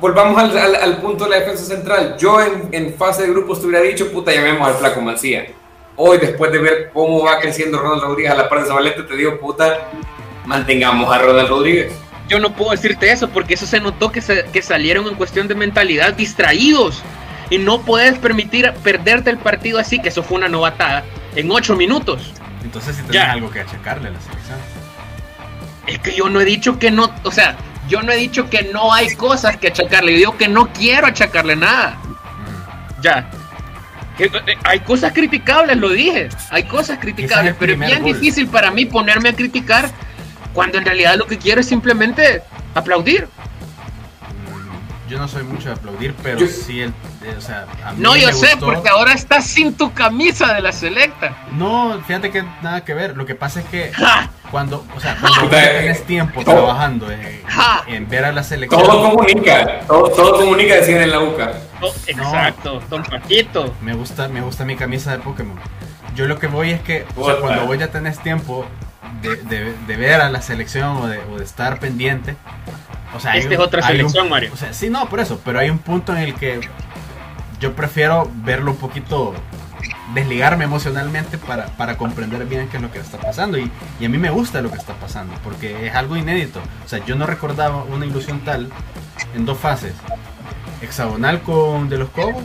volvamos 0.00 0.38
al, 0.42 0.56
al- 0.56 0.74
al 0.76 0.96
punto 0.98 1.24
de 1.24 1.30
la 1.30 1.36
defensa 1.40 1.64
central. 1.64 2.16
Yo 2.18 2.40
en, 2.40 2.68
en 2.72 2.94
fase 2.94 3.22
de 3.22 3.30
grupos 3.30 3.60
te 3.60 3.66
hubiera 3.66 3.84
dicho, 3.84 4.10
puta, 4.10 4.32
llamemos 4.32 4.66
al 4.68 4.74
Flaco 4.74 5.00
Mancía. 5.00 5.46
Hoy, 5.96 6.18
después 6.18 6.50
de 6.52 6.58
ver 6.58 6.90
cómo 6.94 7.24
va 7.24 7.38
creciendo 7.40 7.78
Ronald 7.78 8.02
Rodríguez 8.02 8.32
a 8.32 8.34
la 8.36 8.48
par 8.48 8.60
de 8.62 8.66
Zabaleta, 8.68 9.06
te 9.06 9.16
digo, 9.16 9.38
puta, 9.38 9.88
mantengamos 10.46 11.12
a 11.14 11.18
Ronald 11.18 11.48
Rodríguez. 11.48 11.92
Yo 12.28 12.38
no 12.38 12.52
puedo 12.52 12.70
decirte 12.70 13.10
eso 13.10 13.28
porque 13.28 13.54
eso 13.54 13.66
se 13.66 13.80
notó 13.80 14.10
que, 14.12 14.20
se- 14.20 14.44
que 14.52 14.62
salieron 14.62 15.06
en 15.08 15.14
cuestión 15.16 15.48
de 15.48 15.54
mentalidad 15.54 16.14
distraídos. 16.14 17.02
Y 17.50 17.58
no 17.58 17.80
puedes 17.82 18.16
permitir 18.18 18.72
perderte 18.84 19.30
el 19.30 19.38
partido 19.38 19.78
así, 19.80 20.00
que 20.00 20.10
eso 20.10 20.22
fue 20.22 20.38
una 20.38 20.48
novatada, 20.48 21.04
en 21.34 21.50
ocho 21.50 21.74
minutos. 21.74 22.32
Entonces 22.62 22.94
si 22.94 23.02
tenés 23.02 23.14
Ya. 23.16 23.32
algo 23.32 23.50
que 23.50 23.60
achacarle 23.60 24.08
a 24.08 24.10
la 24.12 24.20
selección. 24.20 24.58
Es 25.86 25.98
que 25.98 26.12
yo 26.14 26.28
no 26.28 26.40
he 26.40 26.44
dicho 26.44 26.78
que 26.78 26.90
no, 26.92 27.10
o 27.24 27.32
sea, 27.32 27.56
yo 27.88 28.02
no 28.02 28.12
he 28.12 28.16
dicho 28.16 28.48
que 28.50 28.70
no 28.72 28.92
hay 28.92 29.14
cosas 29.16 29.56
que 29.56 29.68
achacarle, 29.68 30.12
yo 30.12 30.18
digo 30.18 30.36
que 30.38 30.48
no 30.48 30.68
quiero 30.72 31.06
achacarle 31.06 31.56
nada. 31.56 31.96
Mm. 32.98 33.02
Ya. 33.02 33.30
Que, 34.16 34.24
eh, 34.26 34.58
Hay 34.64 34.80
cosas 34.80 35.12
criticables, 35.12 35.76
lo 35.78 35.88
dije. 35.88 36.28
Hay 36.50 36.64
cosas 36.64 36.98
criticables, 36.98 37.54
pero 37.58 37.72
es 37.72 37.78
bien 37.78 38.02
gol. 38.02 38.12
difícil 38.12 38.48
para 38.48 38.70
mí 38.70 38.84
ponerme 38.86 39.30
a 39.30 39.32
criticar 39.34 39.90
cuando 40.52 40.78
en 40.78 40.84
realidad 40.84 41.16
lo 41.16 41.26
que 41.26 41.38
quiero 41.38 41.60
es 41.60 41.66
simplemente 41.68 42.42
aplaudir. 42.74 43.28
Mm, 44.44 45.08
Yo 45.10 45.18
no 45.18 45.26
soy 45.26 45.42
mucho 45.44 45.70
de 45.70 45.74
aplaudir, 45.74 46.14
pero 46.22 46.38
Yo- 46.40 46.46
sí 46.46 46.80
el, 46.82 46.90
eh, 47.24 47.34
o 47.36 47.40
sea, 47.40 47.66
a 47.84 47.92
mí 47.92 47.98
No, 48.02 48.14
yo 48.16 48.26
me 48.26 48.32
sé, 48.34 48.50
gustó- 48.52 48.66
porque 48.66 48.88
ahora 48.90 49.12
estás 49.12 49.46
sin 49.46 49.74
tu 49.74 49.92
camisa 49.94 50.52
de 50.52 50.60
la 50.60 50.72
selecta. 50.72 51.36
No, 51.52 52.00
fíjate 52.06 52.30
que 52.30 52.42
nada 52.62 52.84
que 52.84 52.94
ver. 52.94 53.16
Lo 53.16 53.24
que 53.26 53.34
pasa 53.34 53.60
es 53.60 53.66
que 53.66 53.92
¡Ja! 53.94 54.30
Cuando, 54.50 54.84
o 54.96 55.00
sea, 55.00 55.16
cuando 55.20 55.40
vos 55.42 55.50
ya 55.50 55.72
tenés 55.78 56.04
tiempo 56.04 56.42
Todo- 56.44 56.54
trabajando 56.56 57.10
en, 57.10 57.42
Ja. 57.46 57.82
en 57.86 58.08
ver 58.08 58.24
a 58.24 58.32
la 58.32 58.42
selección, 58.42 58.82
Todo 58.82 59.10
comunica, 59.10 59.80
todo, 59.86 60.08
todo 60.10 60.32
comunica, 60.40 60.74
decían 60.76 61.02
en 61.02 61.10
la 61.10 61.18
boca. 61.18 61.52
Oh, 61.80 61.92
exacto, 62.06 62.82
don 62.90 63.02
Paquito. 63.02 63.74
me 63.80 63.94
gusta, 63.94 64.28
me 64.28 64.40
gusta 64.40 64.64
mi 64.64 64.76
camisa 64.76 65.12
de 65.12 65.18
Pokémon. 65.18 65.58
Yo 66.14 66.26
lo 66.26 66.38
que 66.38 66.46
voy 66.48 66.70
es 66.72 66.80
que, 66.80 67.06
o 67.16 67.24
sea, 67.24 67.36
cuando 67.36 67.66
vos 67.66 67.78
ya 67.78 67.88
tenés 67.88 68.18
tiempo 68.18 68.66
de, 69.22 69.36
de- 69.36 69.74
de 69.86 69.96
ver 69.96 70.20
a 70.20 70.28
la 70.30 70.42
selección 70.42 70.96
o 70.98 71.06
de, 71.06 71.18
o 71.32 71.38
de 71.38 71.44
estar 71.44 71.78
pendiente, 71.78 72.36
o 73.14 73.20
sea, 73.20 73.36
Esta 73.36 73.54
es 73.54 73.60
otra 73.60 73.80
un- 73.80 73.86
selección, 73.86 74.28
Mario. 74.28 74.50
O 74.52 74.56
sea, 74.56 74.72
sí, 74.72 74.90
no, 74.90 75.08
por 75.08 75.20
eso, 75.20 75.40
pero 75.44 75.58
hay 75.58 75.70
un 75.70 75.78
punto 75.78 76.12
en 76.12 76.18
el 76.18 76.34
que 76.34 76.60
yo 77.60 77.72
prefiero 77.74 78.30
verlo 78.36 78.70
un 78.72 78.76
poquito 78.78 79.34
desligarme 80.14 80.64
emocionalmente 80.64 81.38
para, 81.38 81.66
para 81.76 81.96
comprender 81.96 82.44
bien 82.46 82.68
qué 82.68 82.76
es 82.76 82.82
lo 82.82 82.90
que 82.90 82.98
está 82.98 83.18
pasando. 83.18 83.58
Y, 83.58 83.70
y 83.98 84.04
a 84.04 84.08
mí 84.08 84.18
me 84.18 84.30
gusta 84.30 84.60
lo 84.62 84.70
que 84.70 84.78
está 84.78 84.94
pasando 84.94 85.34
porque 85.42 85.86
es 85.86 85.94
algo 85.94 86.16
inédito. 86.16 86.60
O 86.84 86.88
sea 86.88 87.04
yo 87.04 87.16
no 87.16 87.26
recordaba 87.26 87.84
una 87.84 88.06
ilusión 88.06 88.40
tal 88.40 88.70
en 89.34 89.46
dos 89.46 89.58
fases. 89.58 89.94
Hexagonal 90.80 91.42
con 91.42 91.88
de 91.88 91.98
los 91.98 92.08
Cobos 92.10 92.44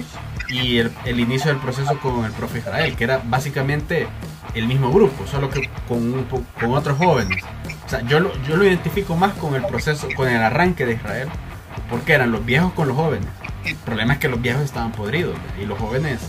y 0.50 0.78
el, 0.78 0.92
el 1.06 1.20
inicio 1.20 1.52
del 1.52 1.60
proceso 1.60 1.98
con 2.00 2.26
el 2.26 2.32
profe 2.32 2.60
Israel 2.60 2.96
que 2.96 3.04
era 3.04 3.22
básicamente 3.24 4.08
el 4.54 4.68
mismo 4.68 4.92
grupo 4.92 5.26
solo 5.26 5.50
que 5.50 5.70
con, 5.88 5.98
un 5.98 6.26
con 6.60 6.74
otros 6.74 6.98
jóvenes. 6.98 7.44
O 7.86 7.90
sea 7.90 8.02
yo 8.02 8.20
lo, 8.20 8.32
yo 8.44 8.58
lo 8.58 8.66
identifico 8.66 9.16
más 9.16 9.34
con 9.34 9.56
el 9.56 9.66
proceso 9.66 10.08
con 10.16 10.28
el 10.28 10.42
arranque 10.42 10.86
de 10.86 10.94
Israel 10.94 11.30
porque 11.90 12.14
eran 12.14 12.32
los 12.32 12.46
viejos 12.46 12.74
con 12.74 12.88
los 12.88 12.98
jóvenes. 12.98 13.28
El 13.64 13.76
problema 13.78 14.14
es 14.14 14.20
que 14.20 14.30
los 14.30 14.42
viejos 14.42 14.64
estaban 14.64 14.92
podridos 14.92 15.36
y 15.60 15.66
los 15.66 15.80
jóvenes 15.80 16.20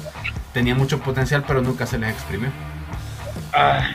tenían 0.57 0.79
mucho 0.79 0.99
potencial 0.99 1.45
pero 1.47 1.61
nunca 1.61 1.87
se 1.87 1.99
les 1.99 2.15
exprimió. 2.15 2.49
Ah, 3.53 3.95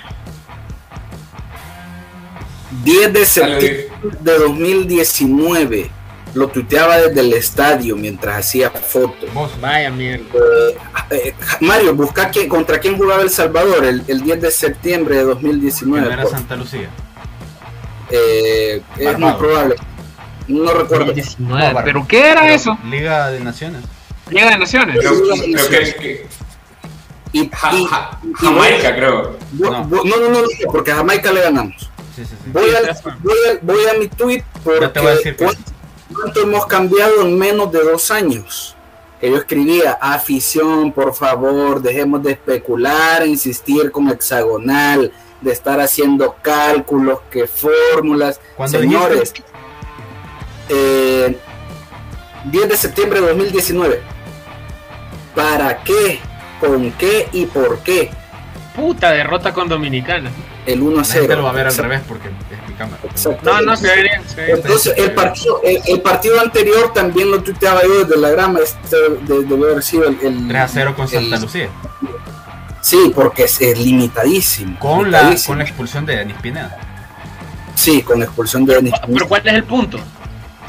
10 2.84 3.02
de 3.02 3.08
Dale, 3.08 3.26
septiembre 3.26 3.90
de 4.20 4.38
2019. 4.38 5.90
Lo 6.36 6.50
tuiteaba 6.50 6.98
desde 6.98 7.20
el 7.20 7.34
estadio 7.34 7.96
mientras 7.96 8.38
hacía 8.38 8.70
fotos. 8.70 9.34
Vos, 9.34 9.60
vaya 9.60 9.90
mierda. 9.90 10.24
Eh, 11.10 11.34
Mario, 11.62 11.96
busca 11.96 12.30
quién, 12.30 12.48
contra 12.48 12.80
quién 12.80 12.96
jugaba 12.96 13.24
El 13.24 13.32
Salvador 13.32 13.84
el, 13.84 14.04
el 14.08 14.22
10 14.22 14.42
de 14.42 14.52
septiembre 14.52 15.16
de 15.16 15.24
que 15.24 15.28
2019. 15.30 16.06
no 16.06 16.14
era 16.14 16.28
Santa 16.28 16.56
Lucía. 16.56 16.90
Eh, 18.12 18.84
es 18.98 19.18
muy 19.18 19.34
probable. 19.34 19.76
No 20.48 20.72
recuerdo. 20.74 21.12
19, 21.12 21.74
No, 21.74 21.84
¿Pero 21.84 22.08
qué 22.08 22.30
era 22.30 22.42
Pero 22.42 22.54
eso? 22.54 22.78
Liga 22.86 23.32
de 23.32 23.40
Naciones. 23.40 23.82
Liga 24.30 24.52
de 24.52 24.58
Naciones. 24.60 24.98
Creo, 25.00 26.00
que 26.00 26.28
Y, 27.34 27.50
Ja- 27.50 27.74
y- 27.74 27.86
Ja- 27.86 28.20
y- 28.24 28.34
Jamaica, 28.34 28.96
creo. 28.96 29.38
no, 29.54 29.70
No. 29.72 29.86
no, 29.86 30.04
no, 30.04 30.18
no, 30.30 30.42
no, 30.42 30.48
porque 30.72 30.92
a 30.92 30.96
Jamaica 30.98 31.32
le 31.32 31.42
ganamos. 31.42 31.90
Sí, 32.16 32.26
sí, 32.26 32.36
sí. 32.44 32.50
Voy, 32.52 32.70
fue. 33.02 33.14
voy, 33.62 33.86
a 33.88 33.94
mi 33.98 34.08
tweet 34.10 34.44
porque 34.64 34.82
Ya 34.82 34.94
te 34.94 35.00
voy 35.00 35.12
a 35.12 35.16
decir 35.16 35.36
que- 35.38 35.46
¿cuánto, 35.46 35.72
cuánto 36.14 36.42
hemos 36.42 36.66
cambiado 36.66 37.22
en 37.22 37.38
menos 37.40 37.72
de 37.72 37.84
dos 37.84 38.12
años? 38.12 38.76
Que 39.22 39.30
yo 39.30 39.38
escribía, 39.38 39.98
afición, 40.02 40.92
por 40.92 41.14
favor, 41.14 41.82
dejemos 41.82 42.22
de 42.24 42.32
especular, 42.32 43.26
insistir 43.26 43.92
con 43.92 44.10
hexagonal, 44.10 45.14
de 45.40 45.52
estar 45.52 45.80
haciendo 45.80 46.36
cálculos, 46.42 47.20
que 47.32 47.48
fórmulas. 47.48 48.42
¿Cuándo 48.58 48.78
Señores, 48.80 49.32
eh, 50.70 51.38
10 52.46 52.70
de 52.70 52.78
septiembre 52.78 53.22
de 53.22 53.28
2019. 53.28 54.02
¿Para 55.36 55.84
qué? 55.84 56.20
¿Con 56.62 56.92
qué 56.94 57.28
y 57.34 57.46
por 57.48 57.80
qué? 57.80 58.10
Puta 58.76 59.12
derrota 59.12 59.52
con 59.52 59.68
Dominicana. 59.68 60.32
El 60.66 60.82
1 60.82 60.94
a 60.96 60.98
La 61.00 61.04
0. 61.04 61.20
gente 61.22 61.36
lo 61.36 61.44
va 61.44 61.50
a 61.50 61.54
ver 61.54 61.66
al 61.66 61.72
Exacto. 61.72 61.90
revés 61.90 62.06
porque 62.08 62.28
es 62.30 62.70
mi 62.70 62.76
cámara. 62.76 63.00
Exacto. 63.04 63.52
No, 63.52 63.62
no, 63.62 63.76
se 63.76 63.88
ve 63.88 64.02
bien. 64.04 64.22
se 64.30 64.36
ve 64.36 64.46
bien. 64.46 64.58
Entonces, 64.58 64.94
el 64.96 65.12
partido, 65.14 65.60
el, 65.64 65.82
el 65.88 66.02
partido 66.02 66.40
anterior 66.40 66.94
también 66.94 67.30
lo 67.32 67.42
tuiteaba 67.44 67.82
yo 67.84 68.06
desde 68.06 68.22
la 68.22 68.30
grama, 68.30 68.60
este 68.64 68.96
de- 68.96 69.44
debe 69.44 69.72
haber 69.72 69.84
sido 69.84 70.08
el, 70.08 70.18
el- 70.22 70.48
3 70.48 70.62
a 70.62 70.68
0 70.68 70.94
con 70.96 71.08
Santa 71.08 71.36
el- 71.36 71.42
Lucía. 71.42 71.70
Sí, 72.82 73.12
porque 73.14 73.44
es, 73.44 73.60
es 73.62 73.78
limitadísimo. 73.80 74.80
Con 74.80 75.12
la, 75.12 75.36
con 75.46 75.58
la 75.58 75.64
expulsión 75.64 76.06
de 76.06 76.18
Denis 76.18 76.36
Pineda. 76.42 76.78
Sí, 77.76 78.02
con 78.04 78.22
expulsión 78.22 78.66
de 78.66 78.76
Denis. 78.76 78.94
Pero 79.12 79.28
¿cuál 79.28 79.48
es 79.48 79.54
el 79.54 79.64
punto? 79.64 80.00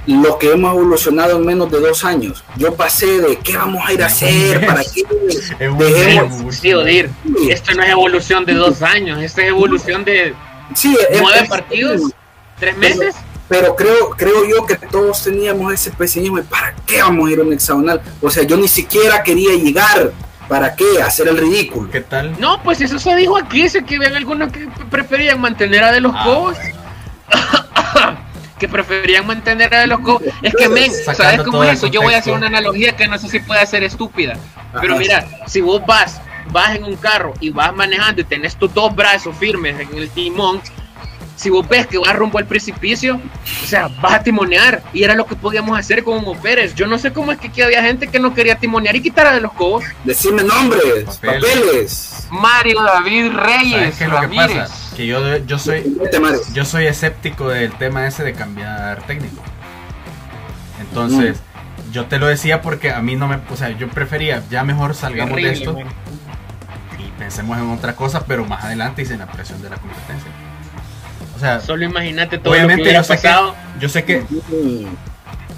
Lo 0.06 0.36
que 0.38 0.50
hemos 0.50 0.74
evolucionado 0.74 1.36
en 1.38 1.46
menos 1.46 1.70
de 1.70 1.78
dos 1.80 2.04
años. 2.04 2.42
Yo 2.56 2.74
pasé 2.74 3.20
de 3.20 3.36
qué 3.38 3.56
vamos 3.56 3.82
a 3.86 3.92
ir 3.92 4.02
a 4.02 4.06
hacer, 4.06 4.66
para 4.66 4.82
qué. 4.82 5.04
Dejemos- 5.78 6.54
Sí, 6.56 6.72
Odir. 6.74 7.08
Esto 7.48 7.72
no 7.74 7.82
es 7.82 7.90
evolución 7.90 8.44
de 8.44 8.54
dos 8.54 8.82
años, 8.82 9.22
esto 9.22 9.40
es 9.40 9.48
evolución 9.48 10.04
de 10.04 10.34
sí, 10.74 10.96
nueve 11.20 11.40
es- 11.42 11.48
partidos, 11.48 12.00
tres 12.58 12.76
meses. 12.76 13.14
Pero 13.48 13.76
creo, 13.76 14.10
creo 14.10 14.48
yo 14.48 14.64
que 14.66 14.76
todos 14.76 15.22
teníamos 15.22 15.72
ese 15.74 15.90
pesimismo 15.90 16.38
de 16.38 16.44
para 16.44 16.74
qué 16.86 17.02
vamos 17.02 17.28
a 17.28 17.32
ir 17.32 17.38
a 17.38 17.42
un 17.42 17.52
hexagonal. 17.52 18.00
O 18.22 18.30
sea, 18.30 18.42
yo 18.44 18.56
ni 18.56 18.66
siquiera 18.68 19.22
quería 19.22 19.54
llegar. 19.54 20.10
¿Para 20.48 20.74
qué? 20.74 20.84
Hacer 21.02 21.28
el 21.28 21.38
ridículo. 21.38 21.90
¿Qué 21.90 22.00
tal? 22.00 22.34
No, 22.40 22.62
pues 22.62 22.80
eso 22.80 22.98
se 22.98 23.14
dijo 23.14 23.36
aquí, 23.38 23.68
sé 23.68 23.84
que 23.84 23.96
habían 23.96 24.16
algunos 24.16 24.50
que 24.52 24.68
preferían 24.90 25.40
mantener 25.40 25.84
a 25.84 25.92
de 25.92 26.00
los 26.00 26.12
Ah, 26.14 26.22
Cobos, 26.24 26.56
bueno. 26.56 26.82
que 28.62 28.68
preferían 28.68 29.26
mantener 29.26 29.74
a 29.74 29.88
los 29.88 29.98
Cobos. 29.98 30.22
Es 30.40 30.54
que, 30.54 30.68
men, 30.68 30.92
¿sabes 30.92 31.42
cómo 31.42 31.64
es 31.64 31.72
eso? 31.72 31.88
Yo 31.88 32.00
voy 32.00 32.14
a 32.14 32.18
hacer 32.18 32.32
una 32.32 32.46
analogía 32.46 32.94
que 32.94 33.08
no 33.08 33.18
sé 33.18 33.28
si 33.28 33.40
puede 33.40 33.66
ser 33.66 33.82
estúpida, 33.82 34.34
pero 34.80 34.96
mira, 34.96 35.26
si 35.48 35.60
vos 35.60 35.84
vas, 35.84 36.20
vas 36.52 36.76
en 36.76 36.84
un 36.84 36.94
carro 36.94 37.34
y 37.40 37.50
vas 37.50 37.74
manejando 37.74 38.20
y 38.20 38.24
tenés 38.24 38.54
tus 38.54 38.72
dos 38.72 38.94
brazos 38.94 39.36
firmes 39.36 39.80
en 39.80 39.98
el 39.98 40.08
timón, 40.10 40.62
si 41.34 41.50
vos 41.50 41.68
ves 41.68 41.88
que 41.88 41.98
vas 41.98 42.14
rumbo 42.14 42.38
al 42.38 42.46
precipicio, 42.46 43.20
o 43.64 43.66
sea, 43.66 43.88
vas 44.00 44.14
a 44.14 44.22
timonear. 44.22 44.80
Y 44.92 45.02
era 45.02 45.16
lo 45.16 45.26
que 45.26 45.34
podíamos 45.34 45.76
hacer 45.76 46.04
con 46.04 46.18
Hugo 46.18 46.36
Pérez. 46.40 46.76
Yo 46.76 46.86
no 46.86 47.00
sé 47.00 47.12
cómo 47.12 47.32
es 47.32 47.38
que 47.38 47.48
aquí 47.48 47.62
había 47.62 47.82
gente 47.82 48.06
que 48.06 48.20
no 48.20 48.32
quería 48.32 48.54
timonear 48.54 48.94
y 48.94 49.02
quitar 49.02 49.26
a 49.26 49.32
de 49.32 49.40
los 49.40 49.52
Cobos. 49.54 49.82
Decime 50.04 50.44
nombres, 50.44 51.04
Papeles. 51.20 51.20
papeles. 51.20 52.28
Mario 52.30 52.80
David 52.82 53.32
¿Sabes 53.32 53.44
Reyes 53.44 53.96
qué 53.96 54.04
es 54.04 54.10
lo 54.10 54.20
que 54.20 54.26
Ramírez. 54.26 54.81
Que 54.96 55.06
yo, 55.06 55.38
yo 55.38 55.58
soy 55.58 55.96
Mario. 56.20 56.40
yo 56.52 56.64
soy 56.64 56.86
escéptico 56.86 57.48
del 57.48 57.72
tema 57.72 58.06
ese 58.06 58.24
de 58.24 58.32
cambiar 58.34 59.02
técnico. 59.06 59.42
Entonces, 60.80 61.40
yo 61.92 62.06
te 62.06 62.18
lo 62.18 62.26
decía 62.26 62.60
porque 62.62 62.90
a 62.90 63.00
mí 63.00 63.16
no 63.16 63.28
me, 63.28 63.38
o 63.50 63.56
sea, 63.56 63.70
yo 63.70 63.88
prefería 63.88 64.42
ya 64.50 64.64
mejor 64.64 64.94
salgamos 64.94 65.36
de 65.36 65.50
esto 65.50 65.74
man. 65.74 65.86
y 66.98 67.10
pensemos 67.18 67.56
en 67.58 67.70
otra 67.70 67.94
cosa, 67.96 68.24
pero 68.26 68.44
más 68.44 68.64
adelante 68.64 69.02
y 69.02 69.06
sin 69.06 69.18
la 69.18 69.26
presión 69.26 69.62
de 69.62 69.70
la 69.70 69.76
competencia. 69.76 70.30
O 71.36 71.38
sea, 71.38 71.60
Solo 71.60 71.84
imagínate 71.84 72.38
todo 72.38 72.52
lo 72.54 72.58
que 72.60 72.64
obviamente 72.64 72.82
hubiera 72.82 73.00
yo 73.00 73.04
sé 73.04 73.16
que 73.16 73.22
pasado. 73.28 73.54
yo 73.80 73.88
sé 73.88 74.04
que 74.04 74.20
Mm. 74.20 74.86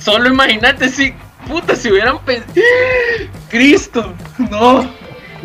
Solo 0.01 0.28
imagínate 0.28 0.89
si, 0.89 1.14
puta, 1.49 1.74
si 1.76 1.91
hubieran 1.91 2.18
pensado. 2.24 2.53
¡Cristo! 3.51 4.12
No. 4.51 4.91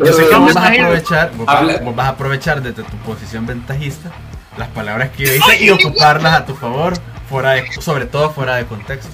Yo 0.04 0.12
sé 0.12 0.28
que 0.28 0.34
vos 0.36 0.54
vas 0.54 0.64
a 0.64 0.68
aprovechar, 0.72 1.30
vos, 1.36 1.46
vas- 1.46 1.84
vos 1.84 1.96
vas 1.96 2.06
a 2.06 2.10
aprovechar 2.10 2.62
desde 2.62 2.82
tu 2.82 2.96
posición 2.98 3.46
ventajista 3.46 4.10
las 4.56 4.68
palabras 4.68 5.10
que 5.10 5.26
yo 5.26 5.34
hice 5.34 5.64
y 5.64 5.70
ocuparlas 5.70 6.32
a 6.34 6.44
tu 6.46 6.54
favor, 6.54 6.94
fuera 7.28 7.52
de, 7.52 7.70
sobre 7.80 8.06
todo 8.06 8.30
fuera 8.30 8.56
de 8.56 8.66
contexto. 8.66 9.12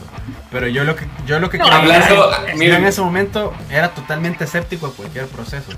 Pero 0.51 0.67
yo 0.69 0.85
lo 0.85 0.97
que 0.97 1.07
yo 1.27 1.39
lo 1.39 1.51
que 1.51 1.59
No, 1.59 1.67
hablando- 1.67 2.33
es 2.47 2.53
que 2.53 2.55
miren. 2.59 2.83
en 2.83 2.87
ese 2.87 3.01
momento 3.03 3.53
era 3.71 3.91
totalmente 3.91 4.45
escéptico 4.45 4.87
a 4.87 4.93
cualquier 4.95 5.27
proceso. 5.27 5.71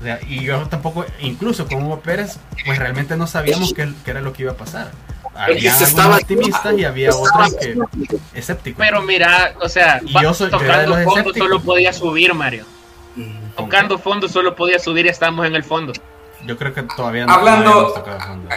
O 0.00 0.02
sea, 0.02 0.18
y 0.28 0.42
yo 0.44 0.58
tampoco, 0.68 1.04
incluso 1.20 1.66
con 1.66 1.82
Hugo 1.82 2.00
Pérez, 2.00 2.38
pues 2.64 2.78
realmente 2.78 3.16
no 3.16 3.26
sabíamos 3.26 3.72
qué, 3.74 3.92
qué 4.04 4.10
era 4.12 4.20
lo 4.20 4.32
que 4.32 4.42
iba 4.42 4.52
a 4.52 4.56
pasar. 4.56 4.90
Es 4.90 5.32
que 5.34 5.40
Había 5.40 5.70
algunos 5.72 5.88
estaba 5.90 6.16
optimistas 6.16 6.74
y 6.78 6.84
había 6.84 7.10
otros 7.10 7.54
que 7.54 7.76
escépticos. 8.34 8.84
Pero 8.84 9.02
mira, 9.02 9.54
o 9.60 9.68
sea, 9.68 10.00
Y 10.04 10.12
yo 10.20 10.34
soy- 10.34 10.50
yo 10.50 10.60
era 10.60 10.78
de 10.80 10.84
tocando 10.86 11.04
los 11.04 11.14
fondo 11.14 11.34
solo 11.36 11.60
podía 11.60 11.92
subir, 11.92 12.34
Mario. 12.34 12.64
Mm. 13.16 13.47
Tocando 13.58 13.98
fondo 13.98 14.28
solo 14.28 14.54
podía 14.54 14.78
subir 14.78 15.06
y 15.06 15.08
estamos 15.08 15.46
en 15.46 15.54
el 15.54 15.64
fondo. 15.64 15.92
Yo 16.46 16.56
creo 16.56 16.72
que 16.72 16.82
todavía 16.82 17.26
no 17.26 17.32
Hablando- 17.32 17.92
tocado 17.92 18.20
fondo. 18.20 18.48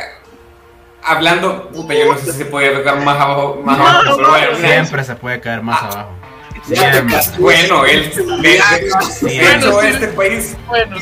Hablando, 1.04 1.70
puta, 1.70 1.94
yo 1.96 2.14
no 2.14 2.18
sé 2.20 2.32
si 2.32 2.38
se 2.38 2.46
podía 2.46 2.74
tocar 2.76 3.02
más 3.04 3.20
abajo, 3.20 3.60
más 3.66 3.78
No, 3.78 3.88
abajo, 3.88 4.56
Siempre 4.62 5.04
se 5.04 5.16
puede 5.16 5.40
caer 5.42 5.64
más 5.64 5.82
abajo. 5.82 6.12
Ya 6.68 6.92
te 6.92 6.98
Siempre. 7.10 7.40
Bueno, 7.40 7.86
él, 7.86 8.12
de, 8.42 8.62
Bueno, 9.22 9.82
este 9.82 10.08
país, 10.10 10.56
Bueno, 10.68 10.98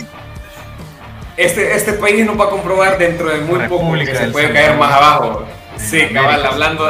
este, 1.35 1.75
este 1.75 1.93
país 1.93 2.25
nos 2.25 2.39
va 2.39 2.45
a 2.45 2.49
comprobar 2.49 2.97
dentro 2.97 3.29
de 3.29 3.41
muy 3.41 3.59
poco 3.67 3.91
que 3.93 4.05
se 4.05 4.27
puede 4.29 4.47
Salvador. 4.47 4.53
caer 4.53 4.77
más 4.77 4.91
abajo. 4.93 5.45
Sí, 5.75 6.07
cabal, 6.13 6.45
hablando, 6.45 6.89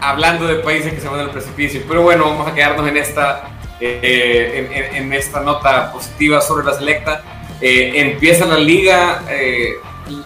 hablando 0.00 0.46
de 0.46 0.56
países 0.56 0.92
que 0.92 1.00
se 1.00 1.08
van 1.08 1.20
al 1.20 1.30
precipicio. 1.30 1.82
Pero 1.88 2.02
bueno, 2.02 2.24
vamos 2.26 2.46
a 2.46 2.54
quedarnos 2.54 2.86
en 2.88 2.98
esta, 2.98 3.44
eh, 3.84 4.68
en, 4.94 4.96
en- 4.96 5.12
esta 5.12 5.40
nota 5.40 5.92
positiva 5.92 6.40
sobre 6.40 6.64
la 6.66 6.74
selecta. 6.74 7.22
Eh, 7.60 7.92
empieza 7.96 8.44
la 8.46 8.56
liga 8.58 9.22
eh, 9.28 9.74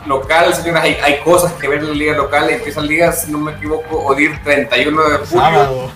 local, 0.06 0.54
señoras, 0.54 0.84
hay, 0.84 0.96
hay 1.02 1.18
cosas 1.20 1.52
que 1.54 1.68
ver 1.68 1.78
en 1.80 1.88
la 1.88 1.94
liga 1.94 2.14
local. 2.16 2.48
Empieza 2.50 2.80
la 2.80 2.86
liga, 2.86 3.12
si 3.12 3.30
no 3.30 3.38
me 3.38 3.52
equivoco, 3.52 4.04
ODIR 4.04 4.42
31 4.42 5.02
de 5.02 5.16
julio, 5.18 5.26
Sábado. 5.42 5.90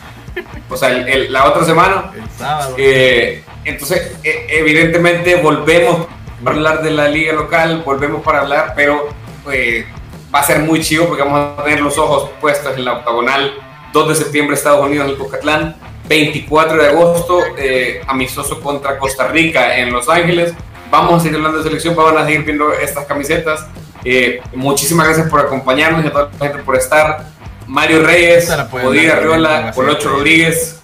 o 0.69 0.77
sea, 0.77 0.91
el- 0.91 1.09
el- 1.09 1.33
la 1.33 1.45
otra 1.47 1.65
semana. 1.65 2.11
El 2.15 2.29
sábado. 2.39 2.75
Eh, 2.79 3.45
entonces, 3.65 4.17
eh, 4.25 4.47
evidentemente 4.51 5.37
volvemos 5.37 6.07
para 6.43 6.57
hablar 6.57 6.83
de 6.83 6.91
la 6.91 7.09
liga 7.09 7.33
local, 7.35 7.83
volvemos 7.85 8.23
para 8.23 8.41
hablar, 8.41 8.73
pero 8.75 9.09
eh, 9.53 9.87
va 10.35 10.41
a 10.41 10.45
ser 10.45 10.61
muy 10.61 10.81
chido 10.81 11.07
porque 11.07 11.23
vamos 11.23 11.59
a 11.59 11.65
tener 11.65 11.81
los 11.81 11.99
ojos 11.99 12.31
puestos 12.41 12.77
en 12.77 12.85
la 12.85 12.95
octagonal. 12.95 13.53
2 13.93 14.09
de 14.09 14.15
septiembre 14.15 14.55
Estados 14.57 14.85
Unidos 14.87 15.07
en 15.07 15.11
el 15.13 15.19
Cocatlán, 15.19 15.75
24 16.11 16.83
de 16.83 16.89
agosto 16.89 17.41
eh, 17.57 18.03
amistoso 18.09 18.61
contra 18.61 18.99
Costa 18.99 19.29
Rica 19.29 19.79
en 19.79 19.93
Los 19.93 20.09
Ángeles. 20.09 20.53
Vamos 20.91 21.15
a 21.15 21.21
seguir 21.21 21.37
hablando 21.37 21.59
de 21.59 21.65
selección, 21.65 21.95
van 21.95 22.19
a 22.19 22.27
seguir 22.27 22.43
viendo 22.43 22.73
estas 22.73 23.07
camisetas. 23.07 23.65
Eh, 24.05 24.43
muchísimas 24.53 25.07
gracias 25.07 25.29
por 25.29 25.39
acompañarnos 25.39 26.05
y 26.05 26.09
a 26.09 26.11
toda 26.11 26.31
la 26.41 26.47
gente 26.49 26.65
por 26.65 26.75
estar. 26.75 27.27
Mario 27.69 28.03
Reyes, 28.03 28.51
Odín 28.73 29.09
Arriola, 29.09 29.71
Colocho 29.73 30.09
Rodríguez, 30.09 30.81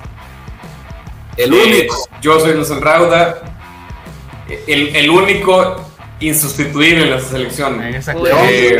El 1.36 1.52
eh, 1.52 1.64
único. 1.64 2.08
yo 2.22 2.38
soy 2.38 2.54
Nelson 2.54 2.80
Rauda, 2.80 3.42
el, 4.68 4.94
el 4.94 5.10
único 5.10 5.90
insustituible 6.20 7.02
en 7.02 7.10
la 7.10 7.20
selección. 7.20 7.82
Eh, 7.82 8.78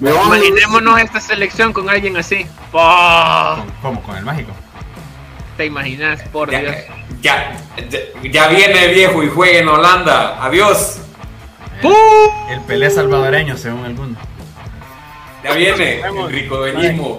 imaginémonos 0.00 1.00
esta 1.00 1.18
selección 1.18 1.72
con 1.72 1.88
alguien 1.88 2.18
así. 2.18 2.46
¿Cómo? 2.70 4.02
Con 4.02 4.16
el 4.18 4.24
mágico. 4.26 4.52
¿Te 5.58 5.66
imaginas? 5.66 6.22
Por 6.32 6.50
Dios. 6.50 6.62
ya, 7.20 7.56
ya, 7.90 8.30
ya, 8.30 8.46
viene 8.46 8.94
viejo 8.94 9.24
y 9.24 9.28
juega 9.28 9.58
en 9.58 9.66
Holanda. 9.66 10.40
Adiós. 10.40 11.00
El 12.48 12.60
Pelé 12.60 12.88
salvadoreño, 12.88 13.56
según 13.56 13.84
algunos. 13.84 14.18
Ya 15.42 15.54
viene 15.54 16.00
el 16.00 16.30
ricodeñismo. 16.30 17.18